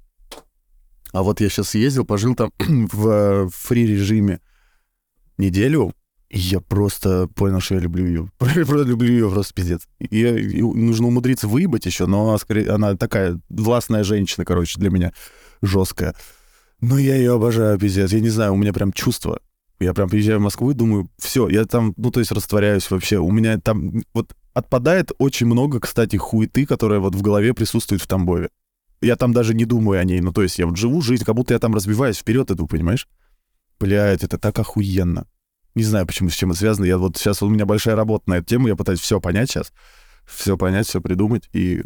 А 1.13 1.23
вот 1.23 1.41
я 1.41 1.49
сейчас 1.49 1.75
ездил, 1.75 2.05
пожил 2.05 2.35
там 2.35 2.53
в 2.59 3.49
фри-режиме 3.51 4.41
неделю, 5.39 5.95
я 6.37 6.61
просто 6.61 7.29
понял, 7.29 7.61
что 7.61 7.75
я 7.77 7.81
люблю 7.81 8.07
ее. 8.07 8.31
просто 8.39 8.83
люблю 8.83 9.09
ее, 9.09 9.31
просто 9.31 9.55
пиздец. 9.55 9.87
И, 10.01 10.21
и 10.21 10.63
нужно 10.63 11.07
умудриться 11.07 11.47
выебать 11.47 11.87
еще, 11.87 12.07
но 12.07 12.29
она, 12.29 12.39
скорее, 12.39 12.71
она 12.71 12.97
такая 12.97 13.41
властная 13.49 14.03
женщина, 14.03 14.45
короче, 14.45 14.81
для 14.81 14.91
меня 14.91 15.13
жесткая. 15.63 16.15
Но 16.81 16.99
я 16.99 17.15
ее 17.15 17.35
обожаю, 17.35 17.79
пиздец. 17.79 18.13
Я 18.13 18.21
не 18.21 18.31
знаю, 18.31 18.55
у 18.55 18.57
меня 18.57 18.73
прям 18.73 18.93
чувство. 18.93 19.41
Я 19.79 19.95
прям 19.95 20.09
приезжаю 20.09 20.41
в 20.41 20.43
Москву 20.43 20.71
и 20.73 20.75
думаю, 20.75 21.09
все, 21.19 21.49
я 21.49 21.65
там, 21.67 21.95
ну, 21.97 22.11
то 22.11 22.21
есть 22.21 22.33
растворяюсь 22.33 22.91
вообще. 22.91 23.19
У 23.19 23.31
меня 23.31 23.59
там 23.61 24.03
вот 24.13 24.35
отпадает 24.55 25.13
очень 25.19 25.47
много, 25.47 25.79
кстати, 25.79 26.17
хуеты, 26.17 26.67
которая 26.67 26.99
вот 26.99 27.15
в 27.15 27.23
голове 27.23 27.55
присутствует 27.55 28.03
в 28.03 28.07
Тамбове. 28.09 28.49
Я 29.01 29.17
там 29.17 29.33
даже 29.33 29.55
не 29.55 29.67
думаю 29.67 30.01
о 30.01 30.05
ней. 30.05 30.21
Ну, 30.21 30.33
то 30.33 30.43
есть 30.43 30.59
я 30.59 30.67
вот 30.67 30.77
живу 30.77 31.01
жизнь, 31.01 31.25
как 31.25 31.37
будто 31.37 31.55
я 31.55 31.61
там 31.61 31.75
разбиваюсь, 31.75 32.19
вперед 32.19 32.51
иду, 32.51 32.67
понимаешь? 32.67 33.09
Блядь, 33.79 34.25
это 34.25 34.39
так 34.39 34.59
охуенно. 34.59 35.27
Не 35.75 35.83
знаю, 35.83 36.07
почему, 36.07 36.31
с 36.31 36.35
чем 36.35 36.51
это 36.51 36.61
связано. 36.61 36.85
Я 36.85 36.99
вот 36.99 37.17
сейчас 37.17 37.43
у 37.43 37.49
меня 37.49 37.67
большая 37.67 37.97
работа 37.97 38.31
на 38.31 38.35
эту 38.35 38.47
тему, 38.47 38.69
я 38.69 38.77
пытаюсь 38.77 39.01
все 39.01 39.21
понять 39.21 39.51
сейчас, 39.51 39.73
все 40.25 40.57
понять, 40.57 40.87
все 40.87 41.01
придумать 41.01 41.49
и 41.53 41.83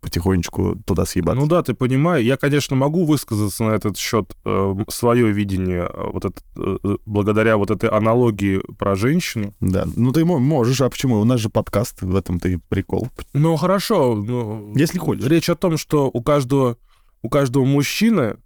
потихонечку 0.00 0.76
туда 0.86 1.04
съебаться. 1.04 1.40
Ну 1.40 1.46
да, 1.46 1.62
ты 1.62 1.74
понимаешь. 1.74 2.24
Я, 2.24 2.36
конечно, 2.36 2.76
могу 2.76 3.04
высказаться 3.04 3.64
на 3.64 3.70
этот 3.70 3.96
счет 3.96 4.36
э, 4.44 4.74
свое 4.88 5.32
видение, 5.32 5.88
э, 5.92 6.10
вот 6.12 6.24
это, 6.24 6.40
э, 6.56 6.96
благодаря 7.04 7.56
вот 7.56 7.70
этой 7.70 7.88
аналогии 7.88 8.60
про 8.78 8.94
женщину. 8.94 9.54
Да, 9.60 9.86
ну 9.96 10.12
ты 10.12 10.24
можешь, 10.24 10.80
а 10.80 10.90
почему? 10.90 11.20
У 11.20 11.24
нас 11.24 11.40
же 11.40 11.48
подкаст, 11.48 12.02
в 12.02 12.14
этом 12.14 12.38
ты 12.38 12.60
прикол. 12.68 13.08
Ну 13.32 13.56
хорошо. 13.56 14.14
Ну, 14.14 14.72
Если 14.76 14.98
хочешь. 14.98 15.26
Речь 15.26 15.48
о 15.48 15.56
том, 15.56 15.76
что 15.76 16.10
у 16.12 16.22
каждого, 16.22 16.76
у 17.22 17.28
каждого 17.28 17.64
мужчины 17.64 18.36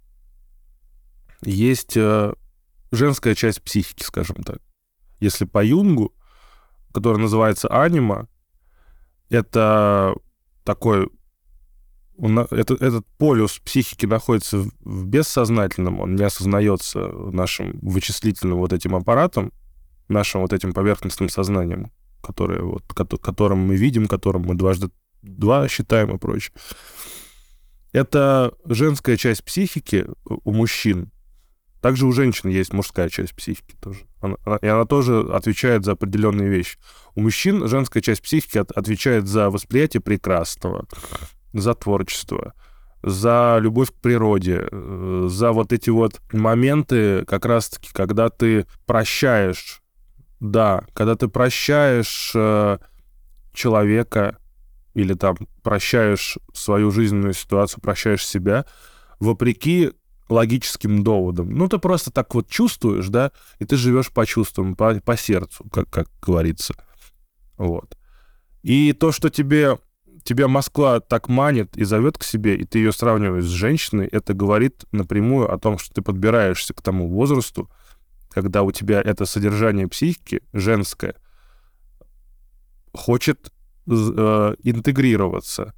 есть 1.43 1.95
э, 1.95 2.33
женская 2.91 3.35
часть 3.35 3.61
психики, 3.61 4.03
скажем 4.03 4.37
так 4.37 4.59
если 5.23 5.45
по 5.45 5.63
Юнгу, 5.63 6.13
который 6.93 7.17
называется 7.17 7.67
анима, 7.69 8.27
это 9.29 10.13
такой 10.63 11.09
это, 12.51 12.75
этот 12.75 13.05
полюс 13.17 13.59
психики 13.59 14.05
находится 14.05 14.57
в 14.57 15.05
бессознательном, 15.05 15.99
он 15.99 16.15
не 16.15 16.23
осознается 16.23 17.07
нашим 17.07 17.79
вычислительным 17.81 18.59
вот 18.59 18.71
этим 18.71 18.95
аппаратом, 18.95 19.51
нашим 20.09 20.41
вот 20.41 20.53
этим 20.53 20.73
поверхностным 20.73 21.29
сознанием, 21.29 21.91
которое, 22.21 22.61
вот, 22.61 22.83
которым 22.93 23.65
мы 23.65 23.75
видим, 23.75 24.07
которым 24.07 24.43
мы 24.43 24.55
дважды 24.55 24.91
два 25.23 25.67
считаем 25.67 26.15
и 26.15 26.19
прочее. 26.19 26.53
Это 27.93 28.53
женская 28.65 29.17
часть 29.17 29.43
психики 29.43 30.05
у 30.25 30.51
мужчин, 30.51 31.11
также 31.83 32.05
у 32.05 32.13
женщин 32.13 32.49
есть 32.49 32.71
мужская 32.71 33.09
часть 33.09 33.35
психики 33.35 33.75
тоже. 33.81 33.99
Она, 34.21 34.37
и 34.61 34.67
она 34.67 34.85
тоже 34.85 35.19
отвечает 35.33 35.83
за 35.83 35.91
определенные 35.91 36.47
вещи. 36.47 36.77
У 37.13 37.19
мужчин 37.19 37.67
женская 37.67 37.99
часть 37.99 38.21
психики 38.21 38.57
от, 38.57 38.71
отвечает 38.71 39.27
за 39.27 39.49
восприятие 39.49 39.99
прекрасного, 39.99 40.85
за 41.51 41.73
творчество, 41.73 42.53
за 43.01 43.57
любовь 43.59 43.89
к 43.89 43.95
природе, 43.95 44.65
э, 44.71 45.27
за 45.29 45.51
вот 45.51 45.73
эти 45.73 45.89
вот 45.89 46.21
моменты, 46.31 47.25
как 47.25 47.45
раз-таки, 47.45 47.89
когда 47.91 48.29
ты 48.29 48.65
прощаешь, 48.85 49.81
да, 50.39 50.85
когда 50.93 51.17
ты 51.17 51.27
прощаешь 51.27 52.31
э, 52.33 52.77
человека 53.53 54.37
или 54.93 55.15
там 55.15 55.35
прощаешь 55.61 56.37
свою 56.53 56.91
жизненную 56.91 57.33
ситуацию, 57.33 57.81
прощаешь 57.81 58.25
себя, 58.25 58.65
вопреки 59.19 59.91
логическим 60.29 61.03
доводом. 61.03 61.51
Ну, 61.51 61.67
ты 61.67 61.77
просто 61.77 62.11
так 62.11 62.33
вот 62.35 62.47
чувствуешь, 62.47 63.07
да, 63.07 63.31
и 63.59 63.65
ты 63.65 63.75
живешь 63.75 64.11
по 64.11 64.25
чувствам, 64.25 64.75
по, 64.75 64.99
по 65.01 65.17
сердцу, 65.17 65.65
как, 65.71 65.89
как 65.89 66.09
говорится. 66.21 66.75
Вот. 67.57 67.97
И 68.61 68.93
то, 68.93 69.11
что 69.11 69.29
тебе, 69.29 69.77
тебя 70.23 70.47
Москва 70.47 70.99
так 70.99 71.27
манит 71.27 71.75
и 71.77 71.83
зовет 71.83 72.17
к 72.17 72.23
себе, 72.23 72.55
и 72.55 72.65
ты 72.65 72.79
ее 72.79 72.91
сравниваешь 72.91 73.45
с 73.45 73.49
женщиной, 73.49 74.07
это 74.07 74.33
говорит 74.33 74.85
напрямую 74.91 75.51
о 75.51 75.57
том, 75.59 75.77
что 75.77 75.93
ты 75.93 76.01
подбираешься 76.01 76.73
к 76.73 76.81
тому 76.81 77.07
возрасту, 77.09 77.69
когда 78.29 78.63
у 78.63 78.71
тебя 78.71 79.01
это 79.01 79.25
содержание 79.25 79.87
психики 79.87 80.41
женское 80.53 81.15
хочет 82.93 83.51
э, 83.87 84.55
интегрироваться 84.63 85.73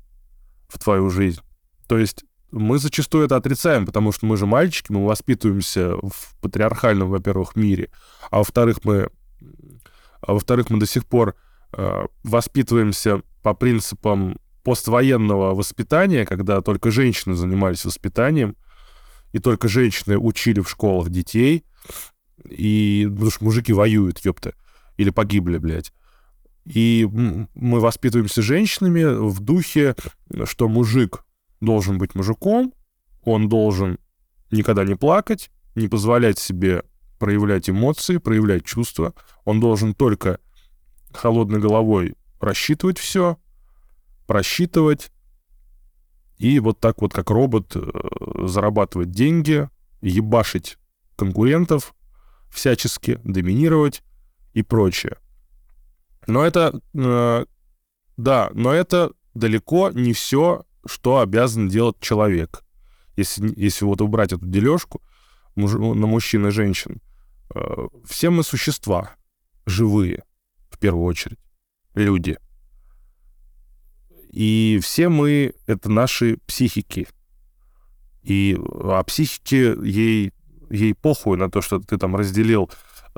в 0.67 0.79
твою 0.79 1.09
жизнь. 1.09 1.41
То 1.87 1.97
есть 1.97 2.25
мы 2.51 2.77
зачастую 2.77 3.25
это 3.25 3.35
отрицаем, 3.35 3.85
потому 3.85 4.11
что 4.11 4.25
мы 4.25 4.37
же 4.37 4.45
мальчики, 4.45 4.91
мы 4.91 5.05
воспитываемся 5.05 5.95
в 5.97 6.35
патриархальном, 6.41 7.09
во-первых, 7.09 7.55
мире, 7.55 7.89
а 8.31 8.39
во-вторых, 8.39 8.79
мы, 8.83 9.09
а 10.21 10.33
во-вторых, 10.33 10.69
мы 10.69 10.79
до 10.79 10.85
сих 10.85 11.05
пор 11.05 11.35
э, 11.73 12.05
воспитываемся 12.23 13.21
по 13.41 13.53
принципам 13.53 14.37
поствоенного 14.63 15.53
воспитания, 15.53 16.25
когда 16.25 16.61
только 16.61 16.91
женщины 16.91 17.35
занимались 17.35 17.85
воспитанием, 17.85 18.55
и 19.31 19.39
только 19.39 19.67
женщины 19.67 20.17
учили 20.17 20.61
в 20.61 20.69
школах 20.69 21.09
детей, 21.09 21.65
и 22.49 23.07
потому 23.11 23.31
что 23.31 23.43
мужики 23.43 23.73
воюют, 23.73 24.19
ёпта, 24.19 24.53
или 24.97 25.09
погибли, 25.09 25.57
блядь. 25.57 25.91
И 26.65 27.07
мы 27.11 27.79
воспитываемся 27.79 28.41
женщинами 28.41 29.03
в 29.03 29.39
духе, 29.39 29.95
что 30.45 30.67
мужик 30.67 31.24
должен 31.65 31.97
быть 31.97 32.15
мужиком, 32.15 32.73
он 33.23 33.49
должен 33.49 33.99
никогда 34.51 34.85
не 34.85 34.95
плакать, 34.95 35.51
не 35.75 35.87
позволять 35.87 36.39
себе 36.39 36.83
проявлять 37.19 37.69
эмоции, 37.69 38.17
проявлять 38.17 38.65
чувства. 38.65 39.13
Он 39.43 39.59
должен 39.59 39.93
только 39.93 40.39
холодной 41.11 41.59
головой 41.59 42.15
рассчитывать 42.39 42.97
все, 42.97 43.37
просчитывать, 44.27 45.11
и 46.37 46.59
вот 46.59 46.79
так 46.79 47.01
вот, 47.01 47.13
как 47.13 47.29
робот, 47.29 47.75
э, 47.75 48.47
зарабатывать 48.47 49.11
деньги, 49.11 49.69
ебашить 50.01 50.77
конкурентов 51.15 51.95
всячески, 52.49 53.19
доминировать 53.23 54.03
и 54.53 54.61
прочее. 54.61 55.17
Но 56.27 56.45
это, 56.45 56.79
э, 56.93 57.45
да, 58.17 58.49
но 58.53 58.73
это 58.73 59.11
далеко 59.33 59.91
не 59.91 60.13
все, 60.13 60.65
что 60.85 61.19
обязан 61.19 61.67
делать 61.67 61.99
человек. 61.99 62.63
Если, 63.15 63.53
если 63.55 63.85
вот 63.85 64.01
убрать 64.01 64.33
эту 64.33 64.45
дележку 64.45 65.01
муж, 65.55 65.73
на 65.73 66.07
мужчин 66.07 66.47
и 66.47 66.51
женщин, 66.51 67.01
э, 67.53 67.87
все 68.05 68.29
мы 68.29 68.43
существа 68.43 69.11
живые, 69.65 70.23
в 70.69 70.77
первую 70.77 71.05
очередь, 71.05 71.39
люди. 71.93 72.37
И 74.31 74.79
все 74.83 75.09
мы— 75.09 75.53
это 75.67 75.89
наши 75.89 76.37
психики. 76.45 77.07
И 78.23 78.57
а 78.81 79.03
психике 79.03 79.75
ей, 79.81 80.33
ей 80.69 80.93
похуй 80.93 81.37
на 81.37 81.49
то, 81.49 81.61
что 81.61 81.79
ты 81.79 81.97
там 81.97 82.15
разделил 82.15 82.69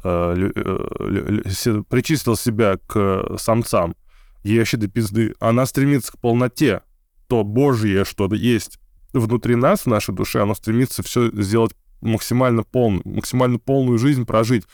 Э, 0.03 0.51
э, 0.55 1.82
причислил 1.89 2.36
себя 2.36 2.78
к 2.86 3.36
самцам, 3.39 3.95
ей 4.43 4.59
вообще 4.59 4.78
до 4.78 4.88
пизды. 4.88 5.34
Она 5.39 5.65
стремится 5.65 6.11
к 6.11 6.20
полноте. 6.20 6.82
То 7.28 7.43
Божье, 7.43 8.05
что 8.05 8.34
есть 8.34 8.80
внутри 9.13 9.55
нас, 9.55 9.82
в 9.82 9.88
нашей 9.88 10.15
душе, 10.15 10.41
оно 10.41 10.55
стремится 10.55 11.03
все 11.03 11.30
сделать 11.32 11.73
максимально 12.01 12.63
полным, 12.63 13.01
максимально 13.05 13.59
полную 13.59 13.97
жизнь 13.97 14.25
прожить 14.25 14.65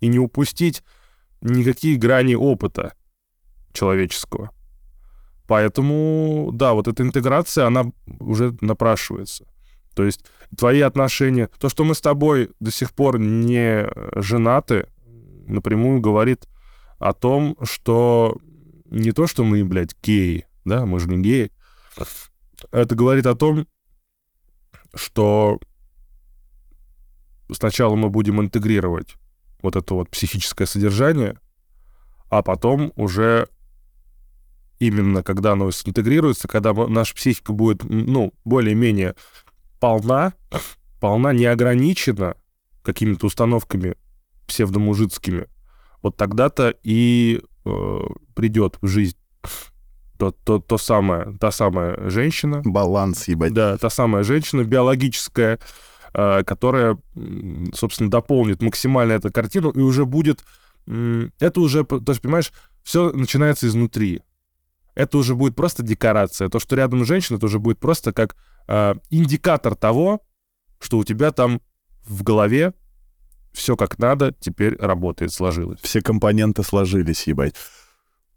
и 0.00 0.08
не 0.08 0.18
упустить 0.18 0.82
никакие 1.40 1.96
грани 1.96 2.34
опыта 2.34 2.94
человеческого. 3.72 4.50
Поэтому, 5.46 6.50
да, 6.52 6.74
вот 6.74 6.88
эта 6.88 7.02
интеграция, 7.02 7.66
она 7.66 7.92
уже 8.20 8.56
напрашивается. 8.60 9.46
То 9.94 10.04
есть 10.04 10.24
твои 10.56 10.80
отношения, 10.80 11.48
то, 11.58 11.68
что 11.68 11.84
мы 11.84 11.94
с 11.94 12.00
тобой 12.00 12.50
до 12.60 12.70
сих 12.70 12.92
пор 12.92 13.18
не 13.18 13.88
женаты, 14.14 14.86
напрямую 15.46 16.00
говорит 16.00 16.46
о 16.98 17.12
том, 17.12 17.56
что 17.62 18.38
не 18.86 19.12
то, 19.12 19.26
что 19.26 19.44
мы, 19.44 19.64
блядь, 19.64 19.96
геи, 20.02 20.46
да, 20.64 20.86
мы 20.86 21.00
же 21.00 21.08
не 21.08 21.20
геи, 21.20 21.50
это 22.72 22.94
говорит 22.94 23.26
о 23.26 23.34
том, 23.34 23.66
что 24.94 25.58
сначала 27.52 27.96
мы 27.96 28.10
будем 28.10 28.40
интегрировать 28.40 29.14
вот 29.62 29.76
это 29.76 29.94
вот 29.94 30.10
психическое 30.10 30.66
содержание, 30.66 31.38
а 32.28 32.42
потом 32.42 32.92
уже 32.96 33.48
именно 34.78 35.22
когда 35.22 35.52
оно 35.52 35.68
интегрируется, 35.68 36.48
когда 36.48 36.72
наша 36.72 37.14
психика 37.14 37.52
будет, 37.52 37.84
ну, 37.84 38.32
более-менее 38.44 39.14
полна, 39.78 40.32
полна 41.00 41.32
неограничена 41.32 42.36
какими-то 42.82 43.26
установками 43.26 43.96
псевдомужицкими, 44.46 45.46
вот 46.02 46.16
тогда-то 46.16 46.74
и 46.82 47.42
э, 47.64 48.00
придет 48.34 48.78
в 48.80 48.86
жизнь 48.86 49.16
то, 50.20 50.32
то, 50.32 50.58
то 50.58 50.76
самое, 50.76 51.34
та 51.40 51.50
самая 51.50 52.10
женщина. 52.10 52.60
Баланс, 52.62 53.26
ебать. 53.26 53.54
Да, 53.54 53.78
та 53.78 53.88
самая 53.88 54.22
женщина 54.22 54.64
биологическая, 54.64 55.58
э, 56.12 56.44
которая, 56.44 56.98
собственно, 57.72 58.10
дополнит 58.10 58.60
максимально 58.60 59.12
эту 59.12 59.32
картину 59.32 59.70
и 59.70 59.80
уже 59.80 60.04
будет... 60.04 60.44
Это 60.86 61.60
уже, 61.60 61.84
то 61.84 62.02
есть, 62.08 62.20
понимаешь, 62.20 62.52
все 62.82 63.12
начинается 63.12 63.66
изнутри. 63.66 64.20
Это 64.94 65.16
уже 65.16 65.34
будет 65.34 65.56
просто 65.56 65.82
декорация. 65.82 66.50
То, 66.50 66.58
что 66.58 66.76
рядом 66.76 67.06
женщина, 67.06 67.38
это 67.38 67.46
уже 67.46 67.58
будет 67.58 67.78
просто 67.78 68.12
как 68.12 68.36
э, 68.68 68.94
индикатор 69.08 69.74
того, 69.74 70.20
что 70.80 70.98
у 70.98 71.04
тебя 71.04 71.32
там 71.32 71.62
в 72.04 72.22
голове 72.22 72.74
все 73.52 73.74
как 73.74 73.98
надо 73.98 74.34
теперь 74.38 74.76
работает, 74.76 75.32
сложилось. 75.32 75.80
Все 75.82 76.02
компоненты 76.02 76.62
сложились, 76.62 77.26
ебать. 77.26 77.54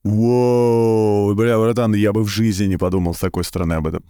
Воу, 0.04 1.34
бля, 1.34 1.58
братан, 1.58 1.94
я 1.96 2.12
бы 2.12 2.24
в 2.24 2.28
жизни 2.28 2.66
не 2.66 2.78
подумал 2.78 3.14
с 3.14 3.20
такой 3.20 3.46
стороны 3.46 3.74
об 3.74 3.88
этом. 3.88 4.04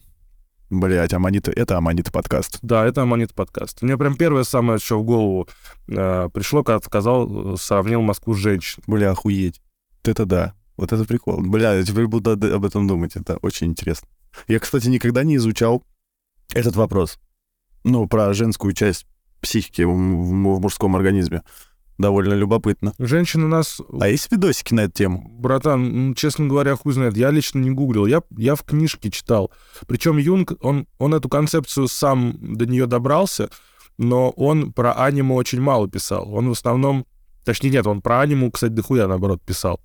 Блять, 0.71 1.13
Аманита, 1.13 1.51
это 1.51 1.77
Аманита 1.77 2.11
подкаст. 2.11 2.57
Да, 2.63 2.83
это 2.83 3.03
Аманита 3.03 3.35
подкаст. 3.35 3.83
Мне 3.83 3.95
прям 3.95 4.15
первое 4.15 4.43
самое, 4.43 4.79
что 4.79 4.99
в 4.99 5.03
голову 5.03 5.47
э, 5.87 6.29
пришло, 6.33 6.63
когда 6.63 6.83
сказал, 6.83 7.57
сравнил 7.57 8.01
Москву 8.01 8.33
с 8.33 8.37
женщиной. 8.37 8.83
Бля, 8.87 9.11
охуеть. 9.11 9.61
Это 10.03 10.25
да. 10.25 10.55
Вот 10.77 10.91
это 10.91 11.05
прикол. 11.05 11.41
Бля, 11.41 11.75
я 11.75 11.83
теперь 11.83 12.07
буду 12.07 12.31
об 12.31 12.65
этом 12.65 12.87
думать. 12.87 13.15
Это 13.15 13.37
очень 13.43 13.67
интересно. 13.67 14.07
Я, 14.47 14.59
кстати, 14.59 14.87
никогда 14.87 15.23
не 15.23 15.35
изучал 15.35 15.83
этот 16.55 16.75
вопрос. 16.75 17.19
Ну, 17.83 18.07
про 18.07 18.33
женскую 18.33 18.73
часть 18.73 19.05
психики 19.41 19.83
в, 19.83 19.91
в, 19.91 20.55
в 20.57 20.59
мужском 20.59 20.95
организме. 20.95 21.43
Довольно 21.97 22.33
любопытно. 22.33 22.93
Женщины 22.97 23.47
нас... 23.47 23.79
А 23.99 24.07
есть 24.07 24.31
видосики 24.31 24.73
на 24.73 24.81
эту 24.81 24.93
тему? 24.93 25.29
Братан, 25.29 26.15
честно 26.15 26.47
говоря, 26.47 26.75
хуй 26.75 26.93
знает. 26.93 27.15
Я 27.15 27.29
лично 27.29 27.59
не 27.59 27.69
гуглил. 27.69 28.07
Я, 28.07 28.23
я 28.35 28.55
в 28.55 28.63
книжке 28.63 29.11
читал. 29.11 29.51
Причем 29.87 30.17
Юнг, 30.17 30.53
он, 30.61 30.87
он 30.97 31.13
эту 31.13 31.29
концепцию 31.29 31.87
сам 31.87 32.37
до 32.41 32.65
нее 32.65 32.87
добрался, 32.87 33.49
но 33.97 34.31
он 34.31 34.73
про 34.73 34.93
аниму 34.93 35.35
очень 35.35 35.61
мало 35.61 35.87
писал. 35.87 36.33
Он 36.33 36.49
в 36.49 36.53
основном... 36.53 37.05
Точнее, 37.45 37.69
нет, 37.69 37.85
он 37.85 38.01
про 38.01 38.21
аниму, 38.21 38.49
кстати, 38.51 38.71
дохуя, 38.71 39.07
наоборот, 39.07 39.41
писал. 39.45 39.79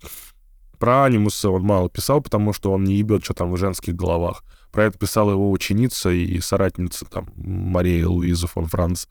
Про 0.79 1.05
анимуса 1.05 1.51
он 1.51 1.63
мало 1.63 1.91
писал, 1.91 2.21
потому 2.23 2.53
что 2.53 2.73
он 2.73 2.85
не 2.85 2.95
ебет, 2.95 3.25
что 3.25 3.35
там 3.35 3.53
в 3.53 3.57
женских 3.59 3.97
головах. 3.97 4.45
Про 4.71 4.85
это 4.85 4.99
писала 4.99 5.33
его 5.33 5.51
ученица 5.51 6.11
и 6.11 6.41
соратница, 6.41 7.05
там, 7.05 7.29
Мария 7.37 8.07
Луиза 8.07 8.47
фон 8.47 8.67
Франц. 8.67 9.07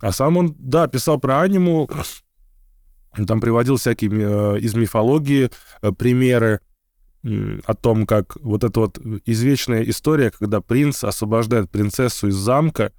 А 0.00 0.12
сам 0.12 0.36
он, 0.36 0.54
да, 0.58 0.88
писал 0.88 1.18
про 1.18 1.40
аниму, 1.40 1.88
там 3.26 3.40
приводил 3.40 3.76
всякие 3.76 4.10
э, 4.10 4.58
из 4.58 4.74
мифологии 4.74 5.50
э, 5.80 5.92
примеры 5.92 6.60
э, 7.24 7.60
о 7.64 7.74
том, 7.74 8.06
как 8.06 8.36
вот 8.42 8.64
эта 8.64 8.80
вот 8.80 8.98
извечная 9.24 9.82
история, 9.84 10.30
когда 10.30 10.60
принц 10.60 11.02
освобождает 11.02 11.70
принцессу 11.70 12.28
из 12.28 12.34
замка, 12.34 12.92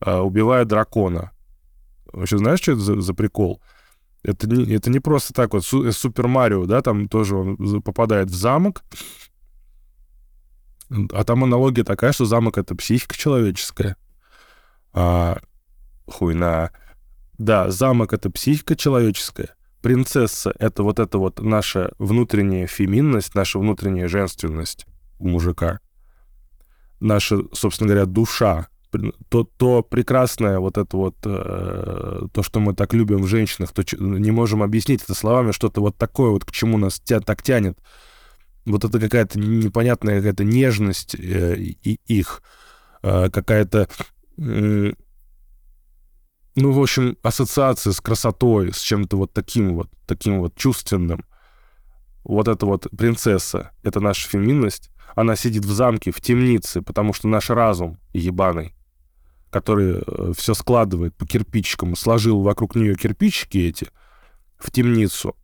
э, 0.00 0.16
убивая 0.16 0.64
дракона. 0.64 1.32
Вообще 2.12 2.38
знаешь, 2.38 2.60
что 2.60 2.72
это 2.72 2.80
за, 2.80 3.00
за 3.00 3.14
прикол? 3.14 3.60
Это 4.22 4.48
не, 4.48 4.74
это 4.74 4.90
не 4.90 5.00
просто 5.00 5.34
так 5.34 5.52
вот. 5.52 5.64
Су, 5.64 5.90
Супер 5.92 6.28
Марио, 6.28 6.64
да, 6.64 6.80
там 6.80 7.08
тоже 7.08 7.36
он 7.36 7.82
попадает 7.82 8.30
в 8.30 8.34
замок, 8.34 8.84
а 11.12 11.24
там 11.24 11.44
аналогия 11.44 11.84
такая, 11.84 12.12
что 12.12 12.24
замок— 12.24 12.58
это 12.58 12.74
психика 12.74 13.16
человеческая. 13.16 13.96
А, 14.92 15.38
хуйна. 16.06 16.70
Да, 17.38 17.70
замок— 17.70 18.12
это 18.14 18.30
психика 18.30 18.76
человеческая. 18.76 19.54
Принцесса— 19.80 20.54
это 20.58 20.82
вот 20.82 20.98
эта 20.98 21.18
вот 21.18 21.40
наша 21.40 21.92
внутренняя 21.98 22.66
феминность, 22.66 23.34
наша 23.34 23.58
внутренняя 23.58 24.08
женственность 24.08 24.86
у 25.18 25.28
мужика. 25.28 25.80
Наша, 27.00 27.38
собственно 27.52 27.88
говоря, 27.88 28.06
душа. 28.06 28.68
То, 29.30 29.44
то 29.44 29.82
прекрасное 29.82 30.58
вот 30.58 30.76
это 30.76 30.96
вот, 30.98 31.16
э, 31.24 32.26
то, 32.30 32.42
что 32.42 32.60
мы 32.60 32.74
так 32.74 32.92
любим 32.92 33.22
в 33.22 33.26
женщинах, 33.26 33.72
то 33.72 33.82
не 33.98 34.30
можем 34.30 34.62
объяснить 34.62 35.02
это 35.02 35.14
словами, 35.14 35.52
что-то 35.52 35.80
вот 35.80 35.96
такое 35.96 36.30
вот, 36.30 36.44
к 36.44 36.50
чему 36.50 36.76
нас 36.76 37.00
тя, 37.00 37.20
так 37.20 37.42
тянет 37.42 37.78
вот 38.64 38.84
это 38.84 39.00
какая-то 39.00 39.38
непонятная 39.38 40.18
какая-то 40.18 40.44
нежность 40.44 41.14
э, 41.14 41.56
и 41.56 41.98
их, 42.06 42.42
э, 43.02 43.30
какая-то, 43.30 43.88
ну, 46.54 46.72
в 46.72 46.80
общем, 46.80 47.16
ассоциация 47.22 47.92
с 47.92 48.00
красотой, 48.00 48.72
с 48.72 48.80
чем-то 48.80 49.16
вот 49.16 49.32
таким 49.32 49.74
вот, 49.74 49.88
таким 50.06 50.40
вот 50.40 50.54
чувственным. 50.56 51.24
Вот 52.24 52.48
эта 52.48 52.66
вот 52.66 52.86
принцесса, 52.96 53.72
это 53.82 54.00
наша 54.00 54.28
феминность, 54.28 54.90
она 55.16 55.34
сидит 55.34 55.64
в 55.64 55.72
замке, 55.72 56.12
в 56.12 56.20
темнице, 56.20 56.82
потому 56.82 57.12
что 57.12 57.28
наш 57.28 57.50
разум 57.50 57.98
ебаный, 58.12 58.74
который 59.50 60.02
э, 60.06 60.32
все 60.36 60.54
складывает 60.54 61.16
по 61.16 61.26
кирпичикам, 61.26 61.96
сложил 61.96 62.40
вокруг 62.42 62.76
нее 62.76 62.94
кирпичики 62.94 63.58
эти 63.58 63.88
в 64.58 64.70
темницу, 64.70 65.34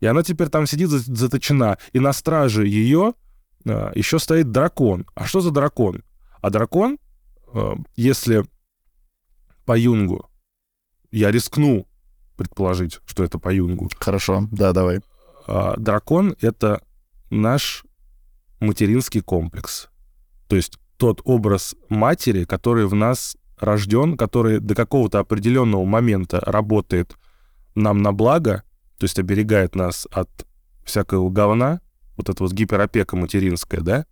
и 0.00 0.06
она 0.06 0.22
теперь 0.22 0.48
там 0.48 0.66
сидит 0.66 0.88
заточена. 0.88 1.78
И 1.92 2.00
на 2.00 2.12
страже 2.12 2.66
ее 2.66 3.14
а, 3.66 3.92
еще 3.94 4.18
стоит 4.18 4.50
дракон. 4.50 5.06
А 5.14 5.26
что 5.26 5.40
за 5.40 5.50
дракон? 5.50 6.02
А 6.40 6.50
дракон, 6.50 6.98
а, 7.52 7.74
если 7.96 8.44
по 9.64 9.76
Юнгу. 9.76 10.28
Я 11.10 11.30
рискну 11.30 11.86
предположить, 12.36 13.00
что 13.04 13.24
это 13.24 13.38
по 13.38 13.52
Юнгу. 13.52 13.90
Хорошо, 13.98 14.48
да, 14.50 14.72
давай. 14.72 15.00
А, 15.46 15.76
дракон— 15.76 16.36
это 16.40 16.82
наш 17.30 17.84
материнский 18.60 19.20
комплекс. 19.20 19.88
То 20.48 20.56
есть 20.56 20.78
тот 20.96 21.20
образ 21.24 21.74
матери, 21.88 22.44
который 22.44 22.86
в 22.86 22.94
нас 22.94 23.36
рожден, 23.58 24.16
который 24.16 24.60
до 24.60 24.74
какого-то 24.74 25.18
определенного 25.18 25.84
момента 25.84 26.40
работает 26.40 27.16
нам 27.74 28.02
на 28.02 28.12
благо, 28.12 28.62
то 28.98 29.04
есть 29.04 29.18
оберегает 29.18 29.74
нас 29.74 30.06
от 30.10 30.28
всякого 30.84 31.30
говна, 31.30 31.80
вот 32.16 32.28
эта 32.28 32.42
вот 32.42 32.52
гиперопека 32.52 33.16
материнская, 33.16 33.80
да, 33.80 34.06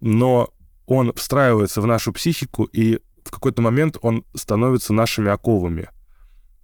но 0.00 0.52
он 0.86 1.12
встраивается 1.14 1.80
в 1.80 1.86
нашу 1.86 2.12
психику, 2.12 2.64
и 2.64 3.00
в 3.24 3.30
какой-то 3.30 3.62
момент 3.62 3.96
он 4.02 4.24
становится 4.34 4.92
нашими 4.92 5.30
оковами. 5.30 5.88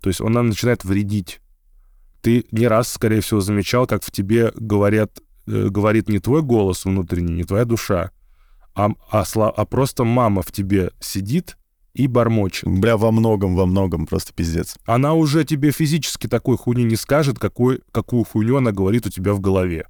То 0.01 0.09
есть 0.09 0.21
он 0.21 0.33
нам 0.33 0.49
начинает 0.49 0.85
вредить. 0.85 1.41
Ты 2.21 2.45
не 2.51 2.67
раз, 2.67 2.93
скорее 2.93 3.21
всего, 3.21 3.41
замечал, 3.41 3.87
как 3.87 4.03
в 4.03 4.11
тебе 4.11 4.53
говорят, 4.55 5.21
э, 5.47 5.69
говорит 5.69 6.09
не 6.09 6.19
твой 6.19 6.43
голос 6.43 6.85
внутренний, 6.85 7.35
не 7.35 7.45
твоя 7.45 7.65
душа, 7.65 8.11
а, 8.75 8.91
а, 9.11 9.23
а 9.23 9.65
просто 9.65 10.05
мама 10.05 10.43
в 10.43 10.53
тебе 10.53 10.91
сидит 11.01 11.57
и 11.95 12.07
бормочет. 12.09 12.69
Бля, 12.69 12.97
во 12.97 13.11
многом, 13.11 13.57
во 13.57 13.65
многом, 13.65 14.07
просто 14.07 14.35
пиздец. 14.35 14.77
Она 14.85 15.15
уже 15.15 15.45
тебе 15.45 15.71
физически 15.71 16.27
такой 16.27 16.59
хуйни 16.59 16.85
не 16.85 16.97
скажет, 16.97 17.39
какой, 17.39 17.81
какую 17.91 18.25
хуйню 18.25 18.59
она 18.59 18.73
говорит 18.73 19.07
у 19.07 19.11
тебя 19.11 19.33
в 19.33 19.41
голове. 19.41 19.87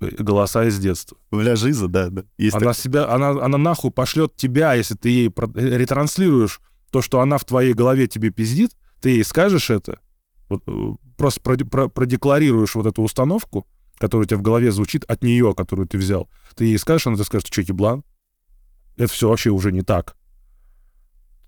Голоса 0.00 0.64
из 0.64 0.78
детства. 0.78 1.18
Бля, 1.30 1.56
жиза, 1.56 1.86
да, 1.86 2.08
да. 2.08 2.24
Есть 2.38 2.56
она 2.56 2.72
так... 2.72 2.76
себя, 2.76 3.12
она, 3.12 3.30
она 3.30 3.58
нахуй 3.58 3.90
пошлет 3.90 4.34
тебя, 4.34 4.74
если 4.74 4.94
ты 4.94 5.10
ей 5.10 5.28
э, 5.28 5.76
ретранслируешь 5.76 6.60
то, 6.90 7.02
что 7.02 7.20
она 7.20 7.36
в 7.36 7.44
твоей 7.44 7.74
голове 7.74 8.06
тебе 8.06 8.30
пиздит, 8.30 8.72
ты 9.00 9.10
ей 9.10 9.24
скажешь 9.24 9.68
это, 9.68 10.00
вот, 10.48 10.62
э, 10.66 10.92
просто 11.18 11.40
продекларируешь 11.40 12.74
вот 12.74 12.86
эту 12.86 13.02
установку, 13.02 13.66
которая 13.98 14.24
у 14.24 14.26
тебя 14.26 14.38
в 14.38 14.42
голове 14.42 14.72
звучит 14.72 15.04
от 15.04 15.22
нее, 15.22 15.54
которую 15.54 15.86
ты 15.86 15.98
взял. 15.98 16.30
Ты 16.56 16.64
ей 16.64 16.78
скажешь, 16.78 17.06
она 17.06 17.16
тебе 17.16 17.26
скажет, 17.26 17.48
что 17.48 17.60
еблан? 17.60 18.02
Это 18.96 19.12
все 19.12 19.28
вообще 19.28 19.50
уже 19.50 19.70
не 19.70 19.82
так. 19.82 20.16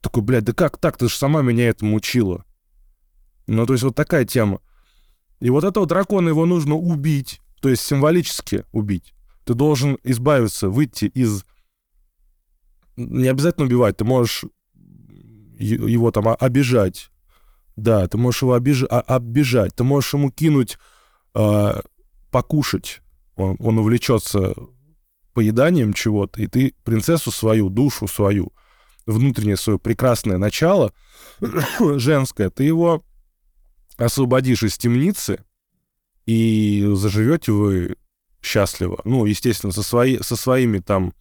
Такой, 0.02 0.22
блядь, 0.22 0.44
да 0.44 0.52
как 0.52 0.76
так? 0.76 0.98
Ты 0.98 1.08
же 1.08 1.16
сама 1.16 1.40
меня 1.40 1.68
этому 1.68 1.96
учила. 1.96 2.44
Ну, 3.46 3.64
то 3.66 3.72
есть 3.72 3.82
вот 3.82 3.94
такая 3.94 4.26
тема. 4.26 4.60
И 5.40 5.48
вот 5.48 5.64
этого 5.64 5.86
дракона 5.86 6.28
его 6.28 6.44
нужно 6.44 6.74
убить, 6.74 7.40
то 7.62 7.68
есть 7.68 7.82
символически 7.82 8.64
убить. 8.72 9.14
Ты 9.44 9.54
должен 9.54 9.96
избавиться, 10.02 10.68
выйти 10.68 11.04
из... 11.04 11.44
Не 12.96 13.28
обязательно 13.28 13.66
убивать, 13.66 13.96
ты 13.96 14.04
можешь 14.04 14.44
его 15.58 16.10
там 16.10 16.36
обижать. 16.40 17.10
Да, 17.76 18.08
ты 18.08 18.18
можешь 18.18 18.42
его 18.42 18.54
обиж... 18.54 18.84
Обижать, 18.90 19.76
ты 19.76 19.84
можешь 19.84 20.12
ему 20.12 20.32
кинуть 20.32 20.76
э, 21.34 21.80
покушать. 22.32 23.00
Он, 23.36 23.56
он 23.60 23.78
увлечется 23.78 24.54
поеданием 25.32 25.92
чего-то, 25.92 26.42
и 26.42 26.48
ты 26.48 26.74
принцессу 26.82 27.30
свою, 27.30 27.70
душу 27.70 28.08
свою 28.08 28.52
внутреннее 29.06 29.56
свое 29.56 29.78
прекрасное 29.78 30.36
начало, 30.36 30.92
женское, 31.78 32.50
ты 32.50 32.64
его 32.64 33.04
освободишь 33.96 34.64
из 34.64 34.76
темницы, 34.78 35.44
и 36.26 36.88
заживете 36.94 37.52
вы 37.52 37.96
счастливо. 38.42 39.00
Ну, 39.04 39.24
естественно, 39.24 39.72
со, 39.72 39.82
свои, 39.82 40.18
со 40.18 40.36
своими 40.36 40.78
там 40.78 41.14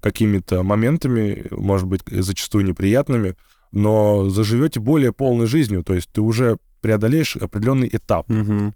какими-то 0.00 0.62
моментами, 0.62 1.46
может 1.50 1.86
быть, 1.86 2.02
зачастую 2.06 2.64
неприятными, 2.64 3.36
но 3.72 4.28
заживете 4.28 4.80
более 4.80 5.12
полной 5.12 5.46
жизнью, 5.46 5.82
то 5.84 5.94
есть 5.94 6.10
ты 6.12 6.20
уже 6.20 6.58
преодолеешь 6.80 7.36
определенный 7.36 7.88
этап. 7.92 8.30
Угу 8.30 8.72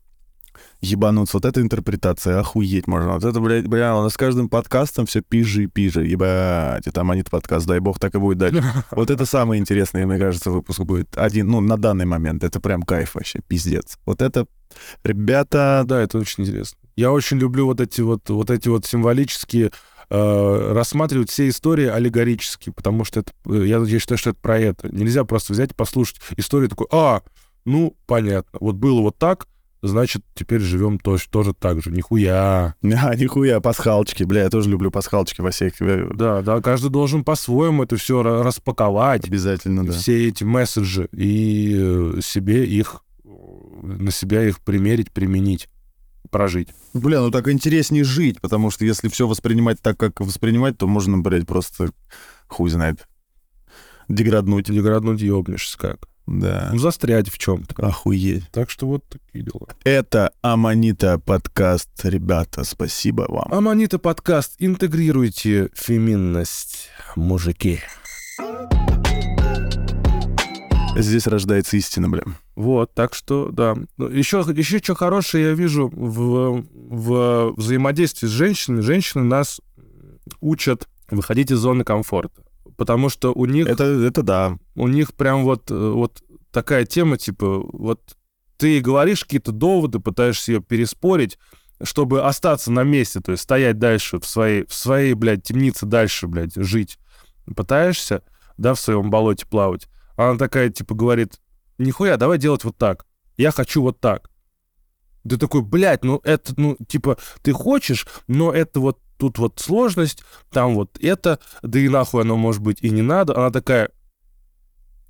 ебануться. 0.81 1.37
Вот 1.37 1.45
эта 1.45 1.61
интерпретация, 1.61 2.41
охуеть 2.41 2.87
можно. 2.87 3.15
Вот 3.15 3.25
это, 3.25 3.41
блядь, 3.41 3.67
бля, 3.67 3.97
у 3.97 4.03
нас 4.03 4.15
с 4.15 4.17
каждым 4.17 4.49
подкастом 4.49 5.07
все 5.07 5.23
пижи 5.23 5.65
и 5.65 5.67
пижи. 5.67 6.05
Ебать, 6.05 6.87
это 6.87 7.05
манит 7.05 7.31
подкаст, 7.31 7.67
дай 7.67 7.81
бог, 7.81 7.99
так 7.99 8.15
и 8.15 8.19
будет 8.19 8.39
дальше. 8.39 8.63
Вот 8.91 9.11
это 9.11 9.27
самый 9.27 9.59
интересный, 9.59 10.07
мне 10.07 10.19
кажется, 10.19 10.51
выпуск 10.51 10.81
будет. 10.81 11.17
Один, 11.17 11.49
ну, 11.49 11.61
на 11.61 11.77
данный 11.77 12.05
момент. 12.05 12.45
Это 12.45 12.61
прям 12.61 12.83
кайф 12.83 13.15
вообще, 13.15 13.41
пиздец. 13.47 13.99
Вот 14.07 14.23
это, 14.23 14.47
ребята... 15.05 15.85
Да, 15.87 16.01
это 16.01 16.19
очень 16.19 16.45
интересно. 16.45 16.79
Я 16.97 17.11
очень 17.13 17.39
люблю 17.39 17.67
вот 17.67 17.81
эти 17.81 18.01
вот, 18.01 18.29
вот 18.29 18.51
эти 18.51 18.69
вот 18.69 18.85
символические 18.85 19.71
э, 20.11 20.73
рассматривать 20.73 21.31
все 21.31 21.49
истории 21.49 21.87
аллегорически, 21.87 22.71
потому 22.71 23.05
что 23.05 23.21
это, 23.21 23.33
э, 23.47 23.65
я, 23.67 23.79
я 23.79 23.99
считаю, 23.99 24.19
что 24.19 24.31
это 24.31 24.39
про 24.41 24.59
это. 24.59 24.95
Нельзя 24.95 25.25
просто 25.25 25.55
взять 25.55 25.73
и 25.73 25.75
послушать 25.75 26.21
историю 26.37 26.69
такой, 26.69 26.87
а, 26.91 27.23
ну, 27.65 27.97
понятно, 28.07 28.59
вот 28.61 28.77
было 28.77 29.01
вот 29.01 29.17
так, 29.17 29.47
значит, 29.83 30.23
теперь 30.35 30.61
живем 30.61 30.99
тоже, 30.99 31.29
тоже 31.29 31.53
так 31.55 31.83
же. 31.83 31.91
Нихуя. 31.91 32.75
А, 33.03 33.17
нихуя, 33.17 33.61
пасхалочки. 33.61 34.23
Бля, 34.25 34.43
я 34.43 34.51
тоже 34.51 34.71
люблю 34.71 34.91
пасхалочки 34.91 35.41
во 35.41 35.51
всех... 35.51 35.81
Э, 35.81 36.09
да, 36.15 36.43
да, 36.43 36.61
каждый 36.61 36.91
должен 36.91 37.25
по-своему 37.25 37.83
это 37.83 37.97
все 37.97 38.23
распаковать. 38.23 39.27
Обязательно, 39.27 39.85
да. 39.85 39.93
Все 39.93 40.29
эти 40.29 40.45
месседжи 40.45 41.09
и 41.13 41.75
э, 41.77 42.21
себе 42.23 42.65
их, 42.65 43.03
на 43.25 44.11
себя 44.13 44.45
их 44.45 44.61
примерить, 44.61 45.11
применить 45.11 45.69
прожить. 46.31 46.69
Бля, 46.95 47.21
ну 47.21 47.31
так 47.31 47.49
интереснее 47.49 48.05
жить, 48.05 48.41
потому 48.41 48.71
что 48.71 48.85
если 48.85 49.09
все 49.09 49.29
воспринимать 49.29 49.81
так, 49.81 49.97
как 49.99 50.21
воспринимать, 50.21 50.79
то 50.79 50.87
можно, 50.87 51.19
блядь, 51.19 51.47
просто 51.47 51.91
хуй 52.49 52.71
знает. 52.71 53.07
Деграднуть. 54.09 54.67
Деграднуть 54.67 55.21
ёбнешься 55.21 55.79
как. 55.79 56.09
Да. 56.33 56.71
Ну, 56.73 56.79
застрять 56.79 57.29
в 57.29 57.37
чем-то. 57.37 57.75
Охуеть. 57.87 58.49
Так 58.53 58.71
что 58.71 58.87
вот 58.87 59.05
такие 59.07 59.45
дела. 59.45 59.69
Это 59.85 60.33
Аманита 60.41 61.19
подкаст. 61.19 61.91
Ребята, 62.05 62.65
спасибо 62.65 63.27
вам. 63.29 63.53
Аманита 63.53 63.99
подкаст. 63.99 64.55
Интегрируйте 64.59 65.69
феминность, 65.75 66.89
мужики. 67.17 67.81
Здесь 70.97 71.27
рождается 71.27 71.77
истина, 71.77 72.09
бля. 72.09 72.23
Вот, 72.55 72.95
так 72.95 73.13
что, 73.13 73.51
да. 73.51 73.77
Еще, 73.99 74.43
ну, 74.43 74.53
еще 74.53 74.79
что 74.79 74.95
хорошее 74.95 75.49
я 75.49 75.53
вижу 75.53 75.91
в, 75.95 76.65
в 76.73 77.53
взаимодействии 77.59 78.27
с 78.27 78.31
женщинами. 78.31 78.81
Женщины 78.81 79.23
нас 79.23 79.61
учат 80.41 80.89
выходить 81.11 81.51
из 81.51 81.59
зоны 81.59 81.85
комфорта 81.85 82.43
потому 82.77 83.09
что 83.09 83.33
у 83.33 83.47
них... 83.47 83.67
Это, 83.67 83.85
это 83.85 84.23
да. 84.23 84.59
У 84.75 84.89
них 84.89 85.15
прям 85.15 85.45
вот, 85.45 85.71
э, 85.71 85.75
вот 85.75 86.23
такая 86.51 86.85
тема, 86.85 87.19
типа, 87.19 87.61
вот 87.73 88.17
ты 88.57 88.81
говоришь 88.81 89.25
какие-то 89.25 89.53
доводы, 89.53 89.99
пытаешься 89.99 90.53
ее 90.53 90.61
переспорить, 90.61 91.39
чтобы 91.83 92.23
остаться 92.23 92.71
на 92.71 92.85
месте, 92.85 93.21
то 93.21 93.33
есть 93.33 93.43
стоять 93.43 93.79
дальше 93.79 94.21
в 94.21 94.27
своей, 94.27 94.67
в 94.67 94.75
своей, 94.75 95.15
блядь, 95.15 95.43
темнице 95.43 95.87
дальше, 95.87 96.29
блядь, 96.29 96.55
жить. 96.55 96.99
Пытаешься, 97.57 98.23
да, 98.57 98.75
в 98.75 98.81
своем 98.81 99.11
болоте 99.11 99.47
плавать. 99.47 99.89
Она 100.17 100.39
такая, 100.39 100.71
типа, 100.71 100.95
говорит, 100.95 101.41
нихуя, 101.79 102.17
давай 102.17 102.39
делать 102.39 102.65
вот 102.65 102.77
так. 102.77 103.07
Я 103.37 103.51
хочу 103.51 103.83
вот 103.83 103.99
так. 104.01 104.31
Ты 105.29 105.37
такой, 105.37 105.63
блядь, 105.63 106.05
ну 106.05 106.21
это, 106.25 106.53
ну, 106.57 106.77
типа, 106.87 107.17
ты 107.43 107.53
хочешь, 107.53 108.07
но 108.27 108.53
это 108.53 108.81
вот 108.81 109.01
тут 109.19 109.39
вот 109.39 109.61
сложность, 109.61 110.25
там 110.51 110.75
вот 110.75 110.99
это, 111.01 111.39
да 111.63 111.79
и 111.79 111.89
нахуй 111.89 112.23
оно 112.23 112.37
может 112.37 112.63
быть 112.63 112.79
и 112.83 112.91
не 112.91 113.03
надо. 113.03 113.37
Она 113.37 113.51
такая, 113.51 113.91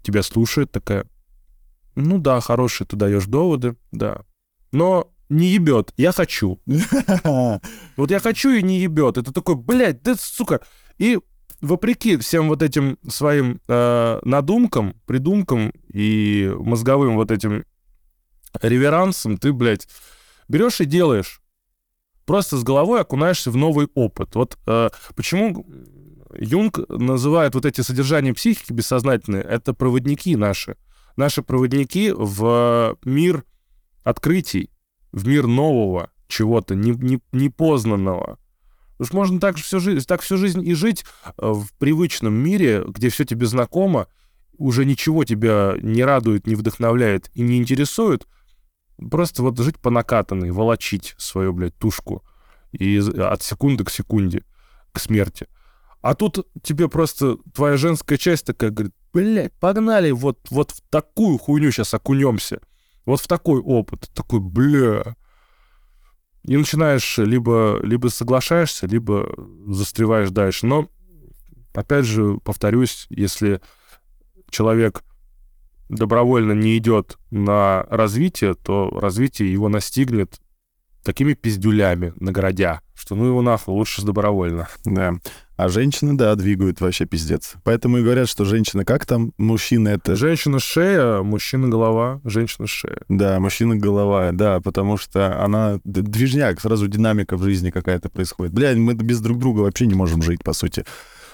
тебя 0.03 0.23
слушает, 0.23 0.71
такая, 0.71 1.07
ну 1.95 2.19
да, 2.19 2.41
хорошие 2.41 2.87
ты 2.87 2.97
даешь 2.97 3.27
доводы, 3.27 3.77
да. 3.91 4.23
Но 4.71 5.13
не 5.29 5.49
ебет, 5.49 5.93
я 5.97 6.13
хочу. 6.13 6.61
Вот 7.97 8.11
я 8.11 8.21
хочу 8.21 8.51
и 8.51 8.63
не 8.63 8.81
ебет. 8.81 9.19
Это 9.19 9.33
такой, 9.33 9.57
блядь, 9.57 10.03
да 10.03 10.15
сука. 10.17 10.61
И 10.99 11.19
вопреки 11.61 12.17
всем 12.17 12.49
вот 12.49 12.63
этим 12.63 12.99
своим 13.09 13.61
э, 13.69 14.21
надумкам, 14.25 15.01
придумкам 15.07 15.73
и 15.93 16.53
мозговым 16.59 17.17
вот 17.17 17.31
этим 17.31 17.65
реверансом, 18.61 19.39
ты, 19.39 19.53
блядь, 19.53 19.89
берешь 20.49 20.81
и 20.81 20.85
делаешь 20.85 21.42
просто 22.25 22.57
с 22.57 22.63
головой 22.63 23.01
окунаешься 23.01 23.51
в 23.51 23.57
новый 23.57 23.89
опыт. 23.95 24.35
Вот 24.35 24.59
э, 24.67 24.91
почему 25.15 25.67
Юнг 26.39 26.79
называет 26.89 27.55
вот 27.55 27.67
эти 27.67 27.81
содержания 27.81 28.35
психики 28.35 28.73
бессознательные, 28.73 29.43
это 29.43 29.75
проводники 29.75 30.37
наши. 30.37 30.77
Наши 31.17 31.43
проводники 31.43 32.13
в 32.15 32.97
мир 33.05 33.45
открытий, 34.03 34.71
в 35.13 35.27
мир 35.27 35.47
нового 35.47 36.11
чего-то, 36.29 36.75
не, 36.75 36.93
не, 36.93 37.21
непознанного. 37.33 38.39
Потому 38.93 39.07
что 39.07 39.17
можно 39.17 39.41
так, 39.41 39.57
всю 39.57 39.81
жизнь, 39.81 40.07
так 40.07 40.23
всю 40.23 40.37
жизнь 40.37 40.67
и 40.67 40.75
жить 40.75 41.05
э, 41.25 41.31
в 41.39 41.69
привычном 41.79 42.35
мире, 42.35 42.85
где 42.87 43.11
все 43.11 43.25
тебе 43.25 43.47
знакомо, 43.47 44.07
уже 44.57 44.85
ничего 44.85 45.25
тебя 45.25 45.75
не 45.83 46.05
радует, 46.05 46.47
не 46.47 46.55
вдохновляет 46.55 47.31
и 47.35 47.43
не 47.43 47.59
интересует, 47.59 48.27
Просто 49.11 49.43
вот 49.43 49.59
жить 49.59 49.79
по 49.79 49.91
накатанной, 49.91 50.51
волочить 50.51 51.15
свою, 51.19 51.53
блядь, 51.53 51.77
тушку 51.77 52.23
и 52.73 52.99
от 52.99 53.43
секунды 53.43 53.85
к 53.85 53.91
секунде, 53.91 54.45
к 54.93 55.01
смерти. 55.01 55.47
А 56.01 56.15
тут 56.15 56.49
тебе 56.63 56.89
просто 56.89 57.37
твоя 57.55 57.77
женская 57.77 58.19
часть 58.19 58.47
такая 58.47 58.71
говорит, 58.71 58.95
блядь, 59.13 59.53
погнали 59.55 60.11
вот, 60.11 60.39
вот 60.51 60.73
в 60.73 60.81
такую 60.91 61.39
хуйню 61.39 61.71
сейчас 61.71 61.95
окунемся. 61.95 62.61
Вот 63.05 63.21
в 63.21 63.29
такой 63.29 63.61
опыт. 63.61 64.11
Такой, 64.15 64.41
бля. 64.41 65.17
И 66.45 66.57
начинаешь 66.57 67.19
либо, 67.19 67.79
либо 67.83 68.09
соглашаешься, 68.09 68.87
либо 68.87 69.33
застреваешь 69.69 70.31
дальше. 70.31 70.67
Но, 70.67 70.89
опять 71.73 72.05
же, 72.05 72.39
повторюсь, 72.45 73.07
если 73.11 73.61
человек 74.51 75.05
добровольно 75.93 76.53
не 76.53 76.77
идет 76.79 77.19
на 77.31 77.87
развитие, 77.91 78.55
то 78.55 78.91
развитие 78.91 79.53
его 79.53 79.69
настигнет 79.69 80.41
такими 81.05 81.35
пиздюлями, 81.35 82.13
наградя, 82.19 82.81
что 82.95 83.15
ну 83.15 83.27
его 83.27 83.43
нахуй, 83.43 83.75
лучше 83.75 84.03
добровольно. 84.03 84.69
Да. 84.85 85.15
А 85.57 85.69
женщины, 85.69 86.17
да, 86.17 86.35
двигают 86.35 86.81
вообще 86.81 87.05
пиздец. 87.05 87.55
Поэтому 87.63 87.99
и 87.99 88.03
говорят, 88.03 88.29
что 88.29 88.45
женщина 88.45 88.85
как 88.85 89.07
там, 89.07 89.33
мужчина 89.37 89.91
это... 89.91 90.17
Женщина 90.17 90.59
шея, 90.59 91.23
мужчина 91.23 91.69
голова, 91.69 92.21
женщина 92.25 92.67
шея. 92.67 93.03
Да, 93.09 93.39
мужчина 93.39 93.77
голова, 93.77 94.33
да, 94.33 94.61
потому 94.61 94.97
что 94.97 95.45
она 95.45 95.79
движняк, 95.85 96.61
сразу 96.61 96.89
динамика 96.89 97.37
в 97.37 97.43
жизни 97.43 97.71
какая-то 97.71 98.09
происходит. 98.09 98.53
Бля, 98.55 98.75
мы 98.75 98.95
без 98.95 99.21
друг 99.21 99.39
друга 99.39 99.61
вообще 99.61 99.87
не 99.87 99.95
можем 99.95 100.23
жить, 100.23 100.43
по 100.43 100.53
сути. 100.53 100.85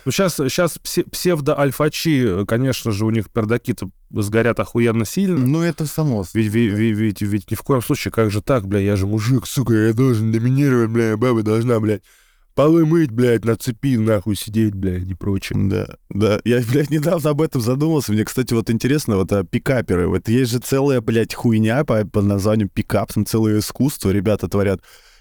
Ну, 0.04 0.12
сейчас, 0.12 0.36
сейчас 0.36 0.78
псевдо-альфачи, 0.78 2.44
конечно 2.46 2.92
же, 2.92 3.04
у 3.04 3.10
них 3.10 3.30
пердаки-то 3.30 3.90
сгорят 4.10 4.58
охуенно 4.60 5.04
сильно. 5.04 5.38
Ну, 5.38 5.62
это 5.62 5.86
само. 5.86 6.24
Ведь, 6.34 6.52
ведь, 6.52 6.72
ведь, 6.72 7.22
ведь, 7.22 7.50
ни 7.50 7.54
в 7.54 7.62
коем 7.62 7.82
случае, 7.82 8.12
как 8.12 8.30
же 8.30 8.42
так, 8.42 8.66
бля, 8.66 8.80
я 8.80 8.96
же 8.96 9.06
мужик, 9.06 9.46
сука, 9.46 9.74
я 9.74 9.92
должен 9.92 10.32
доминировать, 10.32 10.90
бля, 10.90 11.16
баба 11.16 11.42
должна, 11.42 11.78
блядь, 11.80 12.02
полы 12.58 12.84
мыть, 12.84 13.12
блядь, 13.12 13.44
на 13.44 13.54
цепи 13.54 13.96
нахуй 13.96 14.34
сидеть, 14.34 14.74
блядь, 14.74 15.08
и 15.08 15.14
прочее. 15.14 15.56
Да, 15.68 15.96
да. 16.10 16.40
Я, 16.44 16.60
блядь, 16.60 16.90
недавно 16.90 17.30
об 17.30 17.40
этом 17.40 17.60
задумался. 17.60 18.12
Мне, 18.12 18.24
кстати, 18.24 18.52
вот 18.52 18.68
интересно, 18.68 19.16
вот 19.16 19.30
а, 19.32 19.44
пикаперы. 19.44 20.08
Вот 20.08 20.28
есть 20.28 20.50
же 20.50 20.58
целая, 20.58 21.00
блядь, 21.00 21.34
хуйня 21.34 21.84
по, 21.84 22.04
по 22.04 22.20
названию 22.20 22.68
пикап, 22.68 23.12
там 23.12 23.24
целое 23.24 23.60
искусство 23.60 24.10
ребята 24.10 24.48
творят. 24.48 24.80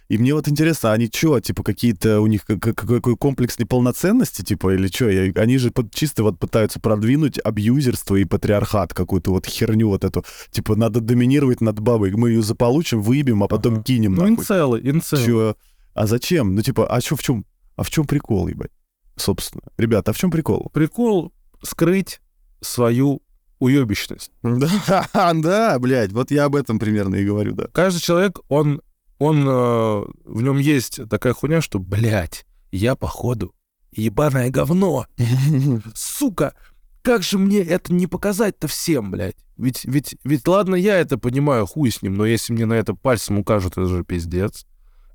И 0.10 0.18
мне 0.18 0.34
вот 0.34 0.48
интересно, 0.48 0.94
они 0.94 1.10
что, 1.14 1.40
типа, 1.40 1.64
какие-то 1.64 2.22
у 2.22 2.28
них 2.28 2.46
какой 2.46 3.18
комплекс 3.18 3.60
неполноценности, 3.60 4.42
типа, 4.42 4.74
или 4.74 4.88
что? 4.88 5.08
Они 5.42 5.58
же 5.58 5.74
чисто 5.92 6.24
вот 6.24 6.40
пытаются 6.40 6.80
продвинуть 6.80 7.40
абьюзерство 7.44 8.16
и 8.16 8.24
патриархат, 8.24 8.94
какую-то 8.94 9.32
вот 9.32 9.46
херню 9.46 9.90
вот 9.90 10.06
эту. 10.06 10.24
Типа, 10.52 10.76
надо 10.76 11.02
доминировать 11.02 11.60
над 11.60 11.80
бабой. 11.80 12.12
Мы 12.12 12.30
ее 12.30 12.42
заполучим, 12.42 13.02
выебем, 13.02 13.44
а 13.44 13.48
потом 13.48 13.76
ага. 13.76 13.84
кинем. 13.84 14.16
Ну, 14.16 14.30
инцелы, 14.30 14.80
инцелы. 14.82 15.26
Чё? 15.26 15.56
А 15.94 16.08
зачем? 16.08 16.56
Ну, 16.56 16.62
типа, 16.62 16.88
а 16.88 17.02
что 17.02 17.18
в 17.18 17.24
чем? 17.24 17.46
А 17.76 17.84
в 17.84 17.90
чем 17.90 18.06
прикол, 18.06 18.48
ебать? 18.48 18.72
Собственно. 19.18 19.64
Ребята, 19.78 20.12
а 20.12 20.14
в 20.14 20.18
чем 20.18 20.32
прикол? 20.32 20.70
Прикол 20.74 21.34
скрыть 21.64 22.22
свою 22.62 23.22
уебищность. 23.60 24.32
Да, 24.44 25.34
да, 25.34 25.80
блядь, 25.80 26.14
вот 26.14 26.32
я 26.32 26.46
об 26.46 26.56
этом 26.56 26.80
примерно 26.80 27.16
и 27.16 27.26
говорю, 27.26 27.54
да. 27.54 27.68
Каждый 27.74 28.00
человек, 28.00 28.40
он 28.48 28.82
он, 29.20 29.48
э, 29.48 30.06
в 30.26 30.42
нем 30.42 30.58
есть 30.58 31.00
такая 31.10 31.34
хуйня, 31.34 31.62
что, 31.62 31.80
блядь, 31.80 32.46
я, 32.72 32.96
походу, 32.96 33.54
ебаное 33.92 34.50
говно. 34.50 35.06
Сука, 35.96 36.54
как 37.02 37.24
же 37.24 37.38
мне 37.38 37.60
это 37.60 37.94
не 37.94 38.08
показать-то 38.08 38.68
всем, 38.68 39.12
блядь? 39.12 39.38
Ведь, 39.58 39.86
ведь, 39.86 40.18
ведь 40.24 40.48
ладно, 40.48 40.76
я 40.76 41.00
это 41.00 41.18
понимаю, 41.18 41.66
хуй 41.66 41.90
с 41.90 42.02
ним, 42.02 42.14
но 42.14 42.26
если 42.26 42.54
мне 42.54 42.66
на 42.66 42.74
это 42.74 42.94
пальцем 42.94 43.40
укажут, 43.40 43.74
это 43.74 43.88
же 43.88 44.04
пиздец. 44.04 44.66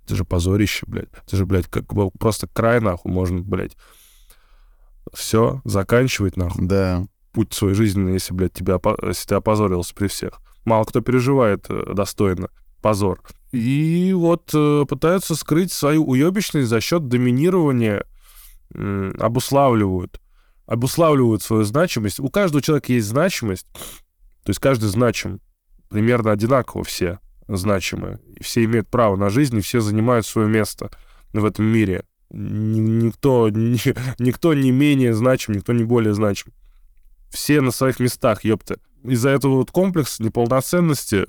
Это 0.05 0.17
же 0.17 0.25
позорище, 0.25 0.85
блядь. 0.89 1.11
Это 1.27 1.37
же, 1.37 1.47
блядь, 1.47 1.69
как 1.69 1.87
просто 2.19 2.49
край, 2.49 2.81
нахуй, 2.81 3.13
можно, 3.13 3.41
блядь. 3.41 3.77
Все, 5.13 5.61
заканчивать, 5.65 6.37
нахуй. 6.37 6.67
Да. 6.67 7.07
Путь 7.33 7.53
свой 7.55 7.75
жизненный, 7.75 8.15
если, 8.15 8.35
блядь, 8.35 8.53
тебя, 8.53 8.81
если 9.07 9.29
ты 9.29 9.35
опозорился 9.37 9.95
при 9.95 10.09
всех. 10.09 10.41
Мало 10.65 10.85
кто 10.85 11.01
переживает 11.01 11.67
э, 11.69 11.95
достойно 11.95 12.49
позор. 12.83 13.23
И 13.53 14.15
вот 14.15 14.51
э, 14.55 14.85
пытаются 14.89 15.35
скрыть 15.35 15.73
свою 15.73 16.05
уебищность 16.05 16.69
за 16.69 16.81
счет 16.81 17.09
доминирования, 17.09 18.07
э, 18.75 19.13
обуславливают, 19.19 20.21
обуславливают 20.67 21.43
свою 21.43 21.65
значимость. 21.65 22.19
У 22.19 22.31
каждого 22.31 22.63
человека 22.63 22.95
есть 22.95 23.07
значимость, 23.07 23.67
то 24.43 24.51
есть 24.51 24.59
каждый 24.59 24.89
значим, 24.89 25.41
примерно 25.91 26.33
одинаково 26.33 26.83
все 26.83 27.19
значимы. 27.47 28.21
Все 28.41 28.65
имеют 28.65 28.89
право 28.89 29.17
на 29.17 29.29
жизнь, 29.29 29.59
и 29.59 29.61
все 29.61 29.81
занимают 29.81 30.27
свое 30.27 30.49
место 30.49 30.91
в 31.35 31.45
этом 31.45 31.67
мире. 31.67 32.05
Никто, 32.31 33.51
никто 34.19 34.55
не 34.55 34.71
менее 34.71 35.13
значим, 35.13 35.55
никто 35.55 35.75
не 35.75 35.85
более 35.85 36.15
значим. 36.15 36.53
Все 37.29 37.61
на 37.61 37.71
своих 37.71 38.01
местах, 38.01 38.45
ёпта. 38.45 38.79
Из-за 39.05 39.29
этого 39.29 39.57
вот 39.57 39.71
комплекса 39.71 40.23
неполноценности 40.23 41.27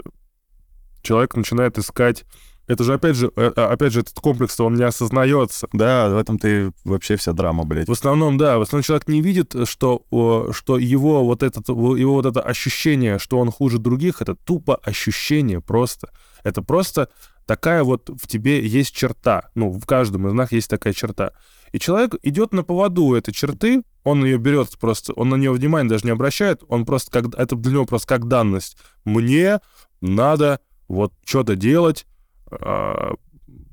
человек 1.03 1.35
начинает 1.35 1.77
искать 1.77 2.25
это 2.65 2.85
же, 2.85 2.93
опять 2.93 3.17
же, 3.17 3.29
э, 3.35 3.51
а, 3.57 3.73
опять 3.73 3.91
же, 3.91 3.99
этот 3.99 4.17
комплекс, 4.19 4.57
он 4.59 4.75
не 4.75 4.83
осознается. 4.83 5.67
Да, 5.73 6.07
в 6.09 6.17
этом 6.17 6.39
ты 6.39 6.71
вообще 6.85 7.17
вся 7.17 7.33
драма, 7.33 7.65
блядь. 7.65 7.89
В 7.89 7.91
основном, 7.91 8.37
да, 8.37 8.57
в 8.57 8.61
основном 8.61 8.83
человек 8.83 9.07
не 9.09 9.21
видит, 9.21 9.53
что, 9.65 10.05
что 10.53 10.77
его 10.77 11.25
вот, 11.25 11.43
этот, 11.43 11.67
его 11.67 12.13
вот 12.13 12.25
это 12.25 12.41
ощущение, 12.41 13.19
что 13.19 13.39
он 13.39 13.51
хуже 13.51 13.79
других, 13.79 14.21
это 14.21 14.35
тупо 14.35 14.77
ощущение 14.77 15.59
просто. 15.59 16.09
Это 16.43 16.61
просто 16.61 17.09
такая 17.45 17.83
вот 17.83 18.09
в 18.09 18.27
тебе 18.27 18.65
есть 18.65 18.95
черта. 18.95 19.49
Ну, 19.55 19.69
в 19.69 19.85
каждом 19.85 20.27
из 20.29 20.33
нас 20.33 20.53
есть 20.53 20.69
такая 20.69 20.93
черта. 20.93 21.33
И 21.73 21.79
человек 21.79 22.15
идет 22.23 22.53
на 22.53 22.63
поводу 22.63 23.13
этой 23.13 23.33
черты, 23.33 23.83
он 24.05 24.23
ее 24.23 24.37
берет 24.37 24.77
просто, 24.79 25.11
он 25.13 25.29
на 25.29 25.35
нее 25.35 25.51
внимание 25.51 25.89
даже 25.89 26.05
не 26.05 26.11
обращает, 26.11 26.61
он 26.69 26.85
просто 26.85 27.11
как, 27.11 27.35
это 27.35 27.55
для 27.55 27.73
него 27.73 27.85
просто 27.85 28.07
как 28.07 28.27
данность. 28.27 28.77
Мне 29.03 29.59
надо 29.99 30.59
вот 30.87 31.13
что-то 31.25 31.55
делать, 31.55 32.05
а, 32.51 33.15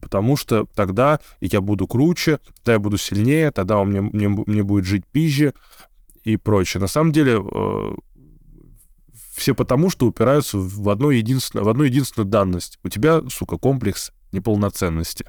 потому 0.00 0.36
что 0.36 0.66
тогда 0.74 1.20
я 1.40 1.60
буду 1.60 1.86
круче, 1.86 2.38
тогда 2.58 2.72
я 2.72 2.78
буду 2.78 2.98
сильнее, 2.98 3.50
тогда 3.50 3.78
у 3.78 3.84
меня, 3.84 4.02
мне, 4.02 4.28
мне 4.28 4.62
будет 4.62 4.84
жить 4.84 5.04
пизже 5.06 5.54
и 6.24 6.36
прочее. 6.36 6.80
На 6.80 6.86
самом 6.86 7.12
деле 7.12 7.40
э, 7.40 7.94
все 9.34 9.54
потому, 9.54 9.90
что 9.90 10.06
упираются 10.06 10.58
в, 10.58 10.88
одно 10.88 11.10
единственное, 11.10 11.64
в 11.64 11.68
одну 11.68 11.84
единственную 11.84 12.28
данность. 12.28 12.78
У 12.82 12.88
тебя, 12.88 13.22
сука, 13.30 13.56
комплекс 13.56 14.12
неполноценности. 14.32 15.24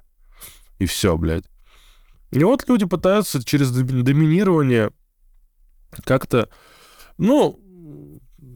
И 0.80 0.86
все, 0.86 1.18
блядь. 1.18 1.46
И 2.32 2.44
вот 2.44 2.68
люди 2.68 2.86
пытаются 2.86 3.44
через 3.44 3.72
доминирование 3.72 4.92
как-то, 6.04 6.50
ну, 7.18 7.60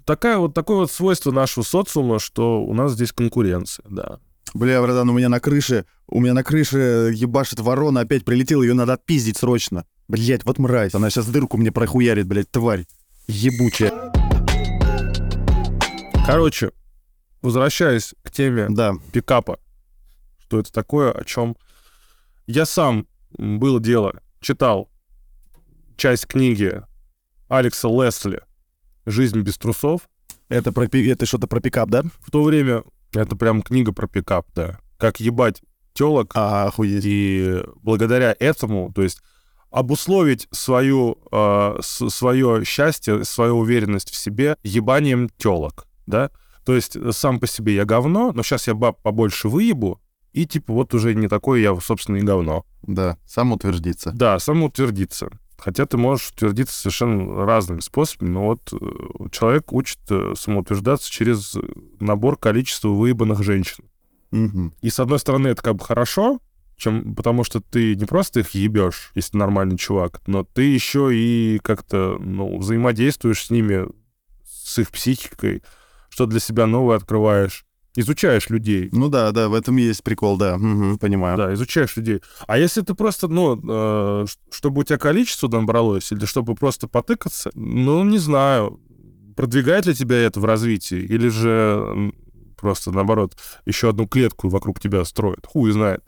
такая 0.05 0.37
вот, 0.37 0.53
такое 0.53 0.77
вот 0.77 0.91
свойство 0.91 1.31
нашего 1.31 1.63
социума, 1.63 2.19
что 2.19 2.63
у 2.63 2.73
нас 2.73 2.93
здесь 2.93 3.11
конкуренция, 3.11 3.85
да. 3.89 4.19
Бля, 4.53 4.81
братан, 4.81 5.09
у 5.09 5.13
меня 5.13 5.27
на 5.27 5.39
крыше, 5.39 5.85
у 6.07 6.21
меня 6.21 6.33
на 6.33 6.43
крыше 6.43 7.11
ебашит 7.13 7.59
ворона, 7.59 8.01
опять 8.01 8.23
прилетела, 8.23 8.63
ее 8.63 8.73
надо 8.73 8.93
отпиздить 8.93 9.37
срочно. 9.37 9.85
Блять, 10.07 10.45
вот 10.45 10.59
мразь, 10.59 10.93
она 10.93 11.09
сейчас 11.09 11.27
дырку 11.27 11.57
мне 11.57 11.71
прохуярит, 11.71 12.27
блядь, 12.27 12.49
тварь. 12.51 12.85
Ебучая. 13.27 13.91
Короче, 16.25 16.71
возвращаясь 17.41 18.13
к 18.23 18.31
теме 18.31 18.67
да. 18.69 18.93
пикапа, 19.11 19.59
что 20.39 20.59
это 20.59 20.71
такое, 20.71 21.11
о 21.11 21.23
чем 21.23 21.57
я 22.47 22.65
сам 22.65 23.07
было 23.37 23.79
дело, 23.79 24.21
читал 24.39 24.89
часть 25.97 26.27
книги 26.27 26.81
Алекса 27.47 27.87
Лесли 27.89 28.41
«Жизнь 29.05 29.41
без 29.41 29.57
трусов». 29.57 30.01
Это, 30.49 30.71
про, 30.71 30.85
это 30.85 31.25
что-то 31.25 31.47
про 31.47 31.59
пикап, 31.59 31.89
да? 31.89 32.03
В 32.19 32.31
то 32.31 32.43
время 32.43 32.83
это 33.13 33.35
прям 33.35 33.61
книга 33.61 33.91
про 33.91 34.07
пикап, 34.07 34.47
да. 34.53 34.79
Как 34.97 35.19
ебать 35.19 35.61
телок. 35.93 36.31
А, 36.35 36.65
охуеть. 36.65 37.03
И 37.05 37.63
благодаря 37.81 38.35
этому, 38.39 38.91
то 38.93 39.01
есть 39.01 39.21
обусловить 39.71 40.47
свою, 40.51 41.17
э, 41.31 41.77
свое 41.81 42.63
счастье, 42.63 43.25
свою 43.25 43.57
уверенность 43.57 44.09
в 44.09 44.15
себе 44.15 44.55
ебанием 44.63 45.29
телок, 45.37 45.87
да? 46.05 46.31
То 46.63 46.75
есть 46.75 46.97
сам 47.13 47.39
по 47.39 47.47
себе 47.47 47.75
я 47.75 47.85
говно, 47.85 48.31
но 48.33 48.41
сейчас 48.41 48.67
я 48.67 48.73
баб 48.73 49.01
побольше 49.01 49.49
выебу, 49.49 49.99
и 50.31 50.45
типа 50.45 50.73
вот 50.73 50.93
уже 50.93 51.13
не 51.13 51.27
такое 51.27 51.59
я, 51.59 51.75
собственно, 51.79 52.17
и 52.17 52.21
говно. 52.21 52.65
Да, 52.83 53.17
самоутвердиться. 53.25 54.11
Да, 54.13 54.39
самоутвердиться. 54.39 55.29
Хотя 55.57 55.85
ты 55.85 55.97
можешь 55.97 56.29
утвердиться 56.31 56.77
совершенно 56.77 57.45
разными 57.45 57.79
способами, 57.79 58.29
но 58.29 58.45
вот 58.45 58.73
э, 58.73 59.29
человек 59.31 59.71
учит 59.71 59.99
э, 60.09 60.33
самоутверждаться 60.37 61.09
через 61.09 61.55
набор 61.99 62.37
количества 62.37 62.89
выебанных 62.89 63.41
женщин. 63.43 63.85
Угу. 64.31 64.73
И 64.81 64.89
с 64.89 64.99
одной 64.99 65.19
стороны, 65.19 65.47
это 65.47 65.61
как 65.61 65.75
бы 65.75 65.85
хорошо, 65.85 66.39
чем, 66.77 67.15
потому 67.15 67.43
что 67.43 67.61
ты 67.61 67.95
не 67.95 68.05
просто 68.05 68.41
их 68.41 68.51
ебешь, 68.51 69.11
если 69.15 69.31
ты 69.31 69.37
нормальный 69.37 69.77
чувак, 69.77 70.21
но 70.27 70.43
ты 70.43 70.63
еще 70.63 71.09
и 71.13 71.59
как-то 71.63 72.17
ну, 72.19 72.57
взаимодействуешь 72.57 73.45
с 73.45 73.49
ними, 73.49 73.87
с 74.43 74.77
их 74.79 74.91
психикой, 74.91 75.63
что 76.09 76.25
для 76.25 76.39
себя 76.39 76.65
новое 76.65 76.97
открываешь. 76.97 77.65
Изучаешь 77.95 78.49
людей. 78.49 78.89
Ну 78.91 79.09
да, 79.09 79.31
да, 79.31 79.49
в 79.49 79.53
этом 79.53 79.77
есть 79.77 80.03
прикол, 80.03 80.37
да, 80.37 80.55
угу, 80.55 80.97
понимаю. 80.97 81.37
Да, 81.37 81.53
изучаешь 81.53 81.95
людей. 81.95 82.21
А 82.47 82.57
если 82.57 82.81
ты 82.81 82.93
просто, 82.93 83.27
ну, 83.27 83.59
э, 83.63 84.25
чтобы 84.51 84.81
у 84.81 84.83
тебя 84.83 84.97
количество 84.97 85.47
набралось, 85.47 86.11
или 86.11 86.25
чтобы 86.25 86.55
просто 86.55 86.87
потыкаться, 86.87 87.51
ну, 87.55 88.03
не 88.03 88.17
знаю, 88.17 88.79
продвигает 89.35 89.85
ли 89.85 89.93
тебя 89.93 90.17
это 90.17 90.39
в 90.39 90.45
развитии, 90.45 90.99
или 90.99 91.29
же 91.29 92.13
просто, 92.57 92.91
наоборот, 92.91 93.37
еще 93.65 93.89
одну 93.89 94.07
клетку 94.07 94.49
вокруг 94.49 94.79
тебя 94.79 95.03
строит, 95.05 95.45
хуй 95.45 95.71
знает. 95.71 96.03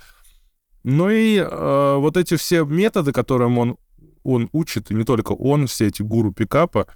Ну 0.84 1.10
и 1.10 1.38
э, 1.38 1.96
вот 1.98 2.18
эти 2.18 2.38
все 2.38 2.64
методы, 2.64 3.12
которым 3.12 3.58
он, 3.58 3.78
он 4.24 4.50
учит, 4.54 4.90
и 4.90 4.94
не 4.94 5.04
только 5.04 5.34
он, 5.34 5.68
все 5.68 5.88
эти 5.88 6.02
гуру 6.02 6.32
пикапа, 6.32 6.88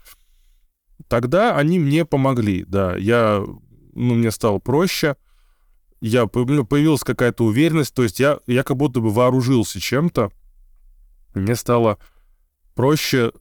тогда 1.07 1.57
они 1.57 1.77
мне 1.79 2.05
помогли, 2.05 2.63
да. 2.65 2.95
Я, 2.95 3.43
ну, 3.93 4.15
мне 4.15 4.31
стало 4.31 4.59
проще, 4.59 5.15
я, 6.01 6.27
ну, 6.33 6.65
появилась 6.65 7.03
какая-то 7.03 7.45
уверенность, 7.45 7.93
то 7.93 8.03
есть 8.03 8.19
я, 8.19 8.39
я 8.47 8.63
как 8.63 8.77
будто 8.77 8.99
бы 8.99 9.11
вооружился 9.11 9.79
чем-то, 9.79 10.31
мне 11.33 11.55
стало 11.55 11.99
проще 12.75 13.31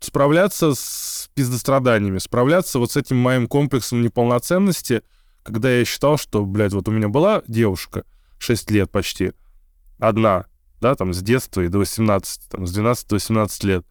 справляться 0.00 0.74
с 0.74 1.30
пиздостраданиями, 1.34 2.18
справляться 2.18 2.78
вот 2.78 2.92
с 2.92 2.96
этим 2.96 3.16
моим 3.16 3.46
комплексом 3.46 4.02
неполноценности, 4.02 5.02
когда 5.42 5.70
я 5.70 5.84
считал, 5.84 6.18
что, 6.18 6.44
блядь, 6.44 6.72
вот 6.72 6.88
у 6.88 6.92
меня 6.92 7.08
была 7.08 7.42
девушка, 7.48 8.04
6 8.38 8.70
лет 8.70 8.90
почти, 8.90 9.32
одна, 9.98 10.46
да, 10.80 10.94
там, 10.94 11.14
с 11.14 11.22
детства 11.22 11.62
и 11.62 11.68
до 11.68 11.78
18, 11.78 12.48
там, 12.50 12.66
с 12.66 12.72
12 12.72 13.08
до 13.08 13.14
18 13.16 13.64
лет. 13.64 13.86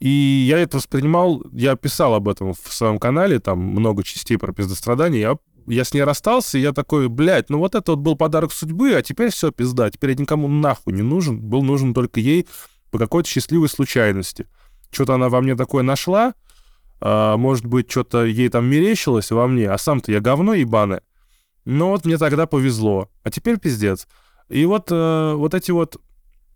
И 0.00 0.08
я 0.08 0.58
это 0.58 0.76
воспринимал, 0.76 1.42
я 1.52 1.74
писал 1.74 2.14
об 2.14 2.28
этом 2.28 2.54
в 2.54 2.72
своем 2.72 2.98
канале, 2.98 3.40
там 3.40 3.58
много 3.58 4.04
частей 4.04 4.38
про 4.38 4.52
пиздострадания, 4.52 5.18
я, 5.18 5.36
я 5.66 5.84
с 5.84 5.92
ней 5.92 6.02
расстался, 6.02 6.56
и 6.56 6.60
я 6.60 6.72
такой, 6.72 7.08
блядь, 7.08 7.50
ну 7.50 7.58
вот 7.58 7.74
это 7.74 7.92
вот 7.92 8.00
был 8.00 8.16
подарок 8.16 8.52
судьбы, 8.52 8.94
а 8.94 9.02
теперь 9.02 9.30
все, 9.30 9.50
пизда, 9.50 9.90
теперь 9.90 10.10
я 10.10 10.16
никому 10.16 10.46
нахуй 10.46 10.92
не 10.92 11.02
нужен, 11.02 11.40
был 11.40 11.62
нужен 11.62 11.94
только 11.94 12.20
ей 12.20 12.46
по 12.90 12.98
какой-то 12.98 13.28
счастливой 13.28 13.68
случайности. 13.68 14.46
Что-то 14.90 15.14
она 15.14 15.28
во 15.28 15.40
мне 15.40 15.56
такое 15.56 15.82
нашла, 15.82 16.34
а, 17.00 17.36
может 17.36 17.66
быть, 17.66 17.90
что-то 17.90 18.24
ей 18.24 18.48
там 18.48 18.66
мерещилось 18.66 19.30
во 19.32 19.48
мне, 19.48 19.68
а 19.68 19.78
сам-то 19.78 20.12
я 20.12 20.20
говно 20.20 20.54
ебаное. 20.54 21.02
Но 21.64 21.90
вот 21.90 22.06
мне 22.06 22.18
тогда 22.18 22.46
повезло, 22.46 23.10
а 23.24 23.30
теперь 23.30 23.58
пиздец. 23.58 24.06
И 24.48 24.64
вот, 24.64 24.90
э, 24.90 25.34
вот 25.34 25.52
эти 25.52 25.70
вот 25.70 26.00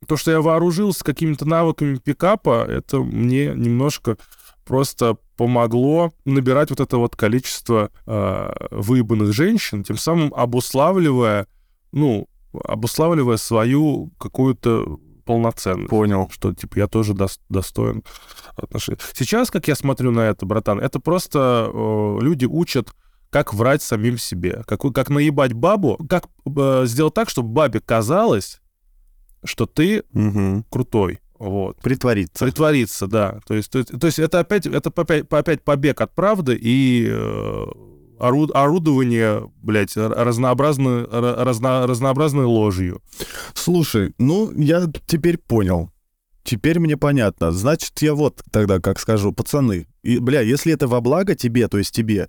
то, 0.06 0.16
что 0.16 0.30
я 0.30 0.40
вооружился 0.40 1.04
какими-то 1.04 1.44
навыками 1.46 1.96
пикапа, 1.96 2.64
это 2.68 3.00
мне 3.00 3.52
немножко 3.54 4.16
просто 4.64 5.16
помогло 5.36 6.12
набирать 6.24 6.70
вот 6.70 6.80
это 6.80 6.96
вот 6.98 7.16
количество 7.16 7.90
э, 8.06 8.52
выебанных 8.70 9.32
женщин, 9.32 9.82
тем 9.82 9.96
самым 9.96 10.32
обуславливая, 10.34 11.46
ну, 11.92 12.28
обуславливая 12.52 13.36
свою 13.36 14.12
какую-то 14.18 14.98
полноценность. 15.24 15.90
Понял. 15.90 16.28
Что, 16.32 16.52
типа, 16.52 16.78
я 16.78 16.86
тоже 16.86 17.12
дос- 17.12 17.40
достоин 17.48 18.02
отношений. 18.56 18.98
Сейчас, 19.14 19.50
как 19.50 19.68
я 19.68 19.74
смотрю 19.74 20.10
на 20.10 20.20
это, 20.20 20.46
братан, 20.46 20.80
это 20.80 21.00
просто 21.00 21.70
э, 21.72 22.18
люди 22.20 22.44
учат 22.44 22.90
как 23.30 23.54
врать 23.54 23.82
самим 23.82 24.18
себе, 24.18 24.62
как, 24.66 24.80
как 24.80 25.08
наебать 25.08 25.54
бабу, 25.54 25.98
как 26.08 26.26
э, 26.44 26.82
сделать 26.86 27.14
так, 27.14 27.30
чтобы 27.30 27.48
бабе 27.48 27.80
казалось, 27.80 28.60
что 29.44 29.66
ты 29.66 30.04
угу. 30.12 30.64
крутой. 30.70 31.20
Вот. 31.38 31.76
Притвориться. 31.82 32.44
Притвориться, 32.44 33.06
да. 33.08 33.40
То 33.46 33.54
есть, 33.54 33.70
то 33.70 33.78
есть, 33.78 33.98
то 33.98 34.06
есть 34.06 34.18
это 34.18 34.38
опять, 34.38 34.66
это 34.66 34.92
опять, 34.94 35.24
опять 35.28 35.62
побег 35.62 36.00
от 36.00 36.14
правды 36.14 36.56
и 36.60 37.08
э, 37.10 37.64
орудование, 38.18 39.50
блядь, 39.60 39.96
разнообразной, 39.96 41.04
разно, 41.10 41.86
разнообразной 41.86 42.44
ложью. 42.44 43.02
Слушай, 43.54 44.14
ну, 44.18 44.52
я 44.52 44.86
теперь 45.06 45.38
понял. 45.38 45.90
Теперь 46.44 46.78
мне 46.78 46.96
понятно. 46.96 47.50
Значит, 47.50 48.00
я 48.02 48.14
вот 48.14 48.42
тогда, 48.52 48.80
как 48.80 49.00
скажу, 49.00 49.32
пацаны, 49.32 49.86
и, 50.02 50.18
бля, 50.18 50.40
если 50.40 50.72
это 50.72 50.86
во 50.88 51.00
благо 51.00 51.34
тебе, 51.34 51.68
то 51.68 51.78
есть 51.78 51.94
тебе, 51.94 52.28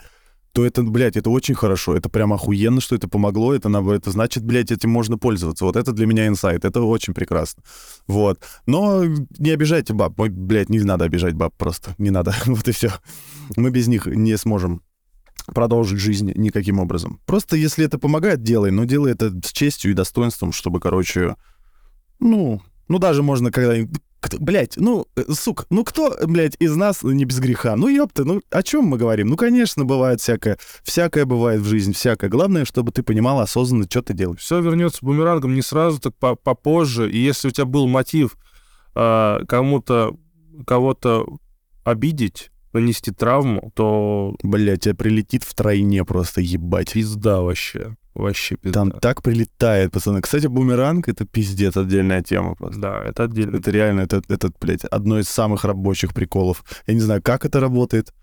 то 0.53 0.63
это, 0.63 0.83
блядь, 0.83 1.17
это 1.17 1.31
очень 1.31 1.55
хорошо. 1.55 1.95
Это 1.95 2.09
прям 2.09 2.31
охуенно, 2.31 2.79
что 2.79 2.95
это 2.95 3.07
помогло. 3.07 3.55
Это, 3.55 3.69
это 3.69 4.11
значит, 4.11 4.43
блядь, 4.43 4.71
этим 4.71 4.91
можно 4.91 5.17
пользоваться. 5.17 5.65
Вот 5.65 5.75
это 5.75 5.91
для 5.91 6.05
меня 6.05 6.27
инсайт. 6.27 6.63
Это 6.63 6.81
очень 6.81 7.15
прекрасно. 7.15 7.63
Вот. 8.05 8.39
Но 8.67 9.03
не 9.03 9.49
обижайте 9.49 9.93
баб. 9.93 10.19
Ой, 10.19 10.29
блядь, 10.29 10.69
не 10.69 10.79
надо 10.79 11.05
обижать 11.05 11.33
баб 11.33 11.55
просто. 11.57 11.95
Не 11.97 12.11
надо. 12.11 12.35
вот 12.45 12.67
и 12.67 12.71
все. 12.71 12.91
Мы 13.57 13.71
без 13.71 13.87
них 13.87 14.05
не 14.05 14.37
сможем 14.37 14.83
продолжить 15.47 15.99
жизнь 15.99 16.31
никаким 16.35 16.79
образом. 16.79 17.19
Просто 17.25 17.57
если 17.57 17.83
это 17.83 17.97
помогает, 17.97 18.43
делай. 18.43 18.69
Но 18.69 18.85
делай 18.85 19.11
это 19.11 19.31
с 19.43 19.51
честью 19.51 19.89
и 19.89 19.95
достоинством, 19.95 20.51
чтобы, 20.51 20.79
короче, 20.79 21.35
ну, 22.19 22.61
ну 22.87 22.99
даже 22.99 23.23
можно 23.23 23.51
когда 23.51 23.75
Блять, 24.39 24.75
ну, 24.77 25.07
э, 25.15 25.23
сука, 25.31 25.65
ну 25.69 25.83
кто, 25.83 26.15
блядь, 26.25 26.55
из 26.59 26.75
нас 26.75 27.03
не 27.03 27.25
без 27.25 27.39
греха? 27.39 27.75
Ну, 27.75 27.87
ёпта, 27.87 28.23
ну, 28.25 28.41
о 28.49 28.63
чем 28.63 28.85
мы 28.85 28.97
говорим? 28.97 29.27
Ну, 29.27 29.37
конечно, 29.37 29.85
бывает 29.85 30.21
всякое. 30.21 30.57
Всякое 30.83 31.25
бывает 31.25 31.61
в 31.61 31.65
жизни, 31.65 31.93
всякое. 31.93 32.29
Главное, 32.29 32.65
чтобы 32.65 32.91
ты 32.91 33.03
понимал 33.03 33.39
осознанно, 33.39 33.85
что 33.89 34.01
ты 34.01 34.13
делаешь. 34.13 34.41
Все 34.41 34.61
вернется 34.61 34.99
бумерангом 35.01 35.53
не 35.53 35.61
сразу, 35.61 35.99
так 35.99 36.15
попозже. 36.17 37.11
И 37.11 37.17
если 37.17 37.47
у 37.47 37.51
тебя 37.51 37.65
был 37.65 37.87
мотив 37.87 38.37
э, 38.95 39.39
кому-то, 39.47 40.15
кого-то 40.65 41.25
обидеть, 41.83 42.51
нанести 42.73 43.11
травму, 43.11 43.71
то... 43.75 44.35
Блядь, 44.43 44.81
тебя 44.81 44.95
прилетит 44.95 45.43
в 45.43 45.53
тройне 45.53 46.03
просто, 46.03 46.41
ебать. 46.41 46.93
Пизда 46.93 47.41
вообще. 47.41 47.95
Вообще 48.15 48.55
пиздец. 48.55 48.73
Там 48.73 48.91
так 48.91 49.23
прилетает, 49.23 49.91
пацаны. 49.91 50.21
Кстати, 50.21 50.47
бумеранг— 50.47 51.07
это 51.09 51.25
пиздец, 51.25 51.75
отдельная 51.75 52.21
тема 52.21 52.55
просто. 52.55 52.79
Да, 52.79 53.03
это 53.03 53.23
отдельно. 53.23 53.57
Это 53.57 53.71
реально, 53.71 54.01
это, 54.01 54.21
это, 54.27 54.51
блядь, 54.61 54.85
одно 54.85 55.19
из 55.19 55.27
самых 55.27 55.65
рабочих 55.65 56.13
приколов. 56.13 56.63
Я 56.85 56.93
не 56.93 56.99
знаю, 56.99 57.21
как 57.23 57.45
это 57.45 57.59
работает, 57.59 58.13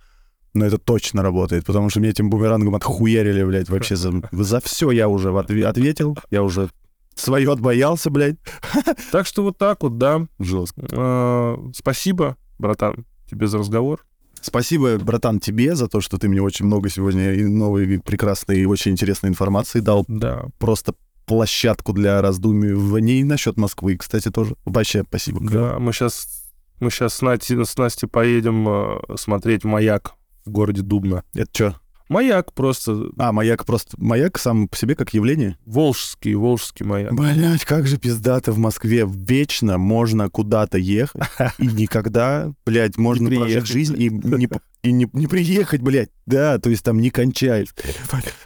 но 0.54 0.64
это 0.64 0.78
точно 0.78 1.22
работает, 1.22 1.64
потому 1.64 1.90
что 1.90 2.00
мне 2.00 2.10
этим 2.10 2.30
бумерангом 2.30 2.76
отхуярили, 2.76 3.42
блядь, 3.42 3.68
вообще 3.68 3.96
за, 3.96 4.12
за 4.32 4.60
все 4.60 4.90
я 4.92 5.08
уже 5.08 5.36
ответил, 5.36 6.16
я 6.30 6.42
уже 6.44 6.70
свое 7.16 7.52
отбоялся, 7.52 8.10
блядь. 8.10 8.36
Так 9.10 9.26
что 9.26 9.42
вот 9.42 9.58
так 9.58 9.82
вот, 9.82 9.98
да. 9.98 10.26
Жестко. 10.38 10.86
А, 10.92 11.58
спасибо, 11.74 12.36
братан, 12.58 13.06
тебе 13.28 13.48
за 13.48 13.58
разговор. 13.58 14.04
Спасибо, 14.40 14.98
братан, 14.98 15.38
тебе 15.40 15.74
за 15.74 15.88
то, 15.88 16.00
что 16.00 16.18
ты 16.18 16.28
мне 16.28 16.40
очень 16.40 16.66
много 16.66 16.88
сегодня 16.88 17.34
и 17.34 17.44
новой, 17.44 18.00
прекрасной 18.00 18.60
и 18.60 18.64
очень 18.64 18.92
интересной 18.92 19.30
информации 19.30 19.80
дал. 19.80 20.04
Да. 20.08 20.46
Просто 20.58 20.94
площадку 21.26 21.92
для 21.92 22.20
раздумий 22.20 22.72
в 22.72 22.98
ней 22.98 23.22
насчет 23.22 23.56
Москвы, 23.56 23.96
кстати, 23.96 24.30
тоже. 24.30 24.56
Вообще, 24.64 25.04
спасибо. 25.06 25.40
Да, 25.40 25.78
мы 25.78 25.92
сейчас, 25.92 26.44
мы 26.80 26.90
сейчас 26.90 27.14
с, 27.14 27.22
Настей, 27.22 27.64
с 27.64 27.76
Настей 27.76 28.08
поедем 28.08 28.68
э, 28.68 29.16
смотреть 29.16 29.64
«Маяк» 29.64 30.14
в 30.44 30.50
городе 30.50 30.82
Дубна. 30.82 31.22
Это 31.34 31.50
что? 31.52 31.80
Маяк 32.10 32.52
просто. 32.52 33.10
А, 33.18 33.30
маяк 33.30 33.64
просто... 33.64 33.96
Маяк 33.96 34.36
сам 34.36 34.66
по 34.66 34.76
себе 34.76 34.96
как 34.96 35.14
явление? 35.14 35.56
Волжский, 35.64 36.34
волжский 36.34 36.84
маяк. 36.84 37.14
Блять, 37.14 37.64
как 37.64 37.86
же 37.86 37.98
пиздато 37.98 38.50
в 38.50 38.58
Москве. 38.58 39.06
Вечно 39.08 39.78
можно 39.78 40.28
куда-то 40.28 40.76
ехать, 40.76 41.22
и 41.58 41.66
никогда, 41.66 42.52
блядь, 42.66 42.98
можно 42.98 43.30
прожить 43.30 43.66
жизнь 43.66 43.94
и 43.96 44.10
не, 44.10 44.48
и 44.82 44.90
не, 44.90 45.08
не 45.12 45.28
приехать, 45.28 45.82
блядь. 45.82 46.10
Да, 46.26 46.58
то 46.58 46.68
есть 46.68 46.82
там 46.84 47.00
не 47.00 47.10
кончай. 47.10 47.68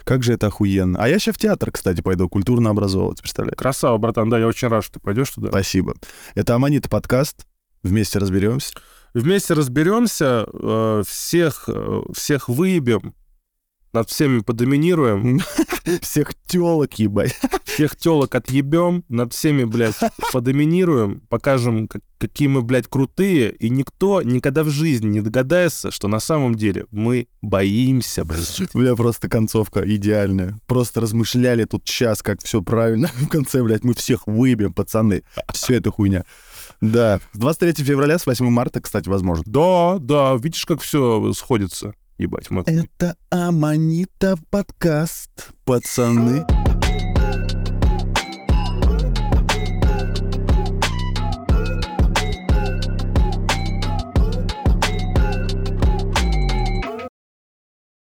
Как 0.03 0.21
же 0.21 0.33
это 0.33 0.47
охуенно. 0.47 0.99
А 1.01 1.09
я 1.09 1.17
сейчас 1.17 1.33
в 1.33 1.39
театр, 1.39 1.71
кстати, 1.71 2.01
пойду, 2.01 2.29
культурно 2.29 2.69
образовываться, 2.69 3.23
представляешь? 3.23 3.57
Красава, 3.57 3.97
братан, 3.97 4.29
да, 4.29 4.37
я 4.37 4.45
очень 4.45 4.67
рад, 4.67 4.83
что 4.83 4.93
ты 4.93 4.99
пойдешь 4.99 5.31
туда. 5.31 5.47
Спасибо. 5.47 5.95
Это 6.35 6.53
Аманита 6.53 6.87
подкаст. 6.87 7.47
Вместе 7.81 8.19
разберемся. 8.19 8.75
Вместе 9.15 9.55
разберемся, 9.55 10.45
э, 10.53 11.03
всех, 11.07 11.63
э, 11.67 12.01
всех 12.13 12.47
выебем, 12.47 13.15
над 13.95 14.09
всеми 14.09 14.39
подоминируем. 14.39 15.39
Всех 16.01 16.33
телок 16.45 16.99
ебать. 16.99 17.35
Всех 17.63 17.95
телок 17.95 18.35
отъебем, 18.35 19.03
над 19.09 19.33
всеми, 19.33 19.63
блядь, 19.63 19.95
подоминируем, 20.33 21.21
покажем, 21.29 21.89
какие 22.17 22.47
мы, 22.47 22.61
блядь, 22.61 22.87
крутые, 22.87 23.51
и 23.51 23.69
никто 23.69 24.21
никогда 24.21 24.63
в 24.63 24.69
жизни 24.69 25.07
не 25.07 25.21
догадается, 25.21 25.91
что 25.91 26.07
на 26.07 26.19
самом 26.19 26.55
деле 26.55 26.85
мы 26.91 27.27
боимся, 27.41 28.25
блядь. 28.25 28.61
Бля, 28.73 28.95
просто 28.95 29.29
концовка 29.29 29.81
идеальная. 29.95 30.59
Просто 30.67 31.01
размышляли 31.01 31.63
тут 31.63 31.85
час, 31.85 32.21
как 32.21 32.43
все 32.43 32.61
правильно. 32.61 33.09
В 33.19 33.27
конце, 33.27 33.63
блядь, 33.63 33.83
мы 33.83 33.93
всех 33.93 34.27
выбьем, 34.27 34.73
пацаны. 34.73 35.23
Все 35.53 35.75
это 35.75 35.91
хуйня. 35.91 36.25
Да. 36.81 37.19
С 37.31 37.37
23 37.39 37.83
февраля, 37.85 38.19
с 38.19 38.25
8 38.25 38.49
марта, 38.49 38.81
кстати, 38.81 39.07
возможно. 39.07 39.43
Да, 39.47 39.97
да, 39.99 40.35
видишь, 40.35 40.65
как 40.65 40.81
все 40.81 41.31
сходится. 41.33 41.93
Ебать, 42.17 42.49
мы... 42.49 42.63
Это 42.65 43.17
Аманита 43.29 44.37
подкаст, 44.49 45.49
пацаны. 45.65 46.45